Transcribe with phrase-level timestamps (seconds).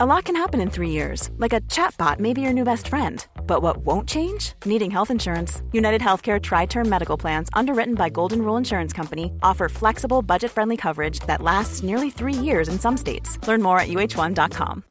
[0.00, 2.86] A lot can happen in three years, like a chatbot may be your new best
[2.86, 3.26] friend.
[3.48, 4.52] But what won't change?
[4.64, 5.60] Needing health insurance.
[5.72, 10.52] United Healthcare Tri Term Medical Plans, underwritten by Golden Rule Insurance Company, offer flexible, budget
[10.52, 13.44] friendly coverage that lasts nearly three years in some states.
[13.48, 14.84] Learn more at uh1.com.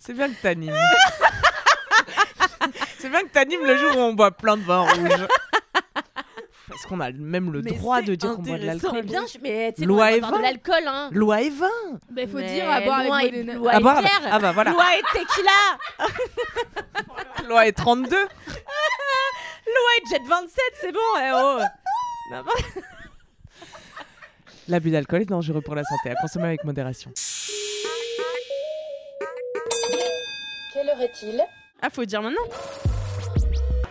[0.00, 0.74] C'est bien que t'animes.
[2.98, 5.28] C'est bien que t'animes le jour où on boit plein de vin rouge.
[6.74, 9.22] Est-ce qu'on a même le Mais droit de dire qu'on boit de l'alcool Mais bien,
[9.32, 10.42] je- mais tu sais, Loi et boire de vin.
[10.42, 11.08] l'alcool, hein.
[11.12, 11.66] Loi et vin
[12.16, 14.10] il faut Mais dire à boire avec loi et- modéna- loi À et boire avec-
[14.10, 14.28] bière.
[14.32, 14.70] Ah bah voilà.
[14.72, 15.50] Loi et tequila.
[17.48, 18.26] Loi est 32 Loi
[19.98, 20.98] et jet 27, c'est bon.
[21.20, 21.60] eh oh.
[24.68, 27.10] L'abus d'alcool est dangereux pour la santé, à consommer avec modération.
[30.74, 31.42] Quelle heure est-il?
[31.80, 32.42] Ah, faut dire maintenant.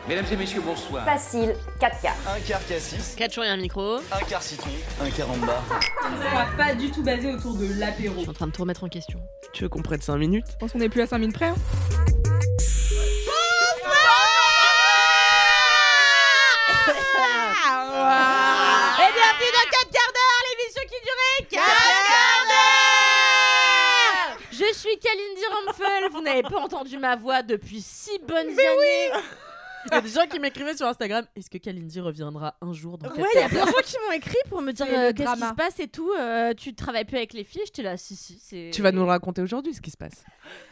[0.08, 1.04] Mesdames et messieurs, bonsoir.
[1.04, 2.16] Facile, 4 quarts.
[2.34, 3.98] Un quart cassis, 4 jours et un micro.
[3.98, 4.70] un quart citron,
[5.02, 5.64] un quart en bas.
[6.56, 8.16] pas du tout basé autour de l'apéro.
[8.16, 9.20] Je suis en train de tout remettre en question.
[9.52, 10.46] Tu veux qu'on prenne 5 minutes?
[10.54, 11.48] Je pense qu'on est plus à 5 minutes près.
[11.48, 11.56] hein.
[19.00, 21.64] Et bienvenue dans 4 quarts d'heure, l'émission qui durait 4
[22.08, 28.50] quarts d'heure Je suis Kalindi Ramphel, vous n'avez pas entendu ma voix depuis 6 bonnes
[28.50, 29.12] années
[29.86, 32.98] Il y a des gens qui m'écrivaient sur Instagram Est-ce que Kalindi reviendra un jour
[32.98, 34.86] dans 4 Ouais, il y a plein de gens qui m'ont écrit pour me dire
[34.90, 36.12] euh, qu'est-ce qui se passe et tout.
[36.20, 38.38] euh, tu travailles plus avec les filles J'étais là, si, si.
[38.44, 40.24] c'est- Tu vas nous le raconter aujourd'hui, ce qui se passe.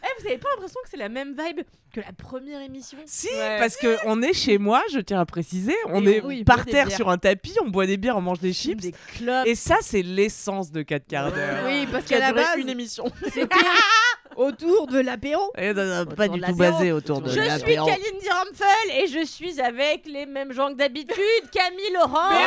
[0.04, 1.62] Eh, vous avez pas l'impression que c'est la même vibe
[1.94, 2.98] que la première émission?
[3.06, 3.58] Si, Ouais.
[3.60, 6.66] parce que on est chez moi, je tiens à préciser, on Et est oui, par
[6.66, 8.82] terre sur un tapis, on boit des bières, on mange des chips.
[8.82, 9.48] Des clubs.
[9.48, 11.64] Et ça, c'est l'essence de 4 quarts d'heure.
[11.66, 13.06] Oui, parce qu'à a la duré base, une émission.
[13.34, 13.48] c'était
[14.36, 15.52] autour de l'apéro.
[15.58, 16.58] Et, Autour pas de du tout l'apéro.
[16.78, 17.86] basé autour de Je suis l'apéro.
[17.88, 21.16] Kalindi Ramphel et je suis avec les mêmes gens que d'habitude.
[21.52, 22.30] Camille Laurent.
[22.30, 22.44] Oui,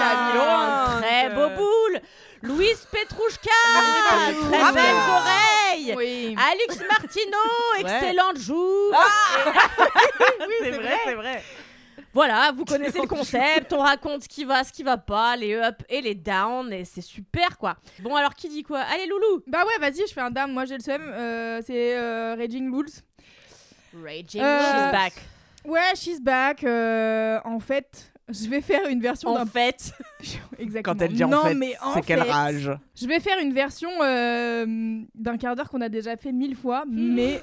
[0.00, 2.00] Camille Laurent, très beau boule.
[2.42, 3.50] Louise Petrouchka,
[4.10, 4.48] Petrouchka.
[4.50, 4.74] très Bravo.
[4.74, 5.94] belles oreilles.
[5.96, 6.36] Oui.
[6.52, 8.92] Alix Martineau, excellente joue.
[10.46, 11.42] Oui, c'est vrai, c'est vrai.
[12.14, 15.54] Voilà, vous connaissez le concept, on raconte ce qui va, ce qui va pas, les
[15.54, 17.76] up et les down, et c'est super quoi.
[18.00, 18.80] Bon alors qui dit quoi?
[18.80, 20.52] Allez Loulou Bah ouais, vas-y, je fais un dame.
[20.52, 21.02] Moi, j'ai le seum.
[21.02, 22.88] euh, c'est euh, Raging Bulls.
[24.02, 25.12] Raging, Euh, she's back.
[25.64, 26.64] Ouais, she's back.
[26.64, 29.46] euh, en fait, je vais faire une version En d'un.
[29.46, 29.92] fait,
[30.58, 30.94] Exactement.
[30.96, 32.70] Quand elle dit en non, fait, mais en c'est quelle fait, rage.
[32.94, 36.84] Je vais faire une version euh, d'un quart d'heure qu'on a déjà fait mille fois,
[36.88, 37.40] mais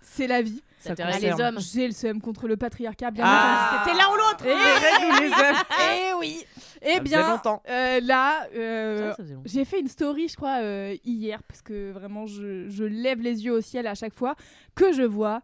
[0.00, 0.62] c'est la vie.
[0.80, 1.56] Ça t'intéresse les concerne.
[1.56, 1.62] hommes.
[1.62, 3.82] J'ai le seum contre le patriarcat, bien Ah.
[3.84, 4.44] C'était l'un ou l'autre.
[4.44, 5.62] Nous les hommes.
[6.10, 6.44] Eh oui.
[6.82, 7.62] Eh Ça bien, longtemps.
[7.68, 9.12] euh, là, euh,
[9.44, 13.44] j'ai fait une story, je crois, euh, hier, parce que vraiment, je, je lève les
[13.44, 14.36] yeux au ciel à chaque fois
[14.76, 15.42] que je vois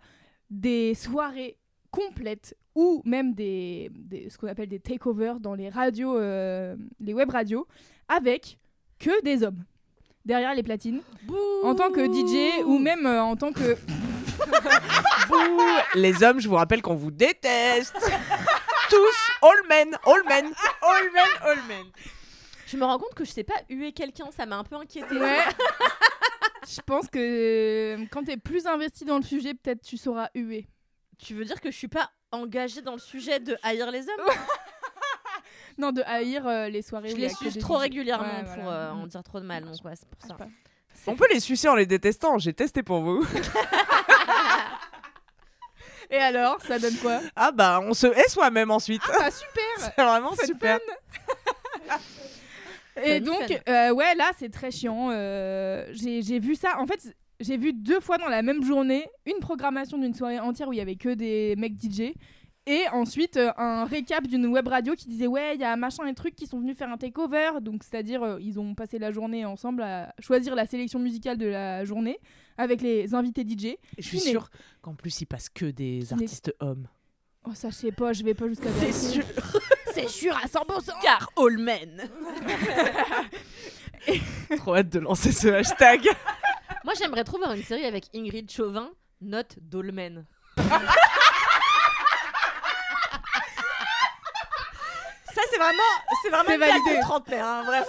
[0.50, 1.56] des soirées
[1.90, 7.14] complètes ou même des, des- ce qu'on appelle des takeovers dans les radios, euh, les
[7.14, 7.66] web radios,
[8.08, 8.58] avec
[9.00, 9.64] que des hommes
[10.24, 11.00] derrière les platines,
[11.64, 13.76] en tant que DJ ou même euh, en tant que
[15.28, 15.62] Bouh.
[15.94, 17.94] Les hommes, je vous rappelle qu'on vous déteste.
[18.90, 20.46] Tous, all men, all men,
[20.82, 21.86] all men, all men.
[22.66, 25.16] Je me rends compte que je sais pas huer quelqu'un, ça m'a un peu inquiété.
[25.16, 25.38] Ouais.
[26.68, 27.18] Je pense que
[27.98, 30.66] euh, quand t'es plus investi dans le sujet, peut-être tu sauras huer.
[31.18, 34.26] Tu veux dire que je suis pas engagée dans le sujet de haïr les hommes?
[35.76, 37.08] Non, de haïr euh, les soirées.
[37.10, 38.90] Je les suce trop régulièrement Ouais, pour voilà.
[38.90, 40.36] euh, en dire trop de mal, donc ouais, c'est pour ça.
[41.08, 43.26] On peut les sucer en les détestant, j'ai testé pour vous.
[46.10, 49.02] Et alors, ça donne quoi Ah bah, on se hait soi-même ensuite.
[49.20, 49.62] Ah super
[49.96, 50.78] C'est vraiment Fun, super.
[53.02, 53.54] Et donc, fun.
[53.68, 55.10] euh, ouais, là, c'est très chiant.
[55.10, 56.78] euh, j'ai j'ai vu ça.
[56.78, 60.68] En fait, j'ai vu deux fois dans la même journée une programmation d'une soirée entière
[60.68, 62.12] où il y avait que des mecs DJ.
[62.66, 66.06] Et ensuite, euh, un récap d'une web radio qui disait Ouais, il y a machin
[66.06, 67.60] et trucs qui sont venus faire un takeover.
[67.60, 71.46] Donc, c'est-à-dire, euh, ils ont passé la journée ensemble à choisir la sélection musicale de
[71.46, 72.18] la journée
[72.56, 73.76] avec les invités DJ.
[73.98, 74.48] Je suis sûre
[74.82, 76.88] qu'en plus, il passe que des artistes hommes.
[77.46, 79.24] Oh, ça, je sais pas, je vais pas jusqu'à C'est sûr,
[79.94, 80.92] C'est sûr à 100%.
[81.02, 82.08] car all men.
[84.58, 86.08] Trop hâte de lancer ce hashtag.
[86.84, 88.90] Moi, j'aimerais trop voir une série avec Ingrid Chauvin,
[89.20, 90.26] note dolmen.
[95.34, 95.82] Ça, c'est vraiment,
[96.22, 96.96] c'est vraiment une validé.
[96.96, 97.86] de trentenaire, hein, vraiment.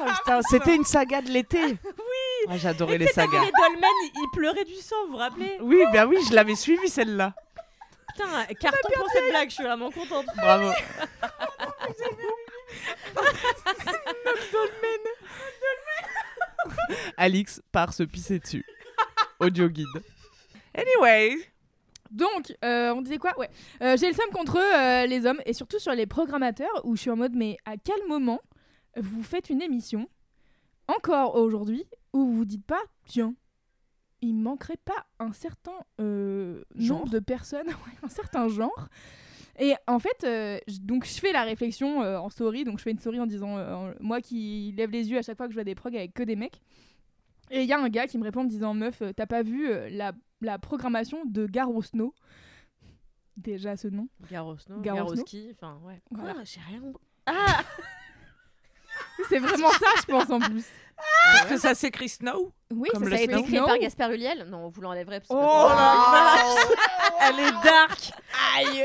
[0.00, 1.76] Oh, putain, C'était une saga de l'été.
[2.56, 3.44] J'adorais les sagas.
[3.44, 6.54] les dolmen, ils, ils pleuraient du sang, vous vous rappelez Oui, ben oui, je l'avais
[6.54, 7.34] suivi celle-là.
[8.16, 10.26] Putain, carton pour cette blague, je suis vraiment contente.
[10.36, 10.70] Bravo.
[17.16, 18.64] Alix part se pisser dessus.
[19.40, 19.86] Audio guide.
[20.74, 21.36] Anyway,
[22.10, 23.36] Donc, euh, on disait quoi?
[23.38, 23.50] Ouais.
[23.82, 27.02] Euh, J'ai le seum contre euh, les hommes et surtout sur les programmateurs où je
[27.02, 28.40] suis en mode mais à quel moment
[28.96, 30.08] vous faites une émission?
[30.88, 33.34] Encore aujourd'hui où vous vous dites pas, tiens,
[34.22, 37.68] il manquerait pas un certain euh, Genre nombre de personnes,
[38.02, 38.88] un certain genre.
[39.58, 42.90] Et en fait, euh, donc je fais la réflexion euh, en story, donc je fais
[42.90, 45.52] une story en disant, euh, en- moi qui lève les yeux à chaque fois que
[45.52, 46.60] je vois des progs avec que des mecs.
[47.50, 49.42] Et il y a un gars qui me répond en me disant, meuf, t'as pas
[49.42, 52.14] vu la, la programmation de Garo Snow?
[53.36, 54.08] Déjà ce nom.
[54.30, 54.80] Garosno.
[54.80, 56.00] Garoski, enfin ouais.
[56.10, 56.42] Voilà.
[56.44, 56.80] J'ai rien.
[57.26, 57.62] Ah
[59.28, 60.64] C'est vraiment ça, je pense en plus.
[61.32, 62.52] Parce que ça s'écrit Snow.
[62.72, 65.34] Oui, Comme ça le s'appelle été écrit par Gaspard Ulliel Non, vous l'enlèverez parce que
[65.34, 68.12] Oh la Elle est dark
[68.56, 68.84] Aïe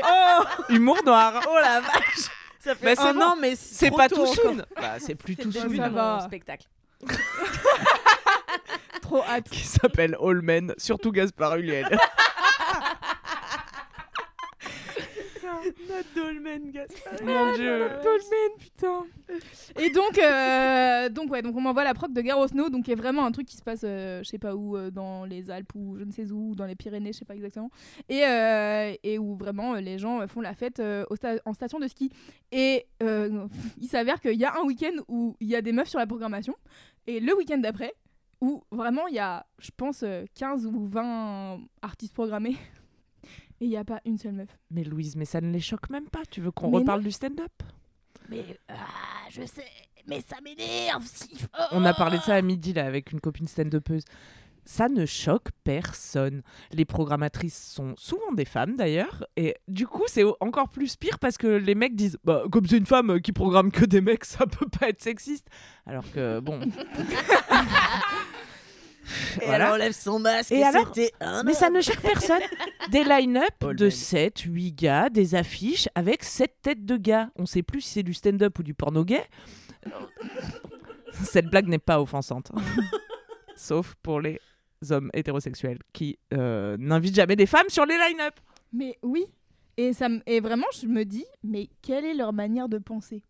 [0.70, 1.40] Humour noir.
[1.48, 2.28] Oh la vache
[2.58, 3.22] Ça fait Bah, c'est un bon.
[3.22, 4.34] an, mais C'est trop pas tôt tout encore.
[4.34, 4.62] soon.
[4.76, 5.76] Bah, c'est plus C'est tout le soon.
[5.76, 6.16] Ça de va.
[6.16, 6.66] mon spectacle.
[9.02, 9.48] Trop hâte.
[9.50, 11.98] Qui s'appelle All Men, surtout Gaspard Ulliel.
[15.88, 17.12] Notre Dolmen, Gaspard.
[17.24, 17.88] Mon dieu.
[18.02, 19.04] Dolmen, putain.
[19.78, 22.92] Et donc, euh, donc ouais, donc on m'envoie la proc de Garo Snow, donc qui
[22.92, 25.50] est vraiment un truc qui se passe, euh, je sais pas où, euh, dans les
[25.50, 27.70] Alpes ou je ne sais où, ou dans les Pyrénées, je sais pas exactement,
[28.08, 31.78] et, euh, et où vraiment les gens font la fête euh, au sta- en station
[31.78, 32.10] de ski.
[32.52, 33.46] Et euh,
[33.80, 36.06] il s'avère qu'il y a un week-end où il y a des meufs sur la
[36.06, 36.54] programmation,
[37.06, 37.94] et le week-end d'après,
[38.40, 42.56] où vraiment il y a, je pense, euh, 15 ou 20 artistes programmés,
[43.60, 44.48] et il n'y a pas une seule meuf.
[44.70, 46.22] Mais Louise, mais ça ne les choque même pas.
[46.30, 47.52] Tu veux qu'on Mais reparle du stand-up?
[48.28, 48.74] Mais ah,
[49.30, 49.66] je sais,
[50.06, 51.68] mais ça m'énerve si fort.
[51.72, 54.04] On a parlé de ça à midi là avec une copine stand-upeuse.
[54.64, 56.42] Ça ne choque personne.
[56.72, 59.24] Les programmatrices sont souvent des femmes d'ailleurs.
[59.36, 62.76] Et du coup, c'est encore plus pire parce que les mecs disent bah, Comme c'est
[62.76, 65.48] une femme qui programme que des mecs, ça peut pas être sexiste.
[65.86, 66.60] Alors que bon.
[69.40, 69.66] Et Voilà.
[69.66, 72.40] elle enlève son masque Et et, alors c'était un Mais ça ne choque personne.
[72.90, 73.90] Des line-up de men.
[73.90, 77.30] 7, 8 gars, des affiches avec 7 têtes de gars.
[77.36, 79.22] On sait plus si c'est du stand-up ou du porno gay.
[81.24, 82.50] Cette blague n'est pas offensante.
[83.56, 84.40] Sauf pour les
[84.90, 88.34] hommes hétérosexuels qui euh, n'invitent jamais des femmes sur les line-up.
[88.72, 89.24] Mais oui.
[89.76, 93.22] Et, ça me- et vraiment, je me dis, mais quelle est leur manière de penser?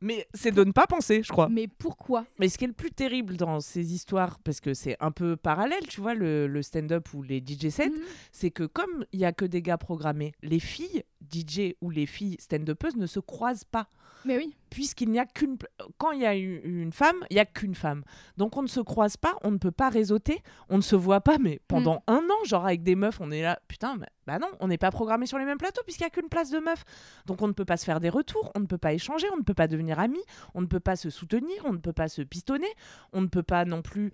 [0.00, 1.48] Mais c'est de ne pas penser, je crois.
[1.48, 2.24] Mais pourquoi?
[2.38, 5.36] Mais ce qui est le plus terrible dans ces histoires, parce que c'est un peu
[5.36, 7.98] parallèle, tu vois, le, le stand-up ou les DJ sets, Mhm.
[8.30, 11.02] c'est que comme il y a que des gars programmés, les filles
[11.32, 13.88] DJ ou les filles stand-upeuses ne se croisent pas.
[14.24, 14.54] Mais oui.
[14.70, 15.56] Puisqu'il n'y a qu'une.
[15.96, 18.02] Quand il y a une femme, il n'y a qu'une femme.
[18.36, 21.20] Donc on ne se croise pas, on ne peut pas réseauter, on ne se voit
[21.20, 24.38] pas, mais pendant un an, genre avec des meufs, on est là, putain, bah, bah
[24.38, 26.58] non, on n'est pas programmé sur les mêmes plateaux puisqu'il n'y a qu'une place de
[26.60, 26.84] meufs.
[27.26, 29.36] Donc on ne peut pas se faire des retours, on ne peut pas échanger, on
[29.38, 30.22] ne peut pas devenir amis,
[30.54, 32.68] on ne peut pas se soutenir, on ne peut pas se pistonner,
[33.12, 34.12] on ne peut pas non plus.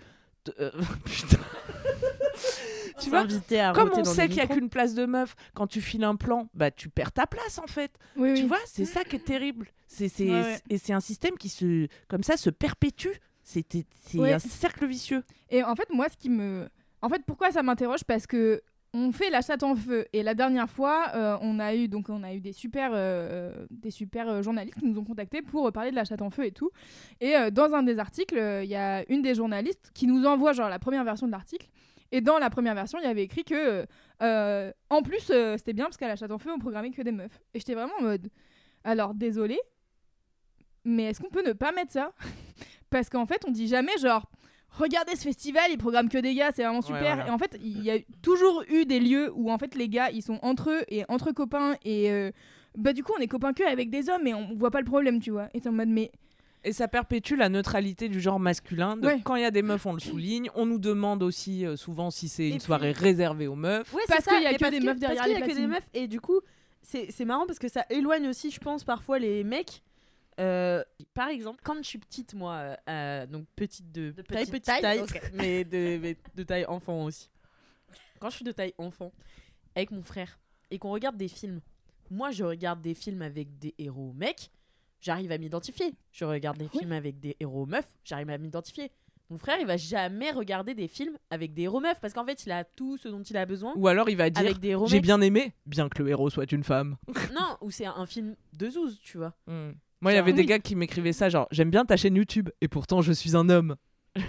[0.60, 0.70] euh,
[1.04, 1.38] putain.
[3.00, 3.20] tu vois
[3.60, 6.04] à comme on dans sait qu'il n'y a qu'une place de meuf, quand tu files
[6.04, 7.92] un plan, bah tu perds ta place en fait.
[8.16, 8.48] Oui, Tu oui.
[8.48, 9.68] vois, c'est ça qui est terrible.
[9.88, 10.58] C'est, c'est, Ouais, ouais.
[10.70, 13.08] Et c'est un système qui se, comme ça se perpétue.
[13.42, 13.64] C'est
[14.14, 14.32] Ouais.
[14.32, 15.22] un cercle vicieux.
[15.50, 16.68] Et en fait, moi, ce qui me.
[17.02, 18.02] En fait, pourquoi ça m'interroge?
[18.04, 18.62] Parce que.
[18.96, 20.06] On fait la chatte en feu.
[20.12, 23.66] Et la dernière fois euh, on a eu donc on a eu des super euh,
[23.70, 26.30] des super euh, journalistes qui nous ont contactés pour euh, parler de la chatte en
[26.30, 26.70] feu et tout.
[27.20, 30.24] Et euh, dans un des articles euh, il y a une des journalistes qui nous
[30.26, 31.66] envoie genre la première version de l'article.
[32.12, 33.84] Et dans la première version il y avait écrit que euh,
[34.22, 37.02] euh, en plus euh, c'était bien parce qu'à la chatte en feu on programmait que
[37.02, 37.40] des meufs.
[37.52, 38.30] Et j'étais vraiment en mode
[38.84, 39.58] alors désolé
[40.84, 42.12] mais est-ce qu'on peut ne pas mettre ça?
[42.90, 44.30] Parce qu'en fait on dit jamais genre
[44.78, 47.00] regardez ce festival, il programme que des gars, c'est vraiment super.
[47.16, 47.26] voilà.
[47.26, 50.10] Et en fait, il y a toujours eu des lieux où en fait les gars,
[50.10, 52.30] ils sont entre eux et entre copains et euh,
[52.76, 54.84] bah du coup on est copains que avec des hommes et on voit pas le
[54.86, 55.48] problème, tu vois.
[55.54, 56.10] Et t'es en mode mais
[56.64, 58.96] Et ça perpétue la neutralité du genre masculin.
[58.96, 59.20] de Ouais.
[59.24, 60.50] Quand il y a des meufs, on le souligne.
[60.54, 63.92] On nous demande aussi euh, souvent si c'est une puis- soirée réservée aux meufs.
[63.94, 65.40] Ouais, Parce c'est ça, qu'il y a et que des meufs derrière parce qu'il les
[65.40, 66.40] y a que des meufs et du coup
[66.82, 69.82] c'est c'est marrant parce que ça éloigne aussi je pense parfois les mecs
[70.40, 70.82] Euh,
[71.14, 74.82] par exemple quand je suis petite moi euh, donc petite de, taille petite petite taille,
[74.82, 75.22] taille, ok.
[75.34, 77.30] mais, de, mais de taille enfant aussi
[78.18, 79.12] quand je suis de taille enfant
[79.76, 80.40] avec mon frère
[80.72, 81.60] et qu'on regarde des films
[82.10, 84.50] moi je regarde des films avec des héros mecs
[85.00, 86.80] j'arrive à m'identifier je regarde des Oui.
[86.80, 88.90] films avec des héros meufs j'arrive à m'identifier
[89.30, 92.44] mon frère il va jamais regarder des films avec des héros meufs parce qu'en fait
[92.44, 94.68] il a tout ce dont il a besoin Ou alors il va dire avec des
[94.70, 96.96] héros J'ai bien aimé, bien que le héros soit une femme.
[97.32, 99.32] Non, ou c'est un film de zouz, tu vois.
[99.46, 99.72] Hmm.
[100.04, 100.46] Moi, il y avait des oui.
[100.46, 103.48] gars qui m'écrivaient ça, genre J'aime bien ta chaîne YouTube, et pourtant je suis un
[103.48, 103.74] homme.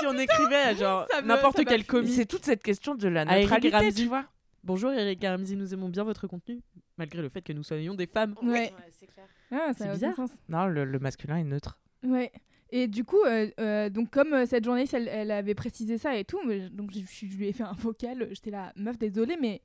[0.00, 2.12] si on écrivait genre n'importe quel comique.
[2.14, 4.24] C'est toute cette question de la Ah, neutralité, tu vois.
[4.64, 6.60] Bonjour Eric Ramsey, nous aimons bien votre contenu,
[6.98, 8.34] malgré le fait que nous soyons des femmes.
[8.42, 8.72] ouais.
[8.98, 9.26] c'est clair.
[9.52, 10.14] Ah, C'est bizarre.
[10.16, 10.30] sens.
[10.48, 11.78] Non, le, le masculin est neutre.
[12.02, 12.32] Ouais.
[12.70, 16.16] Et du coup, euh, euh, donc comme euh, cette journaliste, elle, elle avait précisé ça
[16.16, 18.26] et tout, mais, donc je, je- je lui ai fait un vocal.
[18.32, 19.60] J'étais là, meuf, désolée, mais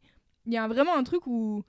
[0.46, 1.64] il y a vraiment un truc où,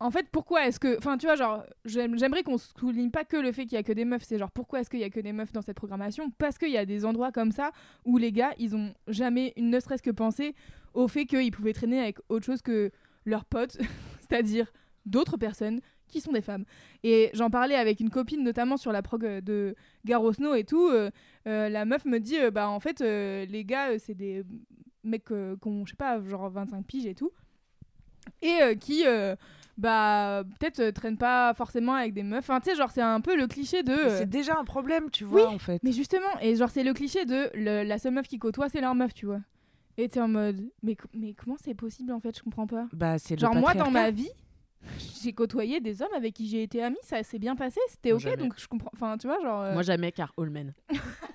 [0.00, 0.98] en fait, pourquoi est-ce que.
[0.98, 3.84] Enfin, tu vois, genre, j'aime- j'aimerais qu'on souligne pas que le fait qu'il y a
[3.84, 4.24] que des meufs.
[4.24, 6.30] C'est genre, pourquoi est-ce qu'il y a que des meufs dans cette programmation?
[6.38, 7.70] Parce qu'il y a des endroits comme ça
[8.04, 10.54] où les gars, ils ont jamais, ne serait-ce que pensé
[10.94, 12.90] au fait qu'ils pouvaient traîner avec autre chose que
[13.24, 13.78] leurs potes,
[14.20, 14.72] c'est-à-dire
[15.06, 16.64] d'autres personnes qui sont des femmes.
[17.04, 20.88] Et j'en parlais avec une copine, notamment sur la prog euh, de Garosno et tout.
[20.88, 21.10] euh,
[21.46, 24.42] euh, la meuf me dit, bah en fait, les gars, c'est des
[25.04, 27.30] mecs euh, qui ont, je sais pas, genre 25 piges et tout.
[28.40, 29.34] Et euh, qui, euh,
[29.78, 32.38] bah, peut-être euh, traînent pas forcément avec des meufs.
[32.48, 33.92] Enfin, tu sais, genre, c'est un peu le cliché de.
[33.92, 35.80] euh, C'est déjà un problème, tu vois, Oui, en fait.
[35.82, 38.80] mais justement, et genre, c'est le cliché de le- la seule meuf qui côtoie, c'est
[38.80, 39.40] leur meuf, tu vois.
[39.98, 42.86] Et t'es en mode, mais, mais comment c'est possible en fait Je comprends pas.
[42.92, 44.30] Bah, c'est le Genre, moi, dans ma vie,
[45.22, 48.20] j'ai côtoyé des hommes avec qui j'ai été amie, ça s'est bien passé, c'était ok,
[48.20, 48.36] jamais.
[48.36, 48.90] donc je comprends.
[48.94, 49.62] Enfin, tu vois, genre.
[49.62, 50.72] euh, Moi jamais, car all men.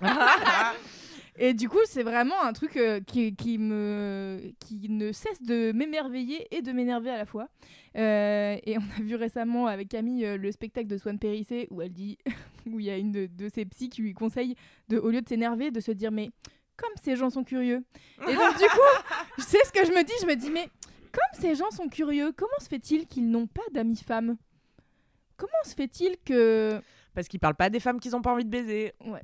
[1.40, 5.70] Et du coup, c'est vraiment un truc euh, qui, qui, me, qui ne cesse de
[5.70, 7.48] m'émerveiller et de m'énerver à la fois.
[7.96, 11.80] Euh, et on a vu récemment avec Camille euh, le spectacle de Swan Périssé où
[11.80, 12.18] elle dit,
[12.66, 14.56] où il y a une de, de ses psys qui lui conseille,
[14.88, 16.30] de, au lieu de s'énerver, de se dire mais
[16.76, 17.84] comme ces gens sont curieux.
[18.28, 20.68] Et donc du coup, sais ce que je me dis, je me dis mais
[21.12, 24.36] comme ces gens sont curieux, comment se fait-il qu'ils n'ont pas d'amis femmes?
[25.36, 26.80] Comment se fait-il que
[27.14, 28.92] Parce qu'ils parlent pas des femmes qu'ils ont pas envie de baiser.
[29.06, 29.22] Ouais,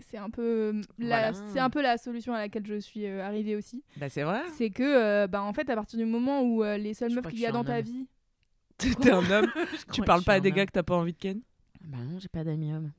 [0.00, 1.32] c'est un peu euh, la, Voilà.
[1.52, 3.82] c'est un peu la solution à laquelle je suis euh, arrivée aussi.
[3.96, 4.42] Bah, c'est vrai.
[4.56, 7.16] C'est que euh, bah en fait à partir du moment où euh, les seules Je
[7.16, 7.84] meufs qu'il y a dans ta homme.
[7.84, 8.06] vie,
[8.78, 9.50] T'es un homme.
[9.92, 11.40] tu parles pas à des gars que t'as pas envie de ken?
[11.82, 12.92] Bah non, j'ai pas d'amis hommes.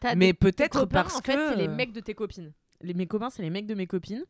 [0.00, 2.52] T'as Mais peut-être copains, parce en fait, que- c'est les mecs de tes copines.
[2.82, 4.24] Les, mes copains, c'est les mecs de mes copines.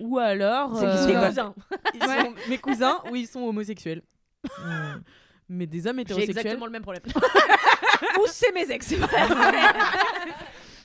[0.00, 0.76] Ou alors.
[0.76, 1.54] C'est euh, mes cousins.
[2.06, 2.24] Ouais.
[2.24, 4.02] sont mes cousins ou ils sont homosexuels.
[4.44, 5.00] Hmm.
[5.48, 6.38] Mais des hommes J'ai hétérosexuels.
[6.38, 7.02] exactement le même problème.
[8.20, 8.94] Ou c'est mes ex?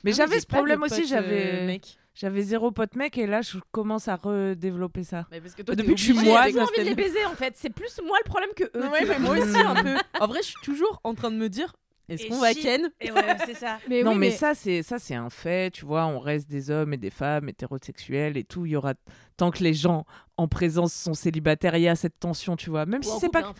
[0.04, 1.96] Mais j'avais j'ai ce pas de problème aussi, j'avais euh, mec.
[2.14, 5.26] j'avais zéro pote mec et là je commence à redévelopper ça.
[5.30, 7.24] Mais parce que toi, Depuis t'es que je suis moi, J'ai envie de les baiser
[7.24, 7.54] en fait.
[7.56, 8.88] C'est plus moi le problème que eux.
[8.90, 9.34] Ouais, tu mais vois.
[9.34, 9.94] moi aussi un peu.
[10.20, 11.72] En vrai, je suis toujours en train de me dire
[12.10, 12.90] est-ce Et qu'on va si- ken?
[13.00, 13.78] Et ouais, c'est ça.
[13.88, 16.70] mais non oui, mais, ça c'est ça c'est un fait, tu vois, on reste des
[16.70, 18.92] hommes et des femmes hétérosexuels et tout, il y aura
[19.38, 20.04] tant que les gens
[20.36, 23.52] en présence sont célibataires, il y a cette tension, tu vois, même si c'est pas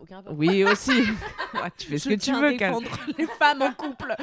[0.00, 0.34] aucun rapport.
[0.38, 0.92] Oui aussi.
[1.54, 2.88] Ouais, tu fais ce Je que tu veux défendre
[3.18, 4.14] les femmes en couple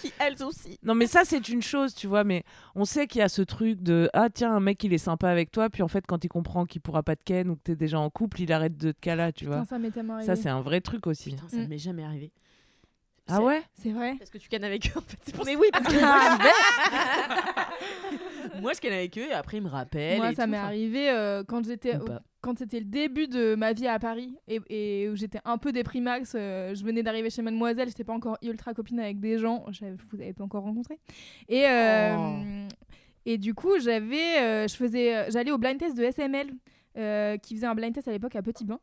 [0.00, 0.78] qui elles aussi.
[0.82, 3.40] Non mais ça c'est une chose, tu vois, mais on sait qu'il y a ce
[3.40, 6.22] truc de ah tiens un mec il est sympa avec toi, puis en fait quand
[6.24, 8.76] il comprend qu'il pourra pas te ken ou que t'es déjà en couple, il arrête
[8.76, 9.64] de te caler, tu vois.
[9.64, 11.30] Ça m'est tellement Ça c'est un vrai truc aussi.
[11.30, 11.60] Putain, ça Mm.
[11.62, 12.32] ne m'est jamais arrivé.
[13.28, 14.14] Ah ouais C'est vrai.
[14.18, 15.18] Parce que tu cannes avec eux en fait.
[15.46, 15.58] Mais ça.
[15.60, 16.42] oui, parce que moi, je
[18.54, 20.18] vais- moi je ken avec eux et après ils me rappellent.
[20.18, 21.98] Moi, et ça m'est arrivé euh, quand j'étais
[22.40, 25.72] quand c'était le début de ma vie à Paris et, et où j'étais un peu
[25.72, 26.34] déprimax.
[26.34, 29.64] euh, je venais d'arriver chez Mademoiselle, j'étais pas encore ultra copine avec des gens.
[29.70, 30.98] j'avais- Vous avez pas encore rencontré.
[31.48, 32.68] Et euh, Oh.
[33.24, 36.50] et du coup, j'avais, euh, je faisais, j'allais au blind test de SML
[36.98, 38.78] euh, qui faisait un blind test à l'époque à Petit Bain.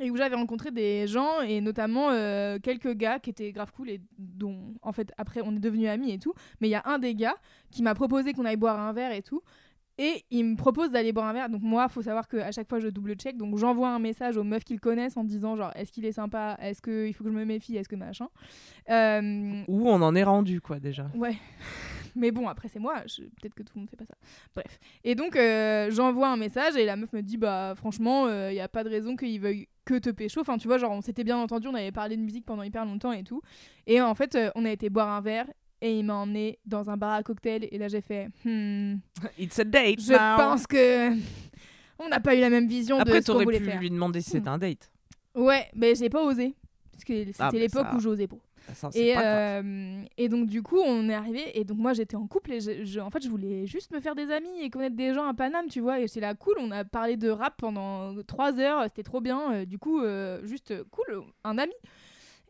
[0.00, 3.90] Et où j'avais rencontré des gens, et notamment euh, quelques gars qui étaient grave cool,
[3.90, 6.34] et dont, en fait, après, on est devenus amis et tout.
[6.60, 7.36] Mais il y a un des gars
[7.70, 9.42] qui m'a proposé qu'on aille boire un verre et tout.
[10.00, 11.48] Et il me propose d'aller boire un verre.
[11.48, 13.36] Donc moi, faut savoir qu'à chaque fois, je double-check.
[13.36, 16.56] Donc j'envoie un message aux meufs qu'ils connaissent en disant genre, est-ce qu'il est sympa?
[16.62, 17.76] Est-ce qu'il faut que je me méfie?
[17.76, 18.28] Est-ce que machin?
[18.90, 21.10] Euh, Où on en est rendu quoi déjà.
[21.14, 21.34] Ouais.
[22.16, 23.02] Mais bon, après, c'est moi.
[23.06, 24.14] je- Peut-être que tout le monde fait pas ça.
[24.54, 24.78] Bref.
[25.04, 28.60] Et donc, euh, j'envoie un message et la meuf me dit Bah, franchement, il n'y
[28.60, 30.40] a pas de raison qu'il veuille que te pécho.
[30.40, 32.84] Enfin, tu vois, genre, on s'était bien entendu, on avait parlé de musique pendant hyper
[32.84, 33.40] longtemps et tout.
[33.86, 35.46] Et en fait, euh, on a été boire un verre
[35.80, 37.66] et il m'a emmené dans un bar à cocktail.
[37.70, 38.96] Et là, j'ai fait Hmm,
[39.38, 40.00] It's a date.
[40.00, 40.36] Je now.
[40.36, 41.10] pense que.
[42.00, 43.80] On n'a pas eu la même vision Après de ce qu'on voulait pu faire.
[43.80, 44.88] lui demander si c'était un date.
[45.34, 46.54] Ouais, mais j'ai pas osé.
[46.92, 48.36] Parce que c'était Ah, l'époque ça- où j'osais pas.
[48.74, 52.26] Ça, Et, euh, et donc du coup on est arrivé et donc moi j'étais en
[52.26, 54.96] couple et je, je- en fait je voulais juste me faire des amis et connaître
[54.96, 57.54] des gens à Paname tu vois et c'est là cool on a parlé de rap
[57.58, 61.72] pendant trois heures c'était trop bien euh, du coup euh, juste cool un ami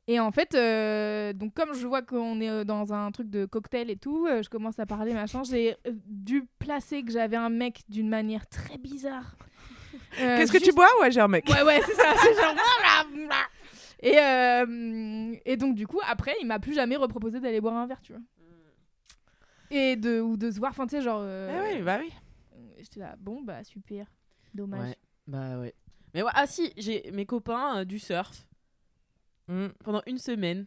[0.06, 3.90] et en fait euh, donc comme je vois qu'on est dans un truc de cocktail
[3.90, 7.82] et tout euh, je commence à parler machin j'ai dû placer que j'avais un mec
[7.88, 9.36] d'une manière très bizarre
[10.20, 10.88] Euh, Qu'est-ce que tu bois?
[11.00, 11.48] Ouais, j'ai un mec.
[11.48, 12.12] Ouais, ouais, c'est ça.
[12.16, 12.54] C'est genre.
[14.00, 17.86] Et, euh, et donc, du coup, après, il m'a plus jamais reproposé d'aller boire un
[17.86, 18.22] verre, tu vois.
[19.70, 21.20] Et de, ou de se voir, enfin, tu sais, genre.
[21.22, 22.10] euh, Eh oui, bah oui.
[22.78, 24.06] J'étais là, bon, bah, super.
[24.54, 24.80] Dommage.
[24.90, 25.74] Ouais, bah ouais.
[26.14, 28.44] Mais ouais, ah si, j'ai mes copains euh, du surf
[29.48, 29.68] Mm.
[29.82, 30.66] pendant une semaine.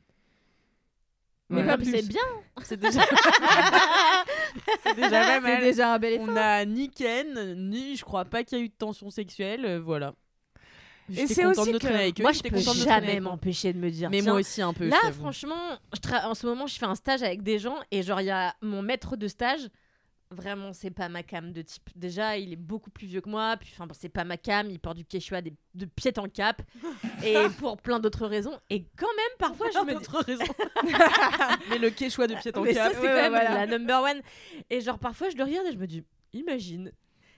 [1.50, 1.86] Mais plus.
[1.92, 2.22] c'est bien.
[2.64, 3.02] C'est déjà.
[4.84, 5.62] c'est déjà pas C'est mal.
[5.62, 6.28] déjà un bel effort.
[6.30, 9.66] On a ni Ken, ni je crois pas qu'il y a eu de tension sexuelle,
[9.66, 10.14] euh, voilà.
[11.14, 12.24] J'étais c'est aussi de que- avec eux.
[12.24, 14.10] Moi, je j'étais peux jamais m'empêcher de me dire.
[14.10, 14.88] Mais moi aussi un peu.
[14.88, 18.02] Là, franchement, je tra- en ce moment, je fais un stage avec des gens et
[18.04, 19.70] genre, il y a mon maître de stage.
[20.34, 21.90] Vraiment, c'est pas ma cam de type.
[21.94, 23.58] Déjà, il est beaucoup plus vieux que moi.
[23.60, 24.70] Puis, enfin, bon, c'est pas ma cam.
[24.70, 26.62] Il porte du quechua des- de pied en cap.
[27.26, 28.58] et pour plein d'autres raisons.
[28.70, 30.46] Et quand même, parfois, je me d'autres raisons.
[31.70, 32.94] Mais le quechua de pied en Mais ça, cap.
[32.94, 33.66] c'est Ouais, quand ouais, même voilà.
[33.66, 34.22] la number one.
[34.70, 36.02] Et genre, parfois, je le regarde et je me dis,
[36.32, 36.94] imagine.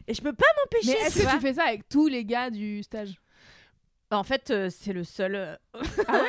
[0.08, 0.96] Et je peux pas m'empêcher.
[1.00, 3.16] Mais est-ce que tu fais ça avec tous les gars du stage?
[4.18, 5.36] En fait, euh, c'est le seul.
[5.36, 5.56] euh,
[6.08, 6.22] Ah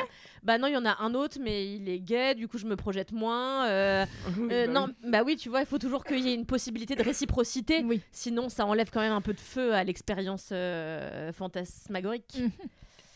[0.43, 2.67] bah non, il y en a un autre, mais il est gay, du coup je
[2.67, 3.65] me projette moins.
[3.67, 4.05] euh,
[4.51, 7.01] euh, non, bah oui, tu vois, il faut toujours qu'il y ait une possibilité de
[7.03, 7.83] réciprocité.
[7.83, 7.99] Oui.
[8.11, 12.37] Sinon, ça enlève quand même un peu de feu à l'expérience euh, fantasmagorique.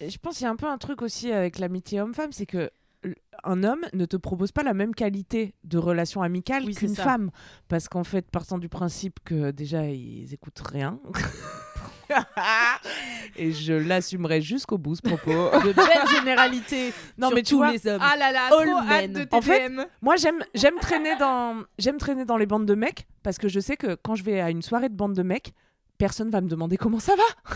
[0.01, 2.45] Et Je pense qu'il y a un peu un truc aussi avec l'amitié homme-femme, c'est
[2.47, 2.71] que
[3.03, 6.79] l- un homme ne te propose pas la même qualité de relation amicale Oui, c'est
[6.87, 7.03] qu'une ça.
[7.03, 7.31] femme.
[7.67, 10.99] Parce qu'en fait, partant du principe que déjà, ils écoutent rien.
[13.35, 15.31] Et je l'assumerai jusqu'au bout, ce propos.
[15.65, 16.93] De belles généralités.
[17.17, 18.01] non, sur mais tu tous vois, les hommes.
[18.03, 21.97] Ah là là, All trop hâte de En fait, moi, j'aime, j'aime traîner dans, j'aime
[21.97, 24.49] traîner dans les bandes de mecs parce que je sais que quand je vais à
[24.49, 25.53] une soirée de bande de mecs,
[25.97, 27.55] personne va me demander comment ça va.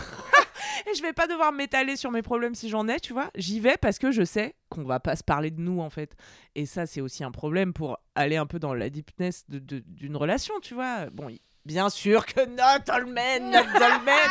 [0.90, 3.30] Et je vais pas devoir m'étaler sur mes problèmes si j'en ai, tu vois.
[3.36, 6.14] J'y vais parce que je sais qu'on va pas se parler de nous, en fait.
[6.54, 9.82] Et ça, c'est aussi un problème pour aller un peu dans la deepness de- de-
[9.86, 11.06] d'une relation, tu vois.
[11.10, 11.28] Bon,
[11.64, 14.30] bien sûr que not all men, not all men,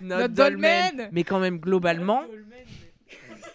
[0.00, 0.96] not Not all all men.
[0.96, 1.08] men.
[1.12, 2.24] Mais quand même, globalement,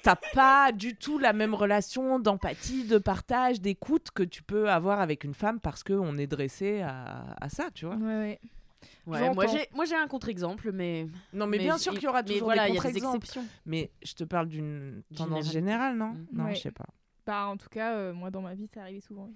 [0.03, 5.01] t'as pas du tout la même relation d'empathie, de partage, d'écoute que tu peux avoir
[5.01, 7.95] avec une femme parce qu'on est dressé à, à ça, tu vois.
[7.95, 8.39] Ouais, ouais.
[9.07, 12.07] Ouais, moi j'ai moi j'ai un contre-exemple mais Non, mais, mais bien sûr qu'il y
[12.07, 13.17] aura toujours voilà, des contre-exemples.
[13.25, 13.45] exceptions.
[13.65, 16.09] Mais je te parle d'une tendance générale, non?
[16.09, 16.27] Mm.
[16.33, 16.55] Non, Ouais.
[16.55, 16.85] je sais pas.
[17.25, 19.29] Bah, en tout cas, euh, moi, dans ma vie, ça arrivait souvent.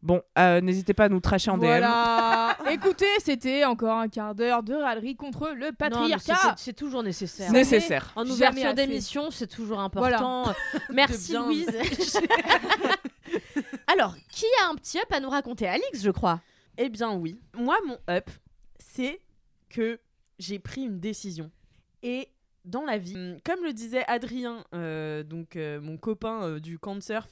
[0.00, 1.64] Bon, euh, n'hésitez pas à nous tracher en DM.
[1.66, 2.56] Voilà.
[2.70, 6.36] Écoutez, c'était encore un quart d'heure de râlerie contre le patriarcat.
[6.56, 7.50] c'est- C'est toujours nécessaire.
[7.50, 8.12] Né- Nécessaire.
[8.14, 10.52] En ouverture d'émission, c'est toujours important.
[10.90, 11.66] Merci bien- Louise.
[13.86, 15.66] Alors, qui a un petit up à nous raconter?
[15.66, 16.40] Alix, je crois.
[16.76, 17.40] Eh bien oui.
[17.56, 18.30] Moi mon up
[18.78, 19.20] c'est
[19.68, 19.98] que
[20.38, 21.50] j'ai pris une décision
[22.02, 22.28] et
[22.64, 26.78] dans la vie, hum, comme le disait Adrien, euh, donc euh, mon copain euh, du
[26.78, 27.26] camp de surf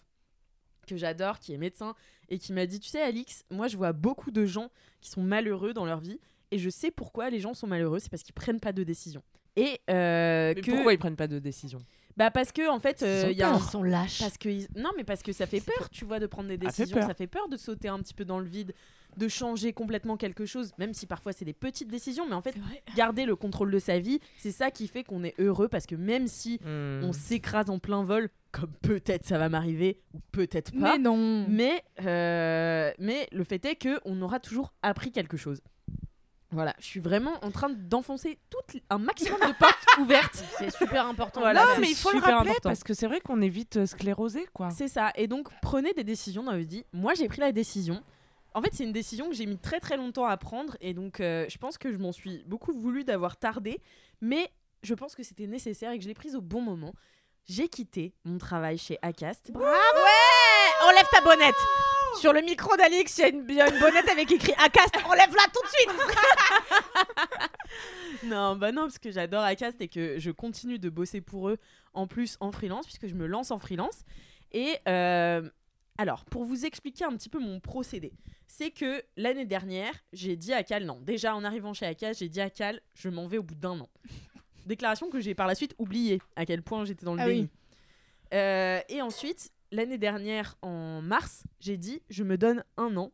[0.88, 1.94] que j'adore, qui est médecin
[2.28, 4.70] et qui m'a dit, tu sais Alix, moi je vois beaucoup de gens
[5.01, 6.18] qui sont malheureux dans leur vie
[6.51, 9.22] et je sais pourquoi les gens sont malheureux, c'est parce qu'ils prennent pas de décision.
[9.57, 11.81] Et euh, Mais que pourquoi ils prennent pas de décision?
[12.16, 14.20] Bah parce que en fait euh, il y a un Ils sont lâches.
[14.20, 16.57] parce que ils- non mais parce que ça fait peur tu vois de prendre des
[16.57, 18.72] décisions ça fait peur de sauter un petit peu dans le vide
[19.18, 22.55] de changer complètement quelque chose même si parfois c'est des petites décisions mais en fait
[22.96, 25.94] garder le contrôle de sa vie c'est ça qui fait qu'on est heureux parce que
[25.94, 27.03] même si Hmm.
[27.05, 31.47] on s'écrase en plein vol comme peut-être ça va m'arriver ou peut-être pas Mais non.
[31.49, 35.61] mais, euh, mais le fait est que on aura toujours appris quelque chose.
[36.53, 40.42] Voilà, je suis vraiment en train d'enfoncer tout un maximum de portes ouvertes.
[40.59, 41.40] C'est super important.
[41.40, 42.71] Voilà, non, mais il faut le rappeler important.
[42.71, 44.71] parce que c'est vrai qu'on est vite euh, sclérosé, quoi.
[44.71, 45.11] C'est ça.
[45.16, 46.85] Et donc, prenez des décisions dans votre vie.
[46.92, 48.03] Moi, j'ai pris la décision.
[48.55, 50.79] En fait, c'est une décision que j'ai mis très très longtemps à prendre.
[50.81, 53.83] Et donc, euh, je pense que je m'en suis beaucoup voulu d'avoir tardé.
[54.23, 54.51] Mais
[54.83, 56.95] je pense que c'était nécessaire et que je l'ai prise au bon moment.
[57.48, 59.52] J'ai quitté mon travail chez Acast.
[59.54, 61.54] Enlève ta bonnette.
[62.18, 64.54] Sur le micro d'Alix, il y a une, il y a une bonnette avec écrit
[64.54, 64.96] Acast.
[65.04, 65.90] Enlève-la tout de suite.
[68.24, 71.59] Non, bah non, parce que j'adore Acast et que je continue de bosser pour eux
[71.94, 74.04] en plus en freelance, puisque je me lance en freelance.
[74.52, 75.48] Et euh,
[75.98, 78.12] alors, pour vous expliquer un petit peu mon procédé,
[78.46, 82.28] c'est que l'année dernière, j'ai dit à Cal, non, déjà en arrivant chez Acast, j'ai
[82.28, 83.88] dit à Cal, je m'en vais au bout d'un an.
[84.66, 87.40] Déclaration que j'ai par la suite oubliée, à quel point j'étais dans le Ah déni.
[87.42, 87.48] oui.
[88.35, 93.12] Euh, et ensuite, l'année dernière, en mars, j'ai dit, je me donne un an,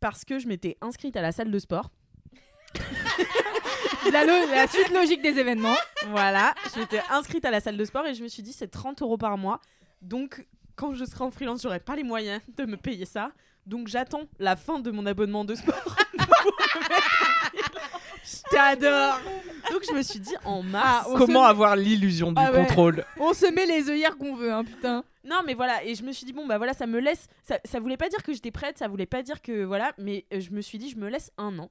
[0.00, 1.90] parce que je m'étais inscrite à la salle de sport.
[4.12, 5.74] La, la suite logique des événements.
[6.10, 9.02] Voilà, j'étais inscrite à la salle de sport et je me suis dit c'est 30
[9.02, 9.60] euros par mois.
[10.00, 13.32] Donc quand je serai en freelance, j'aurai pas les moyens de me payer ça.
[13.66, 15.96] Donc j'attends la fin de mon abonnement de sport.
[18.50, 19.20] T'adore.
[19.70, 21.04] Donc je me suis dit en mars.
[21.06, 22.66] Ah, on Comment se- avoir l'illusion du Ah ouais.
[22.66, 25.04] contrôle On se met les œillères qu'on veut, hein, putain.
[25.24, 27.26] Non mais voilà, et je me suis dit bon bah voilà, ça me laisse.
[27.42, 30.24] Ça, ça voulait pas dire que j'étais prête, ça voulait pas dire que voilà, mais
[30.32, 31.70] euh, je me suis dit je me laisse un an.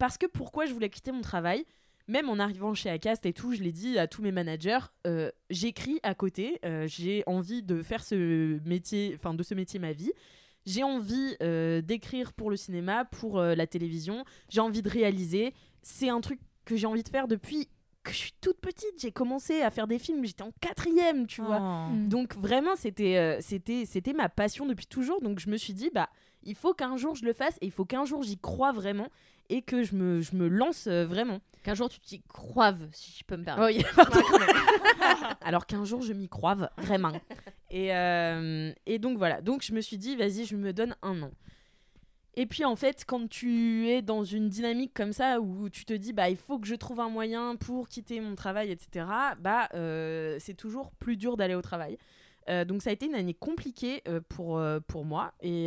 [0.00, 1.64] Parce que pourquoi je voulais quitter mon travail?
[2.08, 5.30] Même en arrivant chez Acast et tout, je l'ai dit à tous mes managers, euh,
[5.50, 9.92] j'écris à côté, euh, j'ai envie de faire ce métier, enfin de ce métier ma
[9.92, 10.12] vie.
[10.66, 14.24] J'ai envie euh, d'écrire pour le cinéma, pour euh, la télévision.
[14.48, 15.54] J'ai envie de réaliser.
[15.82, 17.68] C'est un truc que j'ai envie de faire depuis
[18.02, 18.94] que je suis toute petite.
[18.98, 21.60] J'ai commencé à faire des films, j'étais en quatrième, tu vois.
[21.60, 21.92] Oh.
[21.92, 22.08] Mm.
[22.08, 25.20] Donc vraiment, c'était euh, c'était c'était ma passion depuis toujours.
[25.20, 26.08] Donc je me suis dit, bah,
[26.42, 29.08] il faut qu'un jour je le fasse et il faut qu'un jour j'y croie vraiment
[29.48, 31.40] et que je me, je me lance euh, vraiment.
[31.62, 33.76] Qu'un jour tu t'y croives, si je peux me permettre.
[33.76, 34.20] Oui, pardon.
[35.40, 37.12] Alors qu'un jour je m'y croive vraiment.
[37.70, 39.40] Et, euh, et donc voilà.
[39.40, 41.30] Donc je me suis dit, vas-y, je me donne un an.
[42.38, 45.94] Et puis en fait, quand tu es dans une dynamique comme ça où tu te
[45.94, 49.06] dis bah il faut que je trouve un moyen pour quitter mon travail, etc.
[49.40, 51.96] Bah euh, c'est toujours plus dur d'aller au travail.
[52.50, 55.32] Euh, donc ça a été une année compliquée euh, pour, pour moi.
[55.40, 55.66] Et,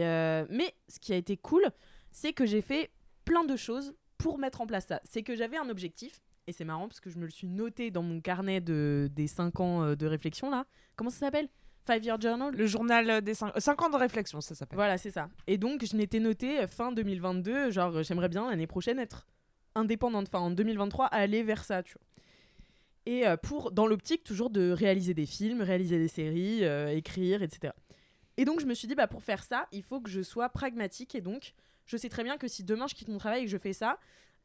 [0.50, 1.64] mais ce qui a été cool,
[2.12, 2.92] c'est que j'ai fait
[3.30, 5.00] plein de choses pour mettre en place ça.
[5.04, 6.20] C'est que j'avais un objectif.
[6.48, 9.28] Et c'est marrant parce que je me le suis noté dans mon carnet de, des
[9.28, 10.66] 5 ans euh, de réflexion là.
[10.96, 11.48] Comment ça s'appelle?
[11.86, 12.56] Five Year Journal?
[12.56, 14.78] Le journal des 5 ans de réflexion, ça s'appelle.
[14.78, 15.30] voilà, c'est ça.
[15.46, 19.28] Et donc, je m'étais noté euh, fin 2022, genre, euh, j'aimerais bien l'année prochaine être
[19.76, 22.10] indépendante, enfin en 2023, aller vers ça, tu vois.
[23.06, 27.42] Et euh, pour, dans l'optique, toujours de réaliser des films, réaliser des séries, euh, écrire,
[27.42, 27.74] etc.
[28.38, 30.50] Et donc, je me suis dit, bah, pour faire ça, il faut que je sois
[30.50, 31.16] pragmatique.
[31.16, 31.54] Et donc,
[31.90, 33.74] je sais très bien que si demain je quitte mon travail et que je fais
[33.74, 33.98] ça,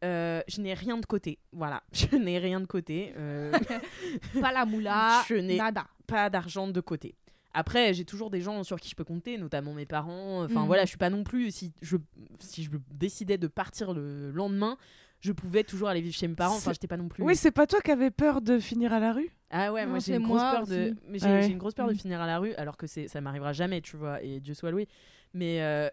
[0.02, 1.38] euh, je n'ai rien de côté.
[1.52, 3.12] Voilà, je n'ai rien de côté.
[3.16, 3.52] euh,
[4.40, 5.87] Pas la moula, Je n'ai- nada.
[6.07, 7.14] pas d'argent de côté.
[7.57, 10.42] Après, j'ai toujours des gens sur qui je peux compter, notamment mes parents.
[10.44, 10.66] Enfin Mhm.
[10.66, 11.96] voilà, je suis pas non plus si je
[12.40, 14.76] si je décidais de partir le lendemain,
[15.20, 16.57] je pouvais toujours aller vivre chez mes parents.
[16.57, 17.22] Enfin, j'étais pas non plus.
[17.22, 19.30] Oui, c'est pas toi qui avais peur de finir à la rue?
[19.50, 20.94] Ah ouais, Non, moi j'ai une grosse moi peur de aussi.
[21.07, 21.42] mais j'ai Ouais.
[21.42, 23.80] j'ai une grosse peur de finir à la rue alors que c'est ça m'arrivera jamais,
[23.80, 24.88] tu vois et Dieu soit loué.
[25.33, 25.88] Mais euh,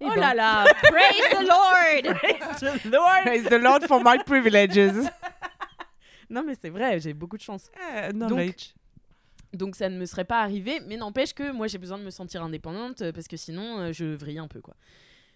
[0.00, 0.20] Oh ben.
[0.20, 2.16] là là, praise the Lord.
[2.18, 3.22] Praise the Lord.
[3.22, 5.08] Praise the Lord for my privileges.
[6.28, 7.70] Non mais c'est vrai, j'ai beaucoup de chance.
[7.96, 8.74] Eh, Donc, knowledge.
[9.52, 12.10] Donc ça ne me serait pas arrivé, mais n'empêche que moi j'ai besoin de me
[12.10, 14.74] sentir indépendante euh, parce que sinon euh, je vrille un peu quoi.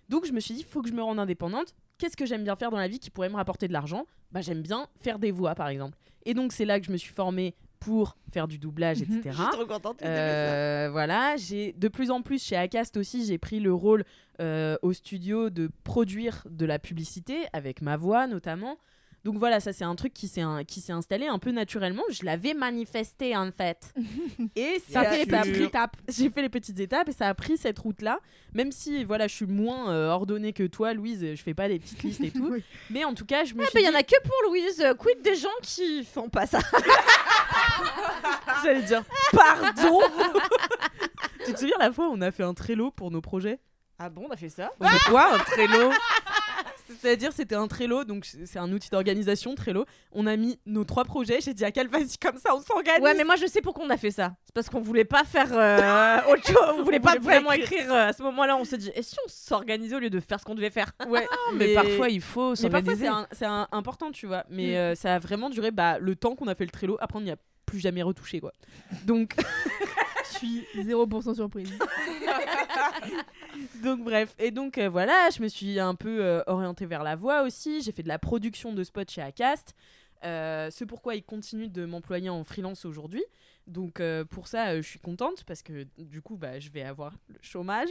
[0.08, 1.74] Donc je me suis dit, faut que je me rende indépendante.
[1.98, 4.04] Qu'est-ce que j'aime bien faire dans la vie qui pourrait me rapporter de l'argent?
[4.32, 5.96] Bah j'aime bien faire des voix par exemple.
[6.24, 9.18] Et donc c'est là que je me suis formée pour faire du doublage, Mhm.
[9.20, 9.36] etc.
[9.52, 13.72] trop contente Euh, voilà, j'ai de plus en plus chez Acast aussi, j'ai pris le
[13.74, 14.04] rôle
[14.40, 18.78] euh, au studio de produire de la publicité avec ma voix notamment.
[19.24, 22.02] Donc voilà, ça c'est un truc qui s'est qui s'est installé un peu naturellement.
[22.10, 23.92] Je l'avais manifesté en fait.
[24.56, 25.96] Et Ça ça, fait les a petites étapes.
[26.08, 28.18] j'ai fait les petites étapes et ça a pris cette route là.
[28.54, 31.78] Même si voilà, je suis moins euh, ordonnée que toi, Louise, je fais pas des
[31.78, 32.48] petites listes et tout.
[32.50, 32.64] Oui.
[32.88, 34.36] Mais en tout cas, je me Ah suis bah, il y en a que pour
[34.48, 34.82] Louise.
[34.98, 36.60] Quid des gens qui font pas ça?
[38.64, 39.02] J'allais dire
[39.32, 40.00] pardon.
[41.44, 43.58] tu te souviens la fois où on a fait un Trello pour nos projets?
[43.98, 44.70] Ah bon, on a fait ça?
[44.80, 45.90] On fait quoi un Trello?
[47.00, 49.84] C'est-à-dire c'était un Trello, donc c'est un outil d'organisation Trello.
[50.12, 51.40] On a mis nos trois projets.
[51.40, 53.02] J'ai dit à quelle vas-y comme ça on s'organise.
[53.02, 54.32] Ouais, mais moi je sais pourquoi on a fait ça.
[54.44, 56.74] C'est parce qu'on voulait pas faire euh, autre chose.
[56.78, 57.92] On voulait pas voulait vraiment écrire.
[57.92, 60.40] euh, à ce moment-là, on s'est dit, et si on s'organisait au lieu de faire
[60.40, 60.92] ce qu'on devait faire?
[61.08, 63.08] Ouais, Mais parfois, il faut s'organiser.
[63.32, 64.44] c'est important, tu vois.
[64.50, 64.74] Mais Mm.
[64.76, 66.96] euh, ça a vraiment duré bah, le temps qu'on a fait le Trello.
[67.00, 68.52] Après on n'y a plus jamais retouché quoi.
[69.04, 69.34] Donc
[70.32, 71.72] Je suis 0% surprise.
[73.82, 77.16] Donc bref, et donc euh, voilà, je me suis un peu euh, orientée vers la
[77.16, 77.82] voix aussi.
[77.82, 79.74] J'ai fait de la production de spots chez Acast.
[80.22, 83.24] Euh, c'est pourquoi ils continuent de m'employer en freelance aujourd'hui.
[83.66, 87.14] Donc euh, pour ça, je suis contente parce que du coup, bah, je vais avoir
[87.28, 87.88] le chômage.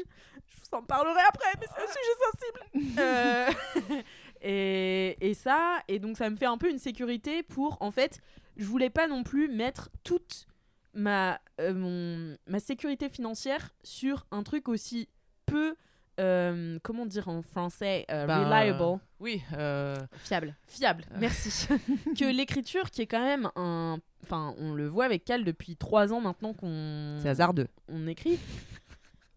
[0.47, 4.03] Je vous en parlerai après, mais c'est un sujet sensible.
[4.41, 8.21] Et, et ça, et donc ça me fait un peu une sécurité pour, en fait,
[8.55, 10.47] je voulais pas non plus mettre toute
[10.93, 15.09] ma, euh, mon, ma sécurité financière sur un truc aussi
[15.49, 15.75] peu,
[16.19, 20.55] euh, comment dire en français, euh, Ben, reliable, Oui, euh, Fiable.
[20.67, 21.67] fiable, merci,
[22.19, 23.97] que l'écriture qui est quand même un...
[24.23, 27.67] Enfin, on le voit avec Cal depuis trois ans maintenant qu'on c'est hasardeux.
[27.87, 28.37] on écrit.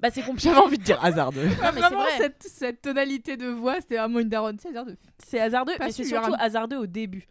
[0.01, 0.49] Bah c'est compliqué.
[0.49, 1.45] J'avais envie de dire hasardeux.
[1.45, 2.17] Non, mais c'est vraiment, vrai.
[2.19, 4.59] cette, cette tonalité de voix, c'était vraiment une daronne.
[4.61, 7.25] C'est hasard de C'est hasardeux, Pas mais c'est surtout hasardeux au début.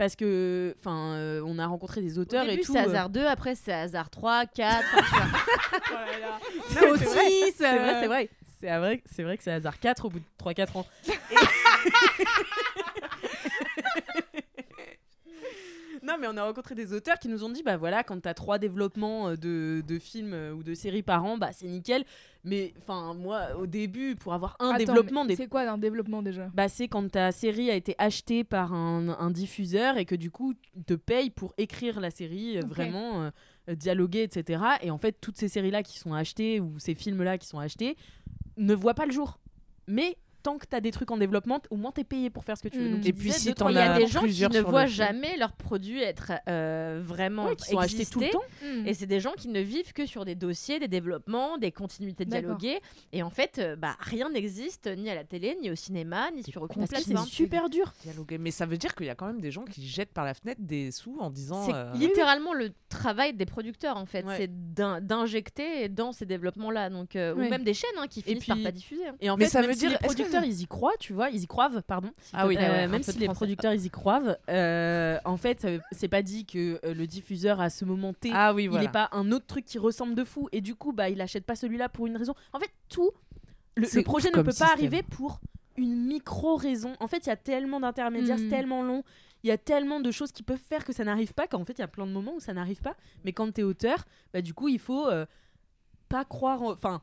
[0.00, 2.72] Parce que, enfin, euh, on a rencontré des Au auteurs début, et tout.
[2.72, 4.82] c'est euh, hasard 2, après, c'est hasard 3, 4.
[5.90, 7.04] Non, mais c'est vrai.
[7.04, 7.54] saucisse.
[7.58, 8.30] C'est vrai, euh, c'est vrai.
[8.60, 10.86] C'est vrai, c'est vrai que c'est hasard 4 au bout de 3-4 ans.
[16.10, 18.34] non, mais on a rencontré des auteurs qui nous ont dit bah voilà, quand t'as
[18.34, 22.04] trois développements euh, de, de films euh, ou de séries par an, bah c'est nickel.
[22.42, 26.22] Mais enfin, moi, au début, pour avoir un Attends, développement, des C'est quoi un développement
[26.22, 26.48] déjà?
[26.54, 30.30] Bah, c'est quand ta série a été achetée par un, un diffuseur et que du
[30.30, 30.54] coup,
[30.86, 33.30] te payes pour écrire la série, euh, vraiment
[33.68, 34.62] euh, dialoguer, etc.
[34.82, 37.96] Et en fait, toutes ces séries-là qui sont achetées ou ces films-là qui sont achetés
[38.56, 39.38] ne voient pas le jour.
[39.86, 42.44] Mais tant que tu as des trucs en développement, au moins tu es payé pour
[42.44, 42.88] faire ce que tu veux.
[42.88, 42.96] Mm.
[42.96, 45.52] Donc, Et puis, si Il y a as des gens qui ne voient jamais leurs
[45.52, 48.42] produits être euh, vraiment Ouais, qui sont achetés tout le temps.
[48.86, 52.24] Et c'est des gens qui ne vivent que sur des dossiers, des développements, des continuités
[52.24, 52.56] D'accord.
[52.56, 52.80] dialoguées.
[53.12, 56.42] Et en fait, euh, bah, rien n'existe ni à la télé, ni au cinéma, ni
[56.42, 57.26] sur aucune que c'est plateforme.
[57.28, 57.92] super dur.
[58.02, 58.38] Dialoguer.
[58.38, 60.34] Mais ça veut dire qu'il y a quand même des gens qui jettent par la
[60.34, 61.66] fenêtre des sous en disant.
[61.66, 64.36] C'est euh, littéralement le travail des producteurs en fait, Ouais.
[64.36, 67.46] c'est d'in- d'injecter dans ces développements-là, donc euh, Ouais.
[67.46, 69.06] ou même des chaînes hein, qui finissent par puis- pas diffuser.
[69.06, 69.14] hein.
[69.20, 69.98] Et en Mais fait, ça même veut si dire-
[70.30, 72.10] producteurs, ils y croient, tu vois, ils y croivent, pardon.
[72.32, 76.08] Ah oui, Euh, même si les producteurs ils y croient, euh, en fait, veut- c'est
[76.08, 79.08] pas dit que euh, le diffuseur à ce moment T, Ah oui, il n'est pas
[79.12, 81.88] un autre truc qui ressemble de fou et du coup, bah, il achète pas celui-là
[81.88, 82.34] pour une raison.
[82.52, 83.10] En fait, tout
[83.76, 85.40] le, projet ne peut pas arriver pour
[85.76, 86.94] une micro raison.
[87.00, 88.44] En fait, il y a tellement d'intermédiaires, Mhm.
[88.50, 89.02] c'est tellement long.
[89.42, 91.72] Il y a tellement de choses qui peuvent faire que ça n'arrive pas qu'en fait,
[91.74, 92.94] il y a plein de moments où ça n'arrive pas.
[93.24, 95.24] Mais quand t'es auteur, bah, du coup, il faut euh,
[96.10, 96.60] pas croire.
[96.62, 97.00] en- Enfin,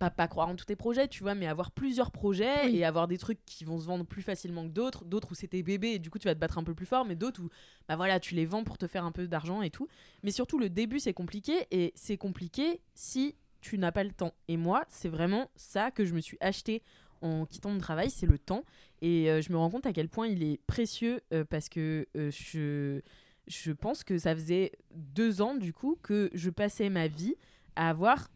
[0.00, 2.78] pas, pas croire en tous tes projets, tu vois, mais avoir plusieurs projets Oui.
[2.78, 5.04] et avoir des trucs qui vont se vendre plus facilement que d'autres.
[5.04, 7.04] D'autres où c'était bébé et du coup, tu vas te battre un peu plus fort,
[7.04, 7.50] mais d'autres où
[7.86, 9.88] bah voilà, tu les vends pour te faire un peu d'argent et tout.
[10.22, 14.32] Mais surtout, le début, c'est compliqué et c'est compliqué si tu n'as pas le temps.
[14.48, 16.82] Et moi, c'est vraiment ça que je me suis acheté
[17.20, 18.64] en quittant mon travail, c'est le temps.
[19.02, 22.08] Et euh, je me rends compte à quel point il est précieux euh, parce que
[22.16, 23.02] euh, je,
[23.46, 27.34] je pense que ça faisait deux ans, du coup, que je passais ma vie
[27.76, 28.28] à avoir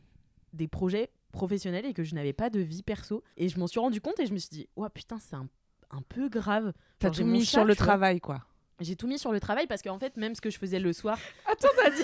[0.52, 3.22] des projets professionnels et que je n'avais pas de vie perso.
[3.36, 5.46] Et je m'en suis rendu compte et je me suis dit, ouais, putain, c'est un,
[5.90, 6.72] un peu grave.
[6.98, 8.40] T'as tout mis chat, sur le travail, quoi.
[8.80, 10.92] J'ai tout mis sur le travail parce qu'en fait, même ce que je faisais le
[10.92, 11.18] soir.
[11.46, 12.02] Attends, t'as dit,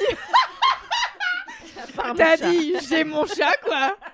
[2.16, 3.96] t'as dit, j'ai mon chat, quoi.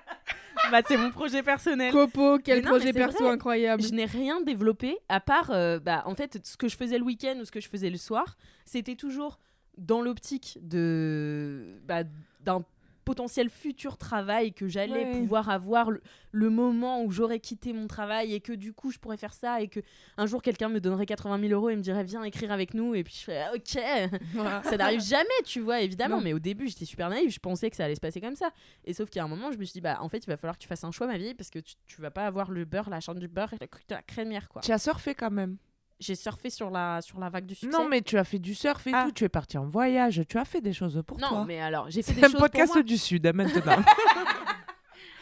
[0.71, 1.93] Bah, c'est mon projet personnel.
[1.93, 3.33] Copo, quel non, projet perso vrai.
[3.33, 3.81] incroyable.
[3.81, 7.03] Je n'ai rien développé à part, euh, bah, en fait, ce que je faisais le
[7.05, 9.39] week-end ou ce que je faisais le soir, c'était toujours
[9.77, 12.03] dans l'optique de bah,
[12.41, 12.65] d'un
[13.07, 15.11] potentiel futur travail que j'allais Ouais.
[15.11, 18.99] pouvoir avoir le, le moment où j'aurais quitté mon travail et que du coup je
[18.99, 19.79] pourrais faire ça et que
[20.17, 22.93] un jour quelqu'un me donnerait 80 000 euros et me dirait viens écrire avec nous
[22.95, 26.17] et puis je ferais Ah, ok ça n'arrive jamais, tu vois, évidemment.
[26.17, 26.23] Non.
[26.23, 27.29] Mais au début, j'étais super naïve.
[27.31, 28.49] Je pensais que ça allait se passer comme ça.
[28.85, 30.57] Et sauf qu'à un moment, je me suis dit, bah, en fait, il va falloir
[30.57, 32.65] que tu fasses un choix, ma vie, parce que tu, tu vas pas avoir le
[32.65, 34.61] beurre, la chaîne du beurre et la, la crémière, quoi.
[34.61, 35.57] Tu as surfé quand même.
[35.99, 37.75] J'ai surfé sur la, sur la vague du succès.
[37.75, 39.05] Non, mais tu as fait du surf et Ah.
[39.05, 39.11] tout.
[39.13, 40.21] Tu es parti en voyage.
[40.29, 41.45] Tu as fait des choses pour Non, toi.
[41.47, 42.83] mais alors, j'ai fait des C'est un choses podcast pour moi.
[42.83, 43.77] du Sud, hein, maintenant.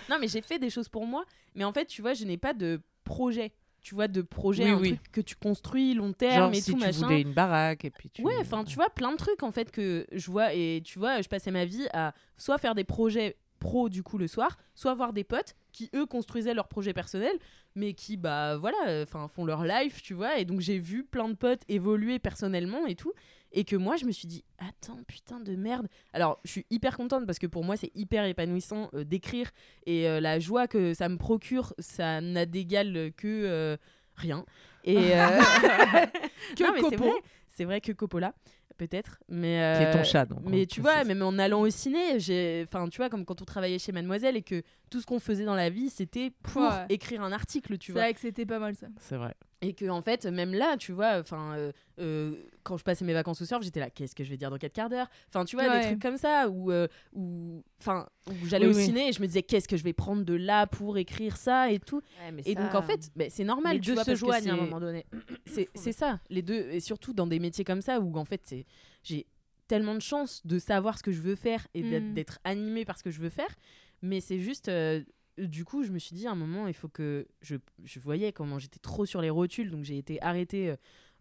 [0.09, 1.25] Non, mais j'ai fait des choses pour moi.
[1.55, 3.53] Mais en fait, tu vois, je n'ai pas de projet.
[3.81, 4.89] Tu vois, de projet, Oui, un oui.
[4.97, 7.05] truc que tu construis long terme Genre et si tout, tu machin.
[7.05, 8.23] voulais une baraque et puis tu...
[8.23, 11.21] Ouais, enfin, tu vois, plein de trucs en fait que je vois et tu vois,
[11.21, 14.91] je passais ma vie à soit faire des projets pro du coup le soir, soit
[14.91, 17.37] avoir des potes qui eux construisaient leurs projets personnels,
[17.73, 21.27] mais qui bah voilà, enfin font leur life, tu vois, et donc j'ai vu plein
[21.27, 23.11] de potes évoluer personnellement et tout,
[23.51, 25.87] et que moi je me suis dit attends putain de merde.
[26.13, 29.49] Alors je suis hyper contente parce que pour moi c'est hyper épanouissant euh, d'écrire.
[29.87, 33.77] Et euh, la joie que ça me procure, ça n'a d'égal que euh,
[34.15, 34.45] rien.
[34.83, 34.95] Et
[36.55, 37.11] Que non, mais c'est vrai,
[37.47, 38.35] c'est vrai que Coppola,
[38.77, 40.39] peut-être, mais Qui est ton euh, chat, donc.
[40.43, 43.41] mais on tu vois, même en allant au ciné, j'ai, enfin, tu vois, comme quand
[43.41, 46.61] on travaillait chez Mademoiselle et que tout ce qu'on faisait dans la vie, c'était pour
[46.61, 46.85] Ouais.
[46.89, 48.01] écrire un article, tu C'est vois.
[48.03, 48.87] vrai que c'était pas mal ça.
[48.99, 49.33] C'est vrai.
[49.67, 53.13] Et que en fait, même là, tu vois, enfin, euh, euh, quand je passais mes
[53.13, 55.07] vacances au surf, j'étais là, qu'est-ce que je vais dire dans 4 quarts d'heure?
[55.29, 55.79] Enfin, tu vois, Ouais.
[55.79, 58.83] des trucs comme ça où, euh, où, enfin, où j'allais Oui, au oui.
[58.85, 61.71] ciné et je me disais, qu'est-ce que je vais prendre de là pour écrire ça
[61.71, 62.01] et tout?
[62.45, 64.57] et donc en fait, ben, c'est normal, les tu deux vois, se joignent à un
[64.57, 65.05] moment donné.
[65.45, 68.41] c'est c'est ça, les deux, et surtout dans des métiers comme ça où en fait
[68.43, 68.65] c'est
[69.03, 69.25] j'ai
[69.67, 72.13] tellement de chance de savoir ce que je veux faire et d'être Mm.
[72.13, 73.55] d'être animée par ce que je veux faire,
[74.03, 75.01] mais c'est juste euh,
[75.37, 78.31] du coup je me suis dit à un moment il faut que je, je voyais
[78.31, 80.75] comment j'étais trop sur les rotules donc j'ai été arrêtée euh,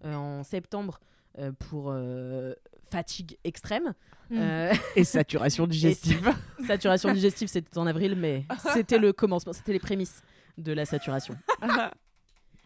[0.04, 1.00] euh, en septembre
[1.38, 2.54] euh, pour euh,
[2.90, 3.94] fatigue extrême.
[4.30, 4.38] Mm.
[4.38, 6.32] Euh, Et saturation digestive.
[6.66, 10.22] saturation digestive c'était en avril mais c'était le commencement, c'était les prémices
[10.58, 11.36] de la saturation.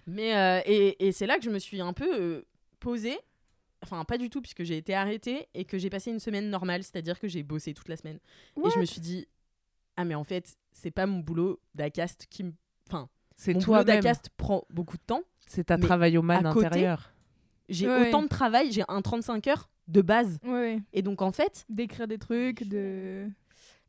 [0.06, 2.42] Mais euh, et, et c'est là que je me suis un peu euh,
[2.80, 3.18] posée.
[3.82, 6.82] Enfin, pas du tout, puisque j'ai été arrêtée et que j'ai passé une semaine normale,
[6.82, 8.18] c'est-à-dire que j'ai bossé toute la semaine.
[8.56, 9.28] Et je me suis dit,
[10.00, 12.52] ah, mais en fait, c'est pas mon boulot d'Acast qui me.
[12.86, 13.86] Enfin, C'est mon boulot toi-même.
[14.02, 15.22] d'Acast prend beaucoup de temps.
[15.46, 17.12] C'est ta mais travaillomane à côté, intérieure.
[17.68, 18.08] J'ai Ouais.
[18.08, 20.38] autant de travail, j'ai un 35 heures de base.
[20.44, 20.80] Ouais.
[20.92, 23.26] Et donc, en fait, D'écrire des trucs, de.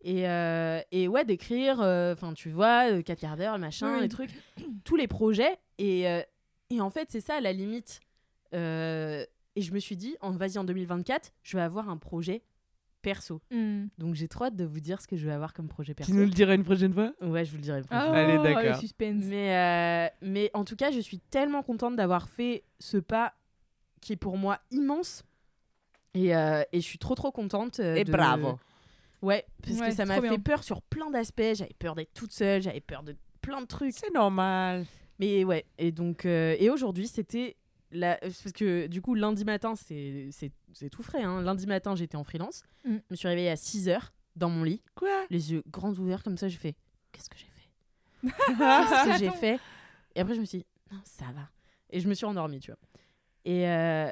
[0.02, 4.08] Et, euh, et ouais, d'écrire, euh, enfin, tu vois, euh, 4 quarts d'heure, machin, les
[4.10, 4.32] trucs,
[4.84, 5.58] tous les projets.
[5.78, 6.22] Et, euh,
[6.70, 8.00] et en fait, c'est ça, à la limite.
[8.54, 12.42] Euh, et je me suis dit, en, vas-y, en 2024, je vais avoir un projet
[13.02, 13.42] perso.
[13.52, 13.86] Mm.
[13.98, 16.12] Donc, j'ai trop hâte de vous dire ce que je vais avoir comme projet perso.
[16.12, 17.12] Tu nous le diras une prochaine fois?
[17.22, 17.80] Ouais, je vous le dirai.
[17.80, 18.80] une prochaine Oh, Allez, le d'accord.
[18.80, 19.24] suspense.
[19.26, 23.34] mais, euh, mais en tout cas, je suis tellement contente d'avoir fait ce pas
[24.02, 25.24] qui est pour moi immense.
[26.14, 27.80] Et, euh, et je suis trop trop contente.
[27.80, 28.58] euh, Et de- bravo.
[29.22, 30.40] Ouais, parce Ouais, que ça m'a fait bien.
[30.40, 31.42] peur sur plein d'aspects.
[31.54, 33.94] J'avais peur d'être toute seule, j'avais peur de plein de trucs.
[33.94, 34.86] C'est normal.
[35.20, 37.58] Mais ouais, et donc, euh, et aujourd'hui, c'était.
[37.92, 38.18] La...
[38.18, 40.52] Parce que du coup, lundi matin, c'est
[40.92, 41.24] tout frais.
[41.24, 41.42] Hein.
[41.42, 42.64] Lundi matin, j'étais en freelance.
[42.86, 42.96] Mm.
[42.96, 45.26] Je me suis réveillée à 6 heures dans mon lit, Quoi?
[45.30, 46.48] Les yeux grands ouverts comme ça.
[46.48, 46.76] J'ai fait
[47.12, 47.70] Qu'est-ce que j'ai fait?
[48.24, 49.60] Qu'est-ce que j'ai fait?
[50.16, 51.50] Et après, je me suis dit Non, ça va.
[51.90, 52.80] Et je me suis endormie, tu vois.
[53.46, 54.12] Et, euh,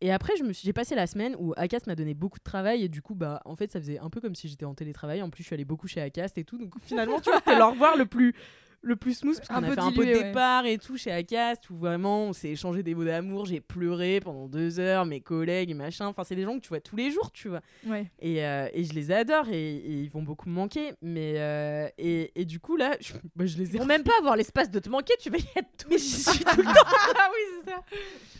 [0.00, 2.84] et après, je j'ai passé la semaine où Acast m'a donné beaucoup de travail.
[2.84, 5.22] Et du coup, bah, en fait, ça faisait un peu comme si j'étais en télétravail.
[5.22, 6.58] En plus, je suis allée beaucoup chez Acast et tout.
[6.58, 8.34] Donc finalement, tu vois, c'était le revoir le plus
[8.82, 10.24] le plus smooth parce qu'on a peu fait un peu de ouais.
[10.24, 14.20] départ et tout chez Acast où vraiment on s'est échangé des mots d'amour j'ai pleuré
[14.20, 16.06] pendant deux heures mes collègues machin.
[16.06, 17.60] Enfin c'est des gens que tu vois tous les jours tu vois.
[17.86, 18.10] Ouais.
[18.20, 20.92] et, euh, et je les adore et, et ils vont beaucoup me manquer.
[21.02, 24.16] Mais euh, et, et du coup là je, bah, je les ai Pour même pas
[24.20, 26.64] avoir l'espace de te manquer, tu vas y être tout mais j'y suis tout le
[26.64, 26.72] temps.
[27.18, 27.82] Ah oui c'est ça.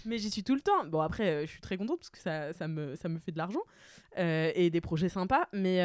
[0.05, 0.85] Mais j'y suis tout le temps.
[0.87, 3.33] Bon après euh, je suis très contente parce que ça, ça, me, ça me fait
[3.33, 3.63] de l'argent
[4.17, 5.49] et des projets sympas.
[5.53, 5.79] Mais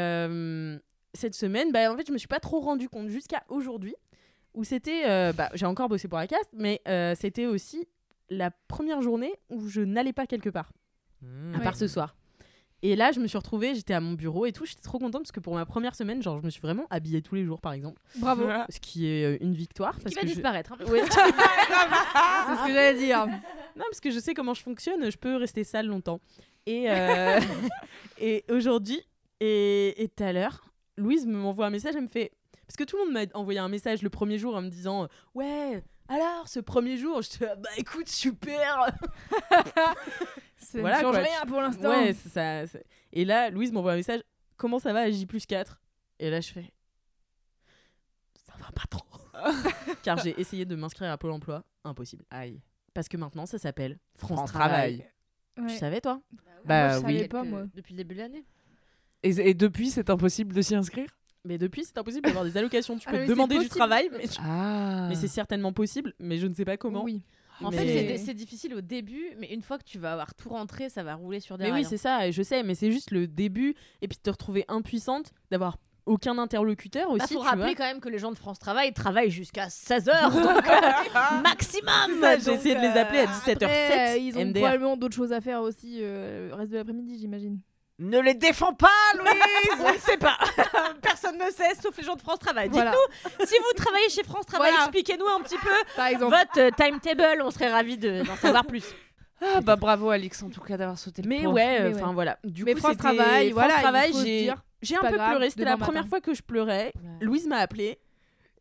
[1.14, 3.96] cette semaine bah, en fait je me suis pas trop rendu compte jusqu'à aujourd'hui
[4.54, 7.88] où c'était euh, bah, j'ai encore bossé pour la cast mais euh, c'était aussi
[8.30, 10.72] la première journée où je n'allais pas quelque part
[11.24, 11.54] Mmh.
[11.56, 12.16] à part ce soir
[12.82, 15.22] et là je me suis retrouvée j'étais à mon bureau et tout j'étais trop contente
[15.22, 17.62] parce que pour ma première semaine genre je me suis vraiment habillée tous les jours
[17.62, 18.48] par exemple Bravo.
[18.70, 20.74] ce qui est euh, une victoire Qui parce va que je- disparaître.
[20.74, 20.78] hein.
[20.92, 21.02] Ouais.
[21.06, 23.28] C'est ce que j'allais dire.
[23.78, 26.20] Non, parce que je sais comment je fonctionne, je peux rester sale longtemps.
[26.66, 27.40] Et, euh,
[28.20, 29.00] et aujourd'hui,
[29.40, 30.66] et et tout à l'heure,
[30.98, 32.32] Louise me m'envoie un message, elle me fait.
[32.72, 35.10] Parce que tout le monde m'a envoyé un message le premier jour en me disant
[35.34, 38.86] Ouais, alors ce premier jour, je te bah écoute, super
[40.56, 41.24] Ça Voilà, ne change quoi.
[41.24, 41.90] rien pour l'instant.
[41.90, 44.22] Ouais, c'est ça, c'est- Et là, Louise m'envoie un message
[44.56, 45.82] Comment ça va à J 4
[46.20, 46.72] Et là, je fais
[48.46, 49.06] Ça va pas trop.
[50.04, 52.24] Car j'ai essayé de m'inscrire à Pôle emploi, impossible.
[52.30, 52.62] Aïe.
[52.94, 55.00] Parce que maintenant, ça s'appelle France, France Travail.
[55.00, 55.12] Travail.
[55.68, 55.74] Ouais.
[55.74, 56.22] Tu savais, toi?
[56.64, 57.14] Bah Moi, je oui.
[57.18, 57.64] savais pas, moi.
[57.74, 58.46] Depuis le début de l'année.
[59.24, 61.10] Et, et depuis, c'est impossible de s'y inscrire?
[61.44, 62.98] Mais depuis, c'est impossible d'avoir des allocations.
[62.98, 63.76] Tu Ah peux te demander du possible.
[63.76, 65.08] travail, mais, Ah.
[65.10, 67.04] mais c'est certainement possible, mais je ne sais pas comment.
[67.04, 67.24] Oui.
[67.64, 70.50] En Mais- fait, c'est difficile au début, mais une fois que tu vas avoir tout
[70.50, 71.82] rentré, ça va rouler sur des Mais rails.
[71.84, 74.30] oui, c'est ça, et je sais, mais c'est juste le début, et puis de te
[74.32, 75.78] retrouver impuissante, d'avoir
[76.08, 77.26] aucun interlocuteur aussi.
[77.30, 77.76] Il faut tu rappeler vois.
[77.76, 82.40] quand même que les gens de France Travail travaillent jusqu'à 16h, donc euh, maximum.
[82.44, 83.64] J'ai essayé de les appeler à euh, 17h07.
[83.64, 84.62] Après, euh, ils ont MDR.
[84.62, 87.60] probablement d'autres choses à faire aussi euh, le reste de l'après-midi, j'imagine.
[88.04, 88.88] Ne les défends pas,
[89.18, 89.32] Louise
[89.86, 90.36] On ne sait pas.
[91.04, 92.68] Personne ne sait, sauf les gens de France Travail.
[92.72, 92.92] Voilà.
[92.92, 94.86] Dites-nous, si vous travaillez chez France Travail, Voilà.
[94.86, 96.36] expliquez-nous un petit peu Par exemple.
[96.36, 97.42] votre euh, timetable.
[97.44, 98.84] On serait ravis de- d'en savoir plus.
[99.44, 101.54] Ah bah bravo Alix en tout cas d'avoir sauté le Mais point.
[101.54, 102.14] ouais, Mais enfin ouais.
[102.14, 102.38] voilà.
[102.44, 104.52] Du Mais coup, France Travail, France voilà, Travail, j'ai
[104.84, 105.50] j'ai un peu grave, pleuré.
[105.52, 106.94] C'était la première fois que je pleurais.
[107.22, 108.00] Louise m'a appelé.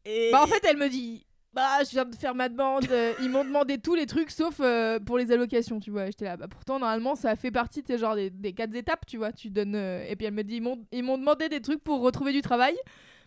[0.04, 0.30] Et...
[0.32, 3.28] Bah en fait, elle me dit bah je viens de faire ma demande, euh, ils
[3.28, 6.06] m'ont demandé tous les trucs sauf euh, pour les allocations, tu vois.
[6.06, 9.32] J'étais là bah pourtant normalement ça fait partie genre des, des quatre étapes, tu vois.
[9.32, 12.32] Tu donnes euh, et puis elle me dit ils m'ont demandé des trucs pour retrouver
[12.32, 12.76] du travail,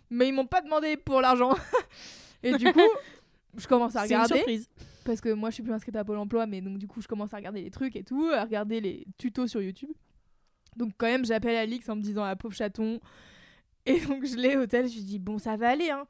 [0.09, 1.53] mais ils m'ont pas demandé pour l'argent.
[2.43, 2.79] et du coup,
[3.57, 4.69] je commence à c'est une regarder surprise.
[5.03, 7.07] parce que moi je suis plus inscrite à Pôle emploi mais donc du coup je
[7.07, 9.91] commence à regarder les trucs et tout, à regarder les tutos sur YouTube.
[10.77, 13.01] Donc quand même j'appelle Alix en me disant ah pauvre chaton
[13.85, 16.07] et donc je l'ai au tel, je lui dis bon ça va aller hein.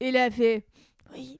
[0.00, 0.66] Et là elle fait
[1.12, 1.38] oui.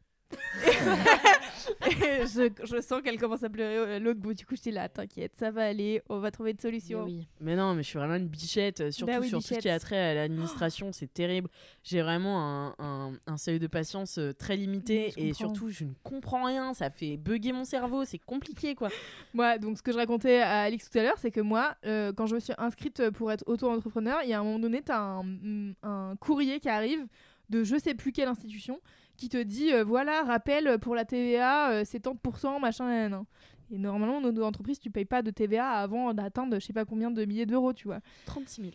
[1.86, 4.34] Et je, je sens qu'elle commence à pleurer à l'autre bout.
[4.34, 7.04] Du coup, j'étais là, t'inquiète, ça va aller, on va trouver une solution.
[7.04, 7.26] oui.
[7.40, 9.58] Mais non, mais je suis vraiment une bichette, euh, surtout Bah oui, sur tout ce
[9.58, 11.48] qui a trait à l'administration, c'est terrible.
[11.82, 15.34] J'ai vraiment un, un- un seuil de patience euh, très limité je et comprends.
[15.54, 18.88] surtout je ne comprends rien, ça fait bugger mon cerveau, c'est compliqué quoi.
[19.34, 22.12] Moi, donc ce que je racontais à Alix tout à l'heure, c'est que moi, euh,
[22.12, 24.98] quand je me suis inscrite pour être auto-entrepreneur, il y a un moment donné, t'as
[25.00, 27.06] un, un courrier qui arrive
[27.50, 28.80] de je sais plus quelle institution
[29.16, 32.86] qui te dit euh, voilà, rappel pour la TVA, euh, c'est tant de pourcents, machin,
[32.86, 33.24] nan, nan.
[33.70, 37.10] Et normalement, nos entreprises, tu payes pas de TVA avant d'atteindre je sais pas combien
[37.10, 38.00] de milliers d'euros, tu vois.
[38.26, 38.72] 36 000.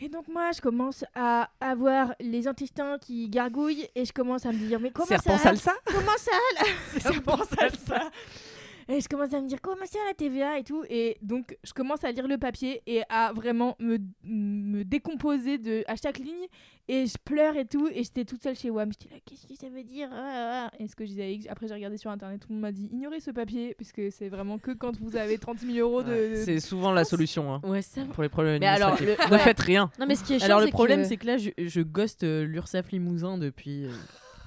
[0.00, 4.52] Et donc moi, je commence à avoir les intestins qui gargouillent et je commence à
[4.52, 6.32] me dire mais comment Serpent ça salsa Comment ça
[7.00, 8.10] Serpent salsa
[8.88, 10.84] Et je commence à me dire comment ça la TVA et tout.
[10.88, 15.84] Et donc je commence à lire le papier et à vraiment me, me décomposer de,
[15.86, 16.46] à chaque ligne.
[16.88, 17.88] Et je pleure et tout.
[17.94, 18.90] Et j'étais toute seule chez WAM.
[18.92, 20.76] J'étais là, qu'est-ce que ça veut dire Ah, ah, ah.
[20.82, 22.72] Et ce que je disais à après j'ai regardé sur internet, tout le monde m'a
[22.72, 23.74] dit ignorez ce papier.
[23.76, 26.10] Puisque c'est vraiment que quand vous avez 30 000 euros de.
[26.10, 28.02] Ouais, C'est souvent la solution hein, Ouais, ça.
[28.12, 29.24] pour les problèmes Mais alors, administratifs.
[29.26, 29.44] le- Ne ouais.
[29.44, 29.90] faites rien.
[30.00, 31.50] Non, mais ce qui est chiant, Alors le c'est problème que- c'est que là je,
[31.56, 33.90] je ghost euh, l'URSSAF Limousin depuis euh,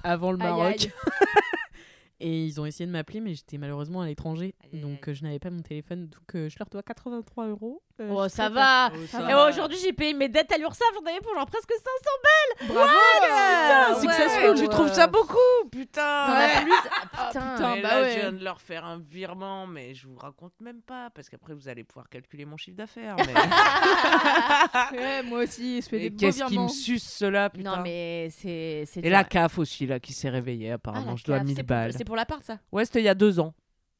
[0.04, 0.66] avant le Aïe, Maroc.
[0.78, 0.90] aïe.
[2.18, 4.54] Et ils ont essayé de m'appeler, mais j'étais malheureusement à l'étranger.
[4.72, 6.08] Donc euh, je n'avais pas mon téléphone.
[6.08, 7.82] Donc euh, je leur dois 83 euros.
[8.00, 8.90] Euh, Oh, je ça va.
[9.08, 9.48] Ça Et va.
[9.48, 13.94] aujourd'hui, j'ai payé mes dettes à l'URSSAF, j'en avais pour genre presque 500 Bravo Putain,
[13.94, 14.54] ouais, successful, ouais.
[14.62, 15.36] tu trouves ça beaucoup
[15.70, 17.52] Putain as plus Ah, putain.
[17.54, 17.76] Putain.
[17.76, 18.10] Bah là, ouais.
[18.14, 21.54] je viens de leur faire un virement, mais je vous raconte même pas, parce qu'après
[21.54, 23.16] vous allez pouvoir calculer mon chiffre d'affaires.
[23.18, 23.24] Mais...
[24.92, 28.28] Ouais, moi aussi, je fais Mais des qu'est-ce qui me suce cela, putain Non, mais
[28.30, 28.84] c'est.
[28.86, 31.10] c'est Et la CAF aussi, là, qui s'est réveillée, Ah, apparemment.
[31.12, 31.92] la je dois CAF, 1000 c'est pour- balles.
[32.06, 32.58] Pour l'appart, ça?
[32.72, 33.52] Ouais, c'était il y a deux ans.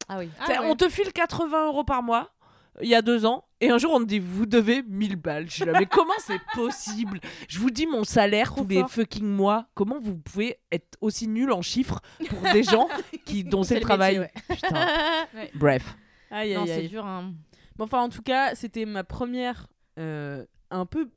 [0.08, 0.30] Ah oui.
[0.40, 0.58] Ah ouais.
[0.70, 2.30] On te file 80 euros par mois,
[2.80, 5.48] il y a deux ans, et un jour on te dit, vous devez 1000 balles.
[5.48, 7.18] Je suis là, mais comment c'est possible?
[7.48, 9.66] Je vous dis mon salaire tous les fucking mois.
[9.74, 12.88] Comment vous pouvez être aussi nul en chiffres pour des gens
[13.24, 14.18] qui, dont c'est le travail?
[14.20, 14.86] métier, Putain.
[15.34, 15.50] Ouais.
[15.54, 15.96] Bref.
[16.30, 16.88] Aïe aïe c'est aïe.
[16.88, 17.04] dur.
[17.04, 17.32] hein.
[17.76, 19.66] Bon, enfin, en tout cas, c'était ma première
[19.98, 21.08] euh, un peu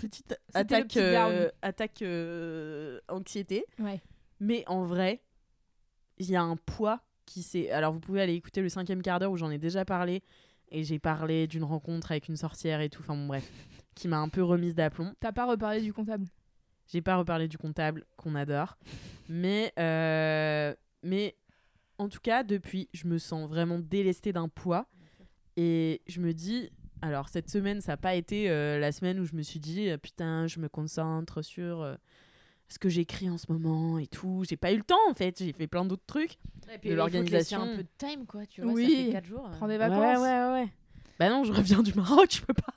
[0.00, 3.64] petite attaque, petit euh, attaque euh, anxiété.
[3.78, 4.00] Ouais.
[4.40, 5.22] Mais en vrai,
[6.28, 7.70] il y a un poids qui s'est.
[7.70, 10.22] Alors, vous pouvez aller écouter le cinquième quart d'heure où j'en ai déjà parlé.
[10.70, 13.02] Et j'ai parlé d'une rencontre avec une sorcière et tout.
[13.02, 13.50] Enfin, bon, bref.
[13.94, 15.14] qui m'a un peu remise d'aplomb.
[15.20, 16.26] T'as pas reparlé du comptable?
[16.88, 18.76] J'ai pas reparlé du comptable qu'on adore.
[19.28, 21.36] Mais, euh, mais
[21.98, 24.86] en tout cas, depuis, je me sens vraiment délestée d'un poids.
[25.56, 26.70] Et je me dis,
[27.02, 29.90] alors cette semaine, ça n'a pas été euh, la semaine où je me suis dit,
[30.02, 31.94] putain, je me concentre sur euh,
[32.68, 34.44] ce que j'écris en ce moment et tout.
[34.48, 36.38] J'ai pas eu le temps en fait, j'ai fait plein d'autres trucs.
[36.72, 37.60] Et puis, de l'organisation.
[37.60, 38.46] un peu de time, quoi.
[38.46, 38.88] Tu vois, Oui.
[38.90, 39.50] ça fait 4 jours.
[39.58, 40.20] Prends des Ouais, vacances.
[40.22, 40.68] ouais, ouais.
[41.18, 42.72] Bah non, je reviens du Maroc, je peux pas.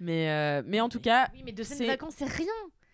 [0.00, 2.46] Mais, euh, mais en tout cas, Oui, mais deux semaines de vacances, c'est rien.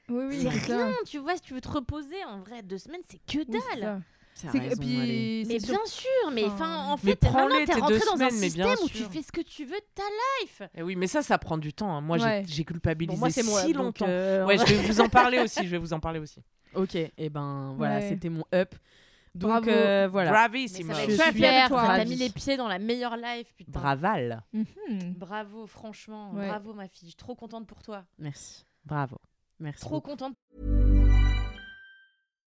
[0.08, 0.76] Oui, oui, c'est ça.
[0.86, 4.02] rien, tu vois, si tu veux te reposer, en vrai, deux semaines, c'est que dalle.
[4.44, 8.30] Raison, puis, mais bien sûr- mais Enfin, en fait, maintenant, t'es rentré deux dans un
[8.30, 10.02] semaines, bien système où tu fais ce que tu veux de ta
[10.42, 10.62] life.
[10.74, 11.90] Eh oui, mais ça, ça prend du temps.
[11.96, 12.00] hein.
[12.00, 12.44] Moi, j'ai- Ouais.
[12.46, 14.06] j'ai culpabilisé Bon, moi, si donc, longtemps.
[14.08, 15.64] euh, Ouais, je vais vous en parler aussi.
[15.64, 16.42] Je vais vous en parler aussi.
[16.74, 18.08] Ok, et ben voilà, Ouais.
[18.10, 18.74] c'était mon up.
[19.34, 19.70] Donc Bravo.
[19.70, 20.30] euh, voilà.
[20.30, 20.94] Bravissimo.
[20.94, 21.80] Je suis super, toi.
[21.82, 22.10] ça t'a ravie.
[22.10, 23.70] mis les pieds dans la meilleure life, putain.
[23.80, 24.42] Braval.
[24.54, 25.12] Mhm.
[25.14, 26.48] Bravo, franchement, Ouais.
[26.48, 28.04] bravo ma fille, je suis trop contente pour toi.
[28.18, 28.64] Merci.
[28.84, 29.16] Bravo.
[29.60, 29.80] Merci.
[29.80, 30.34] Trop contente.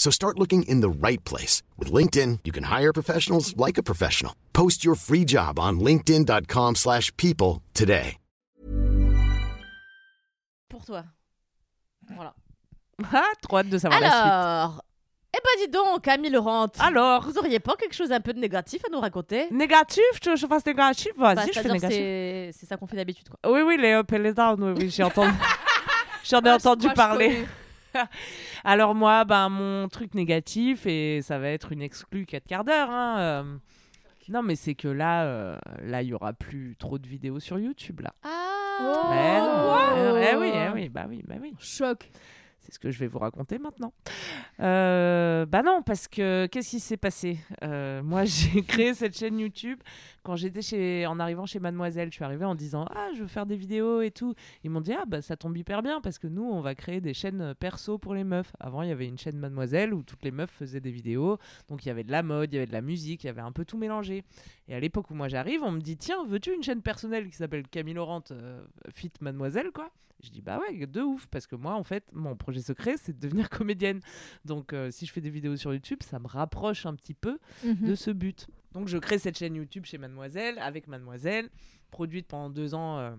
[0.00, 1.62] So start looking in the right place.
[1.76, 4.32] With LinkedIn, you can hire professionals like a professional.
[4.54, 8.16] Post your free job on linkedin.com/people slash people today.
[10.70, 11.04] Pour toi.
[12.16, 12.32] Voilà.
[13.12, 14.22] Ah, trop hâte de savoir la suite.
[14.22, 14.82] Alors,
[15.36, 18.38] eh ben dis donc, Camille Laurent, Alors, vous auriez pas quelque chose un peu de
[18.40, 19.48] négatif à nous raconter?
[19.50, 22.56] Négatif, tu veux que je fasse négatif Vas-y, Bah, je fais négatif.
[22.58, 23.52] c'est ça qu'on fait d'habitude quoi.
[23.52, 25.34] Oui, oui, les up et les down, oui, oui, j'ai entendu.
[26.24, 27.44] J'en ai Ah, entendu parler.
[28.64, 32.90] Alors moi, ben, mon truc négatif, et ça va être une exclue 4 quarts d'heure.
[32.90, 33.56] hein, euh,
[34.28, 37.58] Non, mais c'est que là, euh, là, il y aura plus trop de vidéos sur
[37.58, 38.12] YouTube, là.
[38.22, 40.16] Ah Eh wow.
[40.16, 41.54] eh, eh oui, eh oui, bah oui, bah oui.
[41.58, 42.10] Choc.
[42.60, 43.92] C'est ce que je vais vous raconter maintenant.
[44.60, 47.38] Euh, bah non, parce que qu'est-ce qui s'est passé?
[47.64, 49.80] Euh, Moi, j'ai créé cette chaîne YouTube
[50.22, 52.08] quand j'étais chez, en arrivant chez Mademoiselle.
[52.10, 54.34] Je suis arrivée en disant ah je veux faire des vidéos et tout.
[54.64, 57.00] Ils m'ont dit ah bah ça tombe hyper bien parce que nous on va créer
[57.00, 58.52] des chaînes perso pour les meufs.
[58.60, 61.38] Avant il y avait une chaîne Mademoiselle où toutes les meufs faisaient des vidéos.
[61.68, 63.30] Donc il y avait de la mode, il y avait de la musique, il y
[63.30, 64.24] avait un peu tout mélangé.
[64.68, 67.36] Et à l'époque où moi j'arrive, on me dit tiens veux-tu une chaîne personnelle qui
[67.36, 69.90] s'appelle Camille Laurent euh, Fit Mademoiselle quoi?
[70.22, 73.18] Je dis bah ouais, de ouf, parce que moi en fait, mon projet secret c'est
[73.18, 74.00] de devenir comédienne.
[74.44, 77.38] Donc euh, si je fais des vidéos sur YouTube, ça me rapproche un petit peu
[77.64, 77.86] Mhm.
[77.88, 78.46] de ce but.
[78.72, 81.50] Donc je crée cette chaîne YouTube chez Mademoiselle, avec Mademoiselle,
[81.90, 83.10] produite pendant deux ans euh,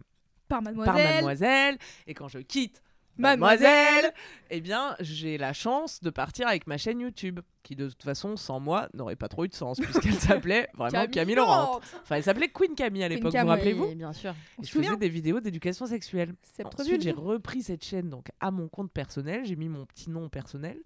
[0.48, 0.94] Par mademoiselle.
[0.94, 1.78] par Mademoiselle.
[2.08, 2.82] Et quand je quitte
[3.18, 3.68] Mademoiselle.
[3.68, 4.14] Mademoiselle,
[4.50, 8.38] eh bien j'ai la chance de partir avec ma chaîne YouTube, qui de toute façon
[8.38, 11.82] sans moi n'aurait pas trop eu de sens, puisqu'elle s'appelait vraiment Camille, Laurent.
[12.02, 14.34] Enfin elle s'appelait Queen Camille à l'époque, vous vous rappelez-vous Oui, bien sûr.
[14.62, 16.34] Et je faisais des vidéos d'éducation sexuelle.
[16.42, 19.46] C'est trop Ensuite, j'ai repris cette chaîne donc à mon compte personnel.
[19.46, 20.78] J'ai mis mon petit nom personnel.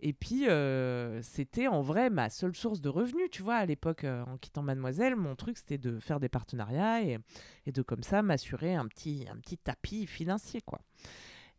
[0.00, 3.30] Et puis, euh, c'était en vrai ma seule source de revenus.
[3.30, 7.02] Tu vois, à l'époque, euh, en quittant Mademoiselle, mon truc, c'était de faire des partenariats
[7.02, 7.18] et,
[7.66, 10.80] et de comme ça m'assurer un petit, un petit tapis financier, quoi.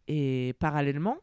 [0.08, 1.18] Et parallèlement,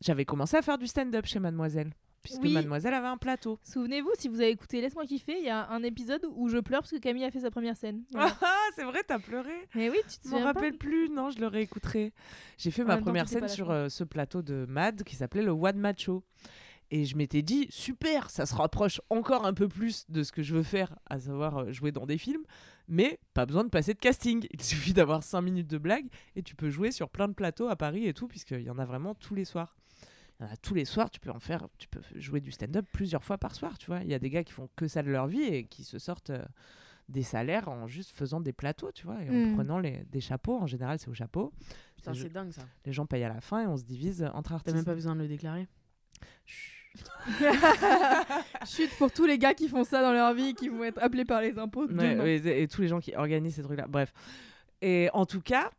[0.00, 1.92] j'avais commencé à faire du stand-up chez Mademoiselle.
[2.24, 2.52] Puisque Oui.
[2.54, 3.58] Mademoiselle avait un plateau.
[3.62, 6.80] Souvenez-vous, si vous avez écouté Laisse-moi kiffer, il y a un épisode où je pleure
[6.80, 8.02] parce que Camille a fait sa première scène.
[8.12, 8.36] Voilà.
[8.42, 11.08] Ah, c'est vrai, t'as pleuré Mais oui, tu te Je m'en souviens pas rappelle plus,
[11.10, 12.12] non, je le réécouterai.
[12.58, 15.52] J'ai fait En ma première scène sur euh, ce plateau de Mad qui s'appelait le
[15.52, 16.24] One Macho.
[16.90, 20.42] Et je m'étais dit, super, ça se rapproche encore un peu plus de ce que
[20.42, 22.42] je veux faire, à savoir euh, jouer dans des films,
[22.88, 24.46] mais pas besoin de passer de casting.
[24.50, 26.06] Il suffit d'avoir 5 minutes de blague
[26.36, 28.78] et tu peux jouer sur plein de plateaux à Paris et tout, puisqu'il y en
[28.78, 29.76] a vraiment tous les soirs.
[30.50, 33.38] A tous les soirs, tu peux en faire, tu peux jouer du stand-up plusieurs fois
[33.38, 34.00] par soir, tu vois.
[34.02, 35.98] Il y a des gars qui font que ça de leur vie et qui se
[35.98, 36.42] sortent euh,
[37.08, 39.54] des salaires en juste faisant des plateaux, tu vois, et en Mm.
[39.54, 40.56] prenant les, des chapeaux.
[40.58, 41.52] En général, c'est au chapeau.
[41.96, 42.62] Putain, c'est dingue ça.
[42.84, 44.76] les gens payent à la fin et on se divise entre T'as artistes.
[44.76, 45.66] même pas besoin de le déclarer.
[48.66, 51.24] Chut pour tous les gars qui font ça dans leur vie qui vont être appelés
[51.24, 53.86] par les impôts ouais, et, et tous les gens qui organisent ces trucs-là.
[53.88, 54.12] Bref.
[54.80, 55.70] Et en tout cas,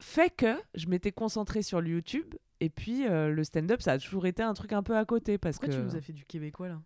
[0.00, 2.34] fait que je m'étais concentrée sur le YouTube.
[2.60, 5.38] Et puis, euh, le stand-up, ça a toujours été un truc un peu à côté.
[5.38, 5.80] Parce Pourquoi que...
[5.80, 6.80] tu nous as fait du québécois là?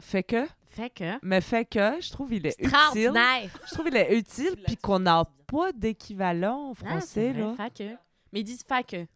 [0.00, 0.46] Fait que.
[0.66, 1.18] Fait que.
[1.22, 2.70] Mais fait que, je trouve il est utile.
[3.14, 7.54] Je trouve il est utile, puis qu'on n'a pas d'équivalent en Ah, français, vrai, là.
[7.56, 7.90] Fait que.
[8.32, 8.62] Mais ils disent.
[8.68, 9.06] Fait que.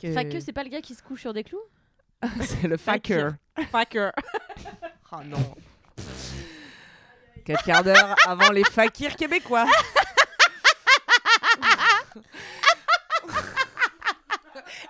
[0.00, 1.60] Fait que c'est pas le gars qui se couche sur des clous?
[2.40, 3.34] C'est le faker.
[3.70, 4.12] Faker.
[5.14, 5.54] Oh non.
[7.44, 9.66] Quatre quarts d'heure avant les fakirs québécois.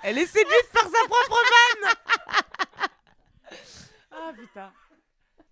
[0.02, 1.38] Elle est séduite par sa propre
[1.80, 1.94] vanne.
[4.12, 4.72] ah putain.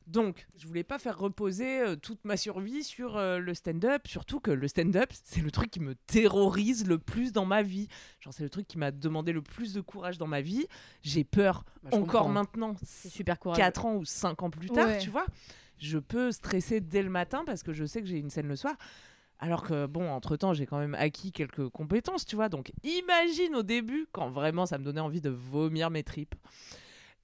[0.08, 4.40] Donc, je voulais pas faire reposer euh, toute ma survie sur euh, le stand-up, surtout
[4.40, 7.86] que le stand-up, c'est le truc qui me terrorise le plus dans ma vie.
[8.18, 10.66] Genre, c'est le truc qui m'a demandé le plus de courage dans ma vie.
[11.02, 12.28] J'ai peur Bah, encore comprends.
[12.28, 13.62] maintenant, C'est super courageux.
[13.62, 14.98] 4 ans ou 5 ans plus tard, Ouais.
[14.98, 15.26] tu vois.
[15.78, 18.56] Je peux stresser dès le matin parce que je sais que j'ai une scène le
[18.56, 18.74] soir.
[19.42, 22.50] Alors que, bon, entre-temps, j'ai quand même acquis quelques compétences, tu vois.
[22.50, 26.34] Donc, imagine au début, quand vraiment ça me donnait envie de vomir mes tripes.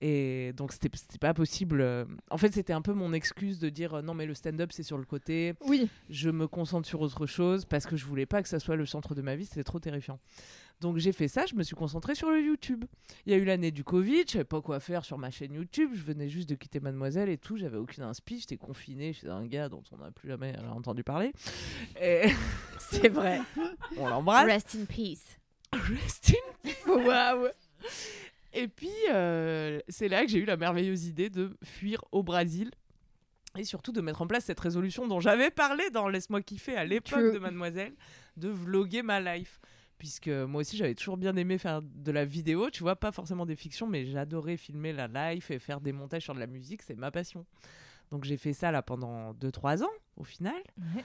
[0.02, 1.80] Et donc, c'était pas possible.
[1.80, 4.70] euh, En fait, c'était un peu mon excuse de dire euh, non, mais le stand-up,
[4.72, 5.54] c'est sur le côté.
[5.62, 5.88] Oui.
[6.10, 8.84] Je me concentre sur autre chose parce que je voulais pas que ça soit le
[8.84, 9.46] centre de ma vie.
[9.46, 10.18] C'était trop terrifiant.
[10.82, 11.46] Donc, j'ai fait ça.
[11.46, 12.84] Je me suis concentrée sur le YouTube.
[13.24, 14.24] Il y a eu l'année du Covid.
[14.26, 15.92] Je savais pas quoi faire sur ma chaîne YouTube.
[15.94, 17.56] Je venais juste de quitter Mademoiselle et tout.
[17.56, 18.38] J'avais aucune inspi.
[18.40, 21.32] J'étais confinée chez un gars dont on n'a plus jamais entendu parler.
[22.02, 22.24] Et
[22.78, 23.40] C'est vrai.
[23.96, 24.44] on l'embrasse.
[24.46, 25.38] Rest in peace.
[25.72, 26.34] Rest
[26.86, 27.48] in Waouh.
[28.56, 32.70] Et puis, euh, c'est là que j'ai eu la merveilleuse idée de fuir au Brésil.
[33.58, 36.84] Et surtout de mettre en place cette résolution dont j'avais parlé dans Laisse-moi kiffer à
[36.84, 37.94] l'époque de Mademoiselle,
[38.36, 39.60] de vloguer ma life.
[39.98, 43.46] Puisque moi aussi, j'avais toujours bien aimé faire de la vidéo, tu vois, pas forcément
[43.46, 46.82] des fictions, mais j'adorais filmer la life et faire des montages sur de la musique,
[46.82, 47.46] c'est ma passion.
[48.10, 50.54] Donc j'ai fait ça là pendant 2-3 ans, au final.
[50.78, 51.04] Ouais.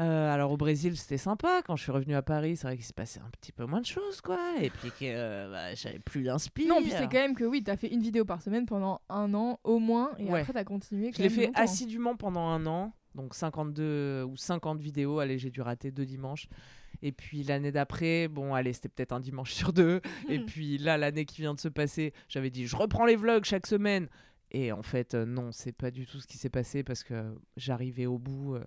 [0.00, 1.62] Euh, alors au Brésil, c'était sympa.
[1.64, 3.80] Quand je suis revenue à Paris, c'est vrai qu'il s'est passé un petit peu moins
[3.80, 4.38] de choses, quoi.
[4.60, 6.66] Et puis que euh, bah, j'avais plus d'inspi.
[6.66, 9.32] Non, puis c'est quand même que oui, t'as fait une vidéo par semaine pendant un
[9.34, 10.40] an au moins, et Ouais.
[10.40, 11.12] après t'as continué.
[11.16, 11.62] Je l'ai fait longtemps.
[11.62, 15.20] assidûment pendant un an, donc 52 ou 50 vidéos.
[15.20, 16.48] Allez, j'ai dû rater deux dimanches.
[17.02, 20.00] Et puis l'année d'après, bon, allez, c'était peut-être un dimanche sur deux.
[20.28, 23.44] Et puis là, l'année qui vient de se passer, j'avais dit, je reprends les vlogs
[23.44, 24.08] chaque semaine.
[24.50, 27.34] Et en fait, euh, non, c'est pas du tout ce qui s'est passé parce que
[27.56, 28.64] j'arrivais au bout euh,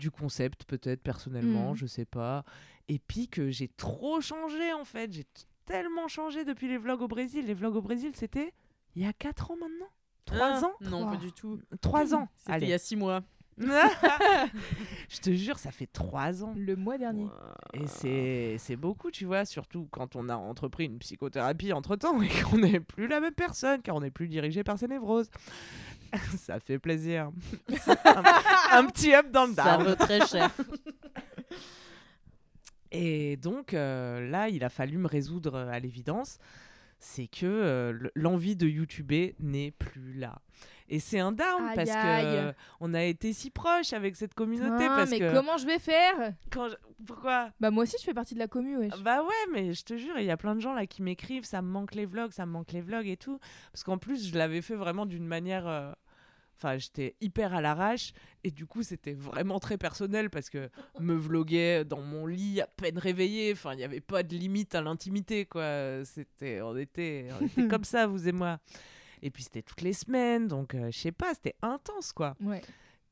[0.00, 1.76] du concept, peut-être personnellement, Mhm.
[1.76, 2.44] je sais pas.
[2.88, 5.12] Et puis que j'ai trop changé en fait.
[5.12, 5.26] J'ai
[5.64, 7.46] tellement changé depuis les vlogs au Brésil.
[7.46, 8.52] Les vlogs au Brésil, c'était
[8.96, 9.90] il y a 4 ans maintenant?
[10.24, 10.72] 3 Ah, ans?
[10.80, 11.60] Non, pas du tout.
[11.80, 12.28] 3 ans.
[12.36, 13.22] C'était il y a 6 mois.
[13.60, 16.54] je te jure, ça fait trois ans.
[16.56, 17.26] Le mois dernier.
[17.74, 22.28] Et c'est c'est beaucoup, tu vois, surtout quand on a entrepris une psychothérapie entre-temps et
[22.44, 25.30] qu'on n'est plus la même personne, car on n'est plus dirigé par ses névroses.
[26.38, 27.30] ça fait plaisir.
[27.68, 28.22] un,
[28.78, 29.86] un petit up dans le Ça down.
[29.88, 30.50] vaut très cher.
[32.92, 36.38] Et donc euh, là, il a fallu me résoudre euh, à l'évidence,
[36.98, 40.40] c'est que euh, l'envie de YouTuber n'est plus là.
[40.92, 42.26] Et c'est un down Aïe, parce que aïe.
[42.36, 45.64] euh, on a été si proches avec cette communauté Ah, parce mais que comment je
[45.64, 46.34] vais faire?
[46.50, 46.74] Quand je-
[47.06, 47.52] pourquoi?
[47.60, 49.00] Bah moi aussi je fais partie de la commu, wesh.
[49.02, 51.44] Bah ouais, mais je te jure, il y a plein de gens là qui m'écrivent,
[51.44, 53.38] ça me manque les vlogs, ça me manque les vlogs et tout.
[53.72, 55.66] Parce qu'en plus, je l'avais fait vraiment d'une manière.
[55.68, 55.92] euh,
[56.62, 58.12] Enfin, j'étais hyper à l'arrache
[58.44, 60.68] et du coup, c'était vraiment très personnel parce que
[61.00, 63.52] me vloguer dans mon lit à peine réveillé.
[63.52, 66.04] Enfin, il n'y avait pas de limite à l'intimité, quoi.
[66.04, 68.58] C'était, on était, on était comme ça, vous et moi.
[69.22, 72.36] Et puis, c'était toutes les semaines, donc euh, je sais pas, c'était intense, quoi.
[72.40, 72.62] Ouais.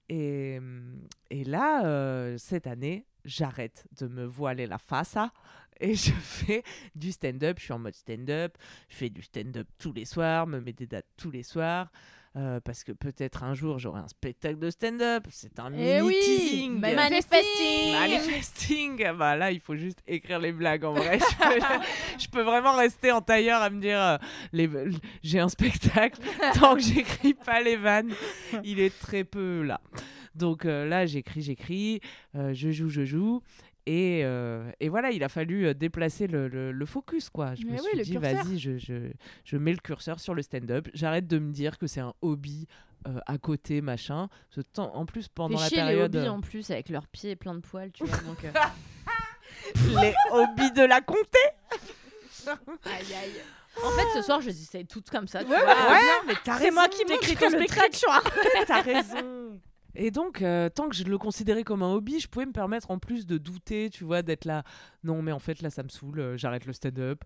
[0.08, 5.32] Et, hum, et là, euh, cette année, j'arrête de me voiler la face à,
[5.80, 6.62] et je fais
[6.94, 7.58] du stand-up.
[7.58, 8.56] Je suis en mode stand-up.
[8.88, 11.90] Je fais du stand-up tous les soirs, me mets des dates tous les soirs.
[12.38, 15.24] Euh, parce que peut-être un jour j'aurai un spectacle de stand-up.
[15.28, 16.78] C'est un Eh mini oui teasing.
[16.78, 21.18] Manifesting Manifesting Ah Bah là, il faut juste écrire les blagues en vrai.
[21.18, 21.66] je, peux,
[22.18, 24.18] je peux vraiment rester en tailleur à me dire euh,
[24.52, 24.70] les,
[25.22, 26.20] j'ai un spectacle.
[26.54, 28.12] Tant que j'écris pas les vannes,
[28.62, 29.80] il est très peu là.
[30.36, 32.00] Donc euh, là, j'écris, j'écris,
[32.34, 33.42] je joue, je joue.
[33.90, 37.54] Et, euh, et voilà, il a fallu euh, déplacer le, le- le focus, quoi.
[37.54, 39.12] Je Mais me oui, suis dit, vas-y, je, je,
[39.44, 40.88] je mets le curseur sur le stand-up.
[40.92, 42.66] J'arrête de me dire que c'est un hobby
[43.06, 44.28] euh, à côté, machin.
[44.50, 46.14] Ce temps, en plus, pendant la chier les période...
[46.14, 48.18] hobbies en plus avec leurs pieds pleins de poils, tu vois.
[48.18, 48.52] Donc, euh,
[50.02, 51.38] les hobbies de la comté?
[52.46, 53.42] Aïe aïe.
[53.84, 55.42] En fait, ce soir, je les essaye toutes comme ça.
[55.44, 55.66] tu Ouais, vois.
[55.66, 56.74] ouais, mais t'as C'est raison.
[56.74, 57.98] moi qui montre ton le spectacle.
[58.66, 59.60] T'as raison.
[59.94, 62.90] Et donc, euh, tant que je le considérais comme un hobby, je pouvais me permettre
[62.90, 64.62] en plus de douter, tu vois, d'être là.
[65.02, 67.24] Non, mais en fait, là, ça me saoule, euh, j'arrête le stand-up.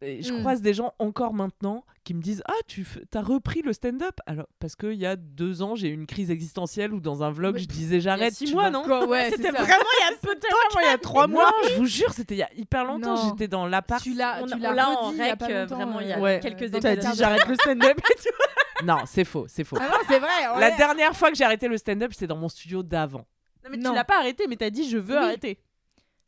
[0.00, 0.40] Je Mm.
[0.40, 4.18] croise des gens encore maintenant qui me disent Ah, tu f- as repris le stand-up?
[4.26, 7.30] Alors, parce qu'il y a deux ans, j'ai eu une crise existentielle où dans un
[7.30, 8.34] vlog, je disais J'arrête.
[8.34, 8.86] six tu mois, vois.
[9.00, 9.06] non?
[9.08, 9.66] Ouais, C'était vraiment
[10.00, 12.34] il y a peu de temps, il y a trois mois, je vous jure, c'était
[12.34, 13.30] il y a hyper longtemps.
[13.30, 14.02] J'étais dans l'appart.
[14.02, 16.40] Tu l'as, On- tu l'as l'a en il rec, euh, vraiment, il y a Ouais.
[16.42, 18.28] quelques dans T'as ta dit j'arrête le stand-up et tout.
[18.84, 19.76] Non, c'est faux, c'est faux.
[19.80, 20.58] Ah non, c'est vrai.
[20.58, 23.24] La dernière fois que j'ai arrêté le stand-up, c'était dans mon studio d'avant.
[23.64, 25.60] Non, mais tu l'as pas arrêté, mais t'as dit je veux arrêter.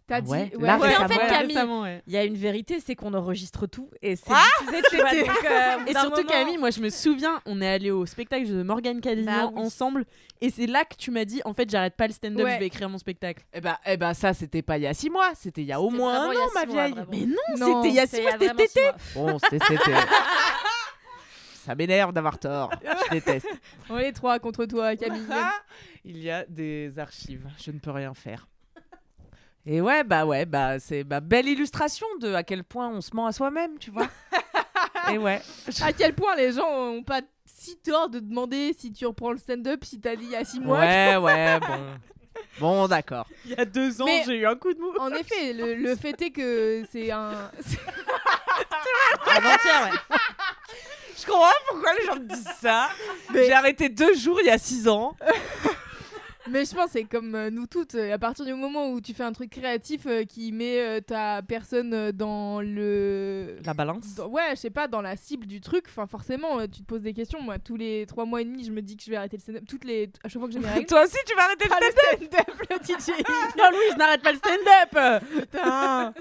[0.06, 0.30] T'as dit.
[0.30, 0.88] ouais, ouais, là, ouais.
[0.88, 1.16] Mais en fait.
[1.28, 2.02] Camille, Récemment, ouais.
[2.06, 4.76] il y a une vérité, c'est qu'on enregistre tout et c'est Ah, euh,
[5.86, 9.00] Et surtout moment- Camille, moi je me souviens, on est allé au spectacle de Morgane
[9.00, 9.62] Cadignan Bah oui.
[9.64, 10.04] ensemble
[10.42, 12.54] et c'est là que tu m'as dit en fait j'arrête pas le stand-up, Ouais.
[12.54, 13.44] je vais écrire mon spectacle.
[13.54, 15.72] Eh ben, eh ben ça, c'était pas il y a six mois, c'était il y
[15.72, 16.92] a au moins un il an, ma mois, vieille.
[16.92, 17.08] vraiment.
[17.10, 18.80] Mais non, Non, c'était il y a six il mois, c'était cet été.
[18.82, 19.32] mois.
[19.32, 19.64] Bon, c'était.
[19.66, 19.92] c'était-
[21.64, 22.70] Ça m'énerve d'avoir tort.
[23.06, 23.48] Je déteste.
[23.88, 25.22] On est trois contre toi, Camille.
[26.04, 27.48] Il y a des archives.
[27.56, 28.46] Je ne peux rien faire.
[29.66, 33.14] Et ouais, bah ouais, bah c'est ma belle illustration de à quel point on se
[33.14, 34.08] ment à soi-même, tu vois.
[35.10, 35.40] Et ouais.
[35.82, 39.38] à quel point les gens ont pas si tort de demander si tu reprends le
[39.38, 40.80] stand-up si t'as dit il y a six mois.
[40.80, 41.78] Ouais, ouais, bon.
[42.60, 43.26] Bon, d'accord.
[43.44, 44.92] Il y a deux ans, j'ai eu un coup de mou.
[44.98, 47.30] En effet, le, le fait est que c'est un.
[49.26, 50.16] Avant-hier, ouais.
[51.16, 52.90] Je comprends pourquoi les gens me disent ça.
[53.32, 55.16] J'ai arrêté deux jours il y a six ans.
[56.50, 57.94] Mais je pense que c'est comme euh, nous toutes.
[57.94, 61.40] euh, À partir du moment où tu fais un truc créatif euh, qui met ta
[61.42, 63.56] personne dans le.
[63.64, 64.14] La balance.
[64.14, 65.84] dans- ouais, je sais pas, dans la cible du truc.
[65.88, 67.40] Enfin, forcément, tu te poses des questions.
[67.40, 69.42] Moi, tous les trois mois et demi, je me dis que je vais arrêter le
[69.42, 69.64] stand-up.
[69.68, 70.10] Toutes les.
[70.22, 70.86] À chaque fois que j'ai mes règles.
[70.86, 73.08] Toi aussi, tu vas arrêter le Pas le stand-up, le DJ.
[73.58, 75.22] Non Louis, je n'arrête pas le stand-up.
[75.40, 76.14] Putain.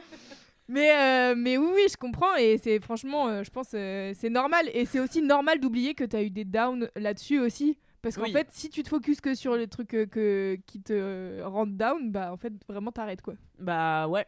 [0.70, 2.36] Mais, euh, mais oui, oui, je comprends.
[2.38, 4.70] Et c'est franchement, euh, je pense, euh, c'est normal.
[4.74, 7.78] Et c'est aussi normal d'oublier que tu as eu des downs là-dessus aussi.
[8.04, 8.34] Parce qu'en Oui.
[8.34, 12.12] fait, si tu te focuses que sur les trucs euh, que, qui te rendent down,
[12.12, 13.34] bah en fait, vraiment, t'arrêtes quoi.
[13.58, 14.28] Bah ouais.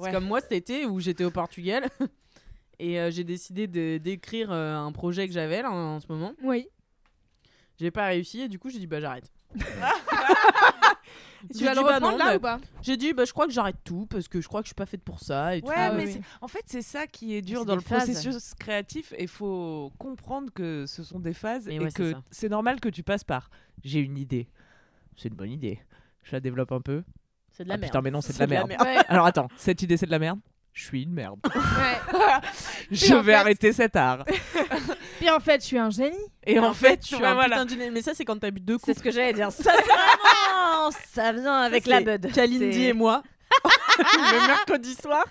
[0.00, 1.88] C'est comme moi cet été où j'étais au Portugal
[2.78, 3.66] et euh, j'ai décidé
[3.98, 6.34] d'écrire euh, un projet que j'avais là en ce moment.
[6.42, 6.68] Oui.
[7.80, 9.30] J'ai pas réussi et du coup j'ai dit bah j'arrête.
[11.56, 12.58] Tu vas le bah reprendre non, là bah, ou pas?
[12.82, 14.74] J'ai dit bah je crois que j'arrête tout parce que je crois que je suis
[14.74, 15.68] pas faite pour ça et tout.
[15.68, 18.04] Ouais, Ah mais oui, en fait, c'est ça qui est dur dans le phases.
[18.10, 19.12] processus créatif.
[19.16, 22.80] Et il faut comprendre que ce sont des phases Mais et ouais, que c'est normal
[22.80, 23.50] que tu passes par.
[23.84, 24.48] J'ai une idée.
[25.16, 25.80] C'est une bonne idée.
[26.22, 27.02] Je la développe un peu.
[27.52, 27.90] C'est de la Ah, merde.
[27.90, 28.70] putain, mais non, c'est de la merde.
[28.70, 28.96] Ouais.
[29.08, 30.40] Alors attends, cette idée, c'est de la merde?
[30.72, 31.38] Je suis une merde.
[31.46, 31.60] ouais.
[32.90, 34.24] Je vais fait- arrêter cet art.
[35.18, 36.16] Puis en fait, je suis un génie.
[36.46, 37.64] Et en fait, je tu suis vois, un voilà.
[37.64, 37.90] putain.
[37.90, 38.98] Mais ça c'est quand t'as bu deux C'est coups.
[38.98, 39.50] ce que j'allais dire.
[39.52, 40.90] Ça, c'est vraiment.
[41.12, 42.32] Ça vient avec la bud.
[42.32, 43.22] Kalindi C'est- et moi.
[43.98, 45.24] le mercredi soir.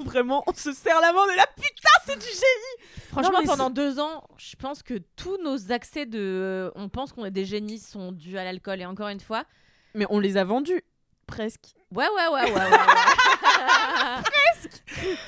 [0.00, 3.06] Vraiment, on se serre la main, on est là, putain, c'est du génie!
[3.10, 6.18] Franchement, Non, mais pendant deux ans, je pense que tous nos accès de.
[6.18, 8.80] euh, On pense qu'on est des génies sont dus à l'alcool.
[8.80, 9.44] Et encore une fois.
[9.94, 10.82] Mais on les a vendus,
[11.26, 11.66] presque.
[11.94, 12.52] Ouais, ouais, ouais, ouais.
[12.52, 12.78] ouais, ouais.
[14.24, 14.82] Presque.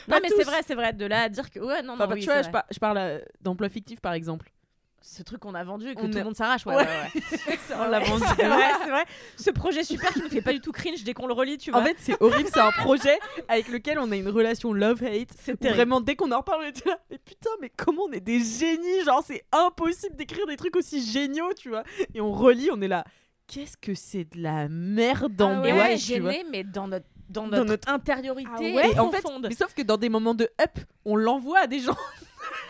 [0.09, 0.93] Non, Pas mais c'est vrai, c'est vrai.
[0.93, 1.61] De là à dire que.
[1.61, 2.51] Ouais, non, Enfin, non, oui, tu vois, je, vrai.
[2.53, 4.51] par- je parle euh, d'emploi fictif par exemple.
[5.01, 6.67] Ce truc qu'on a vendu et que On tout le monde s'arrache.
[6.67, 6.83] Ouais, Ouais.
[6.85, 7.59] ouais, ouais.
[7.79, 8.25] On l'a vendu.
[8.37, 9.05] C'est vrai, c'est vrai.
[9.37, 11.71] Ce projet super qui nous fait pas du tout cringe dès qu'on le relit, tu
[11.71, 11.81] vois.
[11.81, 15.31] En fait, c'est horrible, c'est un projet avec lequel on a une relation love-hate.
[15.41, 15.63] c'est.
[15.65, 18.41] Vraiment, dès qu'on en reparle, on était là, mais putain, mais comment on est des
[18.41, 21.85] génies Genre, c'est impossible d'écrire des trucs aussi géniaux, tu vois.
[22.15, 23.05] Et on relit, on est là,
[23.47, 26.33] qu'est-ce que c'est de la merde en Ah ouais, Et bois, ouais, tu vois.
[26.33, 29.47] gêné, mais dans notre, dans Dans notre, notre- intériorité Ah ouais Et en fait, profonde.
[29.49, 31.97] mais sauf que dans des moments de up, on l'envoie à des gens.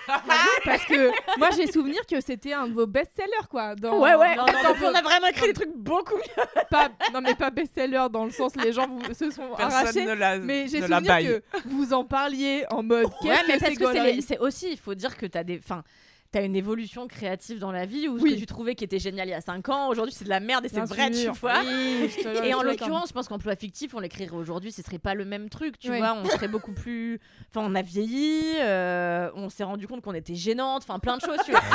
[0.65, 3.75] Parce que moi, j'ai souvenir que c'était un de vos best-sellers, quoi.
[3.75, 3.99] Dans...
[4.01, 4.35] Ouais, ouais.
[4.37, 4.53] dans- dans
[4.91, 6.45] on a vraiment écrit des trucs beaucoup mieux.
[6.71, 10.05] pas, non, mais pas best-seller dans le sens les gens vous, se sont Personne arrachés.
[10.07, 13.11] ne la, Mais j'ai souvenir que vous en parliez en mode Ouais,
[13.47, 15.59] mais que parce c'est que c'est aussi, il faut dire que t'as des.
[15.63, 15.83] Enfin,
[16.31, 19.29] T'as une évolution créative dans la vie où ce que tu trouvais qui était génial
[19.29, 21.61] il y a 5 ans, aujourd'hui c'est de la merde et c'est vrai, tu vois.
[21.61, 25.15] Oui, je Et en l'occurrence, je pense qu'emploi fictif, on l'écrirait aujourd'hui, ce serait pas
[25.15, 25.97] le même truc, tu Ouais.
[25.99, 26.13] vois.
[26.15, 27.19] On serait beaucoup plus.
[27.49, 31.23] Enfin, on a vieilli, euh, on s'est rendu compte qu'on était gênante, enfin plein de
[31.23, 31.61] choses, tu vois.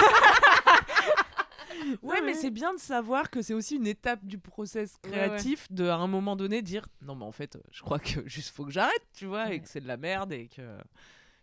[2.01, 5.69] Ouais, mais c'est bien de savoir que c'est aussi une étape du process Ouais, créatif
[5.71, 8.63] de à un moment donné dire non mais en fait je crois que juste faut
[8.63, 10.61] que j'arrête, tu vois, et que c'est de la merde et que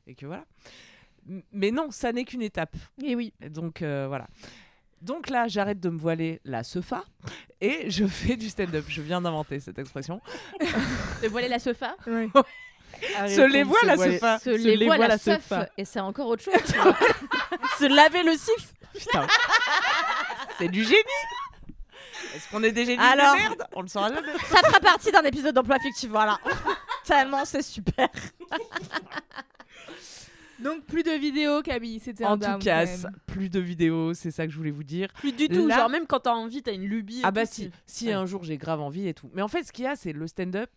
[0.07, 0.45] et que voilà.
[1.53, 2.75] Mais non, ça n'est qu'une étape.
[3.05, 3.33] Et oui.
[3.51, 4.27] Donc euh, voilà.
[5.03, 7.05] Donc là, j'arrête de me voiler la sofa
[7.61, 8.85] et je fais du stand-up.
[8.89, 10.21] Je viens d'inventer cette expression.
[11.23, 14.39] De voiler la sofa, Se les voit la sofa.
[14.39, 16.53] se les voit la seuf, et c'est encore autre chose.
[17.79, 18.75] Se laver le sif.
[18.93, 19.27] Putain.
[20.59, 20.99] c'est du génie.
[22.35, 23.67] Est-ce qu'on est des génies Alors- de merde?
[23.75, 24.33] On le saura jamais.
[24.51, 26.39] Ça fera partie d'un épisode d'emploi fictif, voilà.
[27.05, 28.09] Tellement c'est super.
[30.63, 32.87] Donc plus de vidéos, Camille, c'était un En tout cas,
[33.27, 35.09] plus de vidéos, c'est ça que je voulais vous dire.
[35.15, 35.67] Plus du tout.
[35.67, 37.19] Là- Genre, même quand t'as envie, t'as une lubie.
[37.21, 38.13] et Ah bah tout, si, tu- si Ouais.
[38.13, 39.31] un jour j'ai grave envie et tout.
[39.35, 40.71] Mais en fait, ce qu'il y a, c'est le stand-up.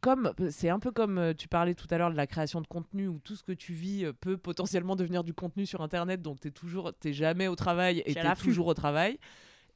[0.00, 2.66] comme c'est un peu comme euh, tu parlais tout à l'heure de la création de
[2.66, 6.20] contenu où tout ce que tu vis euh, peut potentiellement devenir du contenu sur internet
[6.20, 9.18] donc tu es toujours t'es jamais au travail et T'es toujours au travail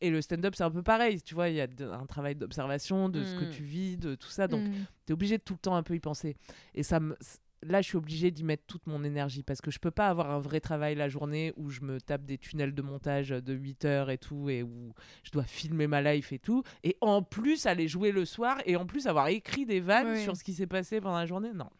[0.02, 2.34] et le stand-up c'est un peu pareil tu vois il y a de- un travail
[2.34, 3.50] d'observation de ce que Mm.
[3.50, 4.72] tu vis de tout ça donc Mm.
[5.06, 6.36] tu es obligé de tout le temps un peu y penser
[6.74, 7.16] et ça me
[7.62, 10.30] là je suis obligée d'y mettre toute mon énergie parce que je peux pas avoir
[10.30, 13.84] un vrai travail la journée où je me tape des tunnels de montage de 8
[13.84, 14.94] heures et tout et où
[15.24, 16.62] je dois filmer ma life et tout.
[16.84, 20.36] Et en plus aller jouer le soir et en plus avoir écrit des vannes sur
[20.36, 21.52] ce qui s'est passé pendant la journée.
[21.54, 21.70] Non.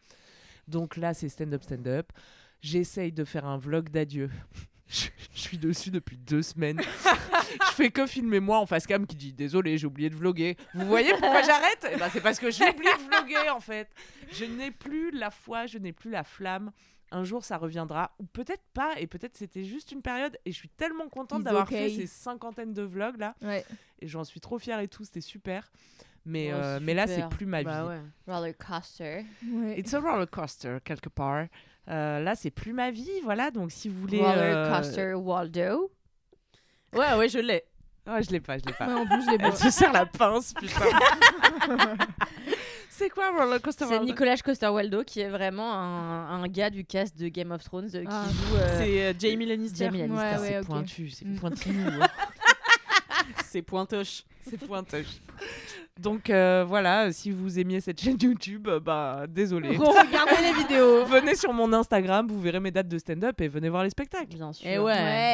[0.67, 2.11] Donc là c'est stand up stand up
[2.61, 4.29] j'essaye de faire un vlog d'adieu
[4.89, 6.81] je je suis dessus depuis deux semaines.
[7.67, 10.57] je fais que filmer moi en face cam qui dit désolé j'ai oublié de vlogger.
[10.73, 11.87] Vous voyez pourquoi j'arrête?
[11.91, 13.87] Eh ben, C'est parce que j'ai oublié de vlogger en fait.
[14.31, 16.71] Je n'ai plus la foi, je n'ai plus la flamme.
[17.11, 20.57] Un jour ça reviendra ou peut-être pas et peut-être c'était juste une période et je
[20.57, 21.89] suis tellement contente It's d'avoir okay.
[21.89, 23.65] fait ces cinquantaines de vlogs là Ouais.
[23.99, 25.71] et j'en suis trop fière et tout, c'était super.
[26.25, 27.87] Mais, Oh, euh, mais là c'est plus ma Bah vie.
[27.89, 28.01] ouais.
[28.27, 29.25] Roller coaster.
[29.47, 29.79] Ouais.
[29.79, 31.45] It's a roller coaster quelque part.
[31.89, 33.49] Euh, là c'est plus ma vie, voilà.
[33.51, 34.19] Donc si vous voulez.
[34.19, 35.91] Roller euh, coaster Waldo.
[36.93, 37.63] Ouais, ouais, je l'ai.
[38.07, 38.87] Ouais, je l'ai pas, je l'ai pas.
[38.87, 39.51] Ouais, en plus, je l'ai pas.
[39.51, 40.85] se serre la pince, putain.
[42.89, 47.17] c'est quoi Roller Coaster C'est Nicolas Coster-Waldau qui est vraiment un, un gars du cast
[47.17, 48.25] de Game of Thrones euh, qui Ah.
[48.29, 49.85] joue euh, C'est euh, Jamie Lannister.
[49.85, 50.23] Jamie Lannister.
[50.25, 51.35] Ouais, C'est ouais, pointu, c'est Mm.
[53.49, 54.23] C'est pointoche.
[54.47, 55.21] c'est pointoche.
[55.99, 59.75] Donc euh, voilà, si vous aimiez cette chaîne YouTube, euh, bah désolé.
[59.75, 61.03] Regardez les vidéos.
[61.09, 64.35] venez sur mon Instagram, vous verrez mes dates de stand-up et venez voir les spectacles.
[64.35, 64.65] Bien sûr.
[64.67, 64.83] Et ouais.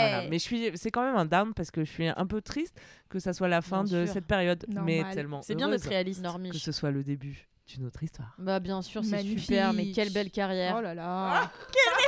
[0.09, 0.23] Voilà.
[0.29, 2.75] Mais je suis, c'est quand même un down parce que je suis un peu triste
[3.09, 4.13] que ça soit la fin Bien de sûr.
[4.13, 6.21] cette période, mais tellement C'est bien heureuse d'être réaliste.
[6.21, 6.55] que Normiche.
[6.63, 8.33] ce soit le début d'une autre histoire.
[8.39, 10.75] Bah bien sûr, c'est super, mais quelle belle carrière.
[10.77, 11.51] Oh là là.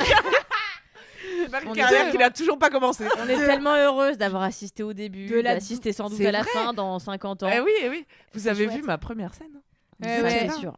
[0.02, 0.37] On est carrière
[1.46, 2.12] deux.
[2.12, 3.06] qui n'a toujours pas commencé.
[3.20, 6.52] On est tellement heureuse d'avoir assisté au début, De d'assister sans doute à la vrai.
[6.52, 7.50] fin dans 50 ans.
[7.54, 8.06] Eh oui, eh oui.
[8.34, 8.78] Vous avez chouette.
[8.78, 9.62] vu ma première scène hein
[10.04, 10.50] Eh Ça, ouais.
[10.52, 10.78] c'est sûr.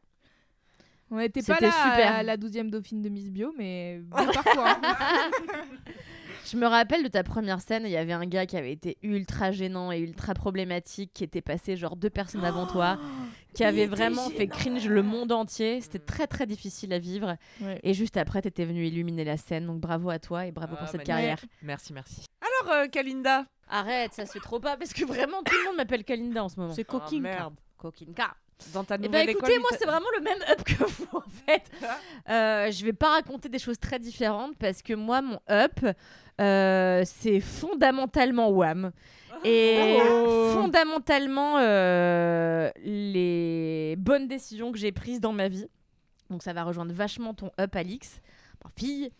[1.11, 2.13] On était pas là super.
[2.17, 4.77] à la 12e dauphine de Miss Bio, mais bon parfois.
[4.83, 5.31] hein.
[6.45, 8.97] Je me rappelle de ta première scène, il y avait un gars qui avait été
[9.03, 12.97] ultra gênant et ultra problématique, qui était passé genre deux personnes avant toi,
[13.53, 15.81] qui avait vraiment fait cringe le monde entier.
[15.81, 17.35] C'était très très difficile à vivre.
[17.61, 17.79] Ouais.
[17.83, 20.79] Et juste après, t'étais venu illuminer la scène, donc bravo à toi et bravo Ah,
[20.79, 21.07] pour cette magnifique.
[21.07, 21.39] carrière.
[21.61, 22.25] Merci, merci.
[22.63, 25.77] Alors, euh, Kalinda Arrête, ça se fait trop pas parce que vraiment tout le monde
[25.77, 26.73] m'appelle Kalinda en ce moment.
[26.73, 27.21] C'est Oh, coquine.
[27.21, 27.53] merde.
[27.77, 28.35] Coquinka.
[28.73, 31.07] Dans ta Eh nouvelle ben écoutez, école, moi c'est vraiment le même up que vous
[31.13, 31.63] en fait.
[32.29, 35.79] Euh, je vais pas raconter des choses très différentes parce que moi mon up
[36.41, 38.91] euh, c'est fondamentalement Wham
[39.43, 40.51] et Oh.
[40.53, 45.67] fondamentalement euh, les bonnes décisions que j'ai prises dans ma vie.
[46.29, 48.19] Donc ça va rejoindre vachement ton up Alix,
[48.61, 49.11] enfin, fille.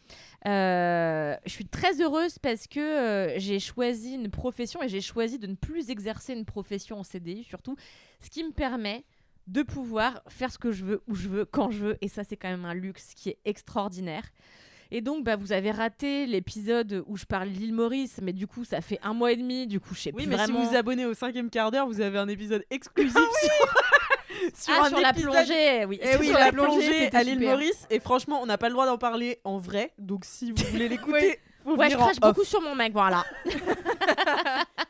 [0.45, 5.39] Euh, je suis très heureuse parce que euh, j'ai choisi une profession et j'ai choisi
[5.39, 7.75] de ne plus exercer une profession en CDI surtout,
[8.21, 9.03] ce qui me permet
[9.49, 11.97] de pouvoir faire ce que je veux, où je veux, quand je veux.
[12.01, 14.23] Et ça, c'est quand même un luxe qui est extraordinaire.
[14.91, 18.63] Et donc, bah, vous avez raté l'épisode où je parle d'île Maurice, mais du coup,
[18.63, 19.67] ça fait un mois et demi.
[19.67, 20.63] Du coup, je sais Oui, plus mais vraiment.
[20.63, 24.85] si vous abonnez au cinquième quart d'heure, vous avez un épisode exclusif sur, sur ah,
[24.85, 25.99] un sur la plongée, oui.
[26.01, 27.39] Eh oui, Sur la, la plongée, à l'île.
[27.39, 27.85] Maurice.
[27.89, 29.93] Et franchement, on n'a pas le droit d'en parler en vrai.
[29.99, 33.23] Donc si vous voulez l'écouter, Ouais, je crache beaucoup sur mon mec, voilà.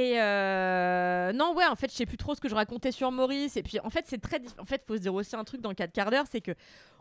[0.00, 3.10] Et euh, non, ouais, en fait, je sais plus trop ce que je racontais sur
[3.10, 3.56] Maurice.
[3.56, 4.40] Et puis, en fait, c'est très.
[4.60, 6.52] En fait, faut se dire aussi un truc dans le 4 quarts d'heure, c'est que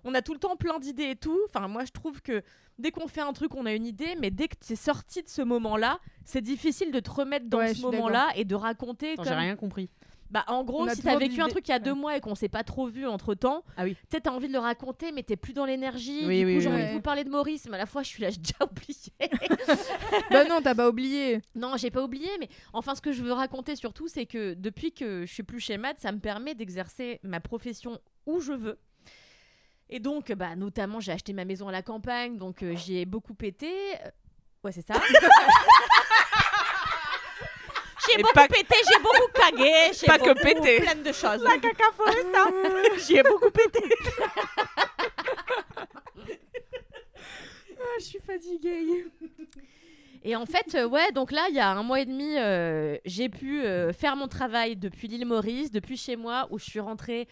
[0.04, 1.40] on a tout le temps plein d'idées et tout.
[1.48, 2.42] Enfin, moi, je trouve que
[2.80, 5.22] dès qu'on fait un truc, on a une idée, mais dès que tu es sorti
[5.22, 9.16] de ce moment-là, c'est difficile de te remettre dans Ouais, ce moment-là et de raconter.
[9.16, 9.92] Comme- J'ai rien compris.
[10.30, 12.36] Bah, en gros, si t'as vécu un truc il y a deux mois et qu'on
[12.36, 13.96] s'est pas trop vu entre temps, Ah oui.
[14.10, 16.24] peut-être t'as envie de le raconter, mais t'es plus dans l'énergie.
[16.26, 18.04] Oui, du oui, coup, j'ai envie de vous parler de Maurice, mais à la fois,
[18.04, 19.14] je suis là, j'ai déjà oublié.
[20.30, 21.42] bah non, t'as pas oublié.
[21.56, 24.92] Non, j'ai pas oublié, mais enfin, ce que je veux raconter surtout, c'est que depuis
[24.92, 28.80] que je suis plus chez Matt, ça me permet d'exercer ma profession où je veux.
[29.90, 33.06] Et donc, bah, notamment, j'ai acheté ma maison à la campagne, donc euh, j'y ai
[33.06, 33.72] beaucoup pété.
[34.06, 34.10] Euh,
[34.64, 34.96] Ouais, c'est ça.
[38.08, 40.80] j'ai Et beaucoup pas- pété, j'ai beaucoup cagué, j'ai Pas que beaucoup pété.
[40.82, 41.46] plein de choses.
[43.08, 43.80] J'y ai beaucoup pété.
[47.80, 49.06] Ah, je suis fatiguée.
[50.24, 52.98] Et en fait, euh, ouais, donc là, il y a un mois et demi, euh,
[53.06, 56.80] j'ai pu euh, faire mon travail depuis l'île Maurice, depuis chez moi, où je suis
[56.80, 57.28] rentrée.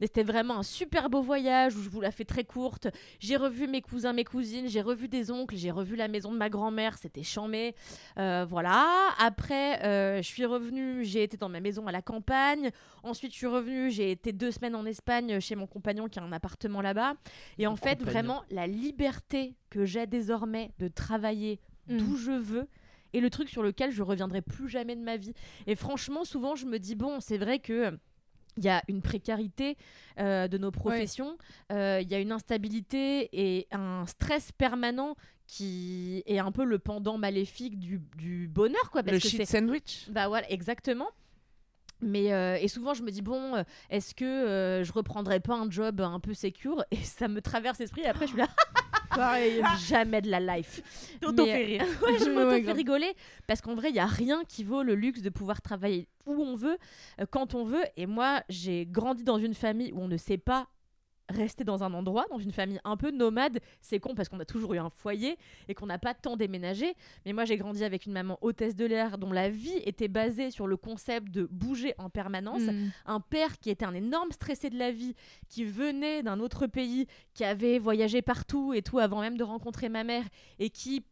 [0.00, 2.88] C'était vraiment un super beau voyage où je vous la fais très courte.
[3.20, 6.36] J'ai revu mes cousins, mes cousines, j'ai revu des oncles, j'ai revu la maison de
[6.36, 7.74] ma grand-mère, c'était chambé.
[8.18, 8.86] Euh, voilà.
[9.18, 12.70] Après, euh, je suis revenue, j'ai été dans ma maison à la campagne.
[13.02, 16.22] Ensuite, je suis revenue, j'ai été deux semaines en Espagne chez mon compagnon qui a
[16.22, 17.14] un appartement là-bas.
[17.58, 18.10] Et en fait, compagnon.
[18.12, 21.96] vraiment, la liberté que j'ai désormais de travailler Mm.
[21.98, 22.68] d'où je veux
[23.14, 25.32] et le truc sur lequel je reviendrai plus jamais de ma vie.
[25.66, 27.98] Et franchement, souvent, je me dis, bon, c'est vrai que
[28.58, 29.76] il y a une précarité
[30.18, 31.38] euh, de nos professions,
[31.72, 35.14] euh, il y a une instabilité et un stress permanent
[35.46, 39.46] qui est un peu le pendant maléfique du, du bonheur quoi parce Le que shit
[39.46, 40.06] sandwich.
[40.10, 41.08] bah voilà exactement.
[42.00, 46.00] Mais euh, et souvent je me dis bon est-ce que je reprendrais pas un job
[46.00, 46.84] un peu secure?
[46.90, 48.48] Et ça me traverse l'esprit et après je suis là
[49.10, 49.62] Pareil.
[49.86, 50.82] jamais de la life
[51.22, 51.84] Mais, fait rire.
[52.02, 53.14] ouais, je Ouais, m'auto fais rigoler
[53.46, 56.42] parce qu'en vrai, il y a rien qui vaut le luxe de pouvoir travailler où
[56.42, 56.76] on veut,
[57.20, 57.84] euh, quand on veut.
[57.96, 60.68] Et moi, j'ai grandi dans une famille où on ne sait pas
[61.28, 63.58] rester dans un endroit, dans une famille un peu nomade.
[63.80, 65.36] C'est con parce qu'on a toujours eu un foyer
[65.68, 66.94] et qu'on n'a pas tant déménagé.
[67.26, 70.50] Mais moi, j'ai grandi avec une maman hôtesse de l'air dont la vie était basée
[70.50, 72.90] sur le concept de bouger en permanence Mm.
[73.06, 75.14] un père qui était un énorme stressé de la vie,
[75.48, 79.88] qui venait d'un autre pays, qui avait voyagé partout et tout avant même de rencontrer
[79.88, 80.24] ma mère,
[80.58, 81.04] et qui,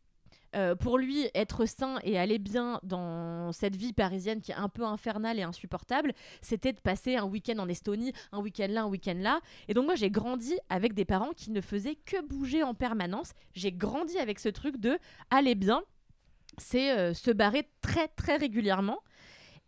[0.57, 4.69] euh, pour lui, être sain et aller bien dans cette vie parisienne qui est un
[4.69, 8.89] peu infernale et insupportable, c'était de passer un week-end en Estonie, un week-end là, un
[8.89, 9.41] week-end là.
[9.69, 13.33] Et donc moi, j'ai grandi avec des parents qui ne faisaient que bouger en permanence.
[13.55, 14.99] J'ai grandi avec ce truc de
[15.31, 15.83] aller bien,
[16.59, 19.01] c'est euh, se barrer très très régulièrement.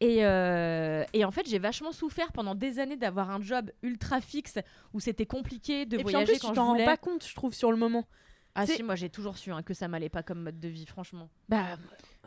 [0.00, 4.20] Et, euh, et en fait, j'ai vachement souffert pendant des années d'avoir un job ultra
[4.20, 4.58] fixe
[4.94, 6.96] où c'était compliqué de Et puis en voyager plus, quand tu je t'en rends pas
[6.96, 8.06] compte, je trouve, sur le moment.
[8.54, 10.86] Ah si, moi j'ai toujours su hein, que ça m'allait pas comme mode de vie,
[10.86, 11.28] franchement.
[11.48, 11.76] Bah,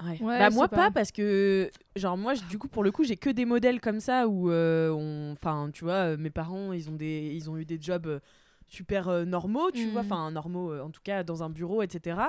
[0.03, 0.21] ouais.
[0.21, 0.77] Ouais, bah moi pas.
[0.77, 0.91] pas.
[0.91, 4.27] parce que genre moi du coup pour le coup j'ai que des modèles comme ça
[4.27, 7.65] où euh, on enfin tu vois euh, mes parents ils ont des ils ont eu
[7.65, 8.19] des jobs euh,
[8.67, 12.19] super euh, normaux tu vois enfin normaux en tout cas dans un bureau etc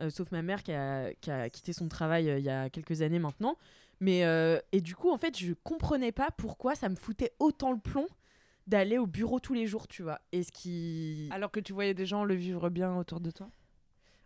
[0.00, 2.68] Euh, sauf ma mère qui a, qui a quitté son travail euh, il y a
[2.68, 3.56] quelques années maintenant
[4.00, 7.70] mais euh, et du coup en fait je comprenais pas pourquoi ça me foutait autant
[7.70, 8.08] le plomb
[8.66, 11.94] d'aller au bureau tous les jours tu vois et ce qui Alors que tu voyais
[11.94, 13.48] des gens le vivre bien autour de toi?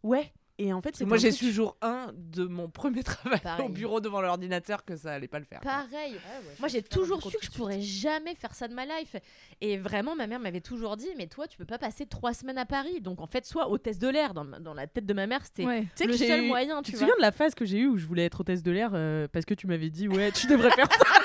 [0.02, 3.64] ouais et en fait c'est Moi, j'ai su jour 1 de mon premier travail Pareil.
[3.64, 5.60] au bureau devant l'ordinateur que ça allait pas le faire.
[5.60, 6.16] Pareil.
[6.26, 9.14] Ah Moi j'ai toujours su que je pourrais jamais faire ça de ma life.
[9.60, 12.58] Et vraiment, ma mère m'avait toujours dit, mais toi tu peux pas passer trois semaines
[12.58, 13.00] à Paris.
[13.00, 15.64] Donc en fait, soit hôtesse de l'air, dans, dans la tête de ma mère, c'était
[15.64, 15.82] Ouais.
[15.82, 16.82] Tu sais le que j'ai seul eu- moyen.
[16.82, 17.06] Tu Tu te vois.
[17.06, 19.28] souviens de la phase que j'ai eue où je voulais être hôtesse de l'air euh,
[19.32, 21.04] parce que tu m'avais dit ouais tu devrais faire ça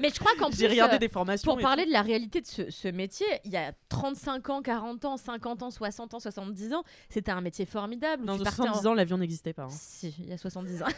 [0.00, 1.50] Mais je crois qu'en plus, J'ai regardé euh, des formations.
[1.50, 4.62] Pour et parler de la réalité de ce, ce métier, il y a 35 ans,
[4.62, 8.24] 40 ans, 50 ans, 60 ans, 70 ans, c'était un métier formidable.
[8.24, 9.64] Dans tu partais en- 70 ans l'avion n'existait pas.
[9.64, 9.70] hein.
[9.70, 10.86] Si, il y a 70 ans.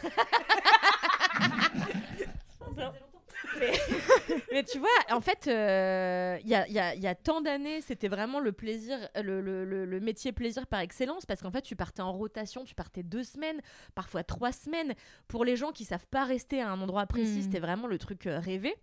[3.61, 3.73] mais,
[4.53, 7.15] mais tu vois, en fait, euh, il y, a, il y a- il y a
[7.15, 11.41] tant d'années, c'était vraiment le plaisir, le, le- le- le métier plaisir par excellence, parce
[11.43, 13.61] qu'en fait, tu partais en rotation, tu partais deux semaines,
[13.95, 14.95] parfois trois semaines.
[15.29, 17.43] Pour les gens qui savent pas rester à un endroit précis, Mm.
[17.43, 18.75] c'était vraiment le truc euh, rêvé.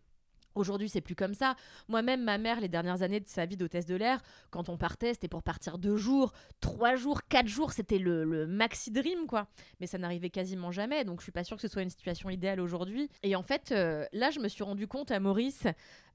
[0.55, 1.55] Aujourd'hui, c'est plus comme ça.
[1.87, 5.13] Moi-même, ma mère, les dernières années de sa vie d'hôtesse de l'air, quand on partait,
[5.13, 7.71] c'était pour partir deux jours, trois jours, quatre jours.
[7.71, 9.47] C'était le, le maxi dream, quoi.
[9.79, 11.03] Mais ça n'arrivait quasiment jamais.
[11.03, 13.09] Donc, je suis pas sûre que ce soit une situation idéale aujourd'hui.
[13.23, 15.67] Et en fait, euh, là, je me suis rendu compte à Maurice,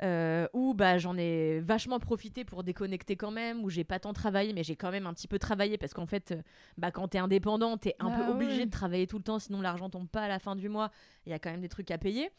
[0.02, 4.12] euh, où bah, j'en ai vachement profité pour déconnecter quand même, où j'ai pas tant
[4.12, 6.42] travaillé, mais j'ai quand même un petit peu travaillé parce qu'en fait, euh,
[6.78, 9.60] bah, quand t'es indépendant, t'es un Ah peu obligé de travailler tout le temps, sinon
[9.60, 10.90] l'argent tombe pas à la fin du mois.
[11.26, 12.30] Il y a quand même des trucs à payer.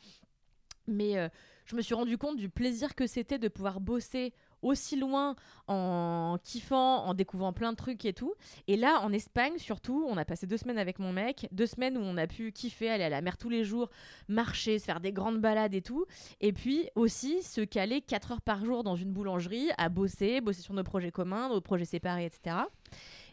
[0.88, 1.30] Mais euh,
[1.66, 5.36] je me suis rendu compte du plaisir que c'était de pouvoir bosser aussi loin
[5.68, 8.34] en kiffant, en découvrant plein de trucs et tout.
[8.68, 11.98] Et là, en Espagne, surtout, on a passé deux semaines avec mon mec, deux semaines
[11.98, 13.90] où on a pu kiffer, aller à la mer tous les jours,
[14.28, 16.06] marcher, se faire des grandes balades et tout.
[16.42, 20.62] Et puis aussi se caler 4 heures par jour dans une boulangerie, à bosser, bosser
[20.62, 22.58] sur nos projets communs, nos projets séparés, etc.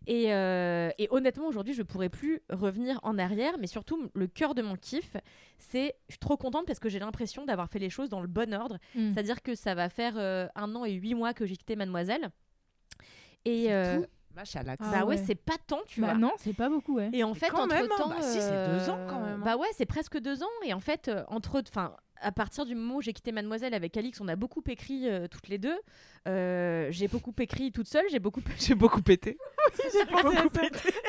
[0.07, 4.55] Et, euh, et honnêtement, aujourd'hui, je pourrais plus revenir en arrière, mais surtout, le cœur
[4.55, 5.17] de mon kiff,
[5.59, 5.95] c'est.
[6.09, 8.55] Je suis trop contente parce que j'ai l'impression d'avoir fait les choses dans le bon
[8.55, 8.79] ordre.
[8.95, 9.13] Mm.
[9.13, 12.31] C'est-à-dire que ça va faire euh, un an et huit mois que j'ai quitté Mademoiselle.
[13.45, 13.65] Et.
[13.65, 14.77] C'est euh, tout Machallah.
[14.79, 15.25] Ah bah ouais, ouais.
[15.27, 16.19] c'est pas tant, tu Bah vois.
[16.19, 17.11] non, c'est pas beaucoup, ouais.
[17.13, 17.95] Et en fait, quand entre même, hein.
[17.99, 19.45] temps, Bah si, c'est deux ans quand même, hein.
[19.45, 20.49] Bah ouais, c'est presque deux ans.
[20.65, 24.21] Et en fait, entre, enfin, à partir du moment où j'ai quitté Mademoiselle avec Alix,
[24.21, 25.79] on a beaucoup écrit euh, toutes les deux.
[26.27, 28.05] Euh, j'ai beaucoup écrit toute seule.
[28.11, 28.43] J'ai beaucoup.
[28.59, 29.39] J'ai beaucoup pété.
[29.93, 30.91] J'ai beaucoup pété.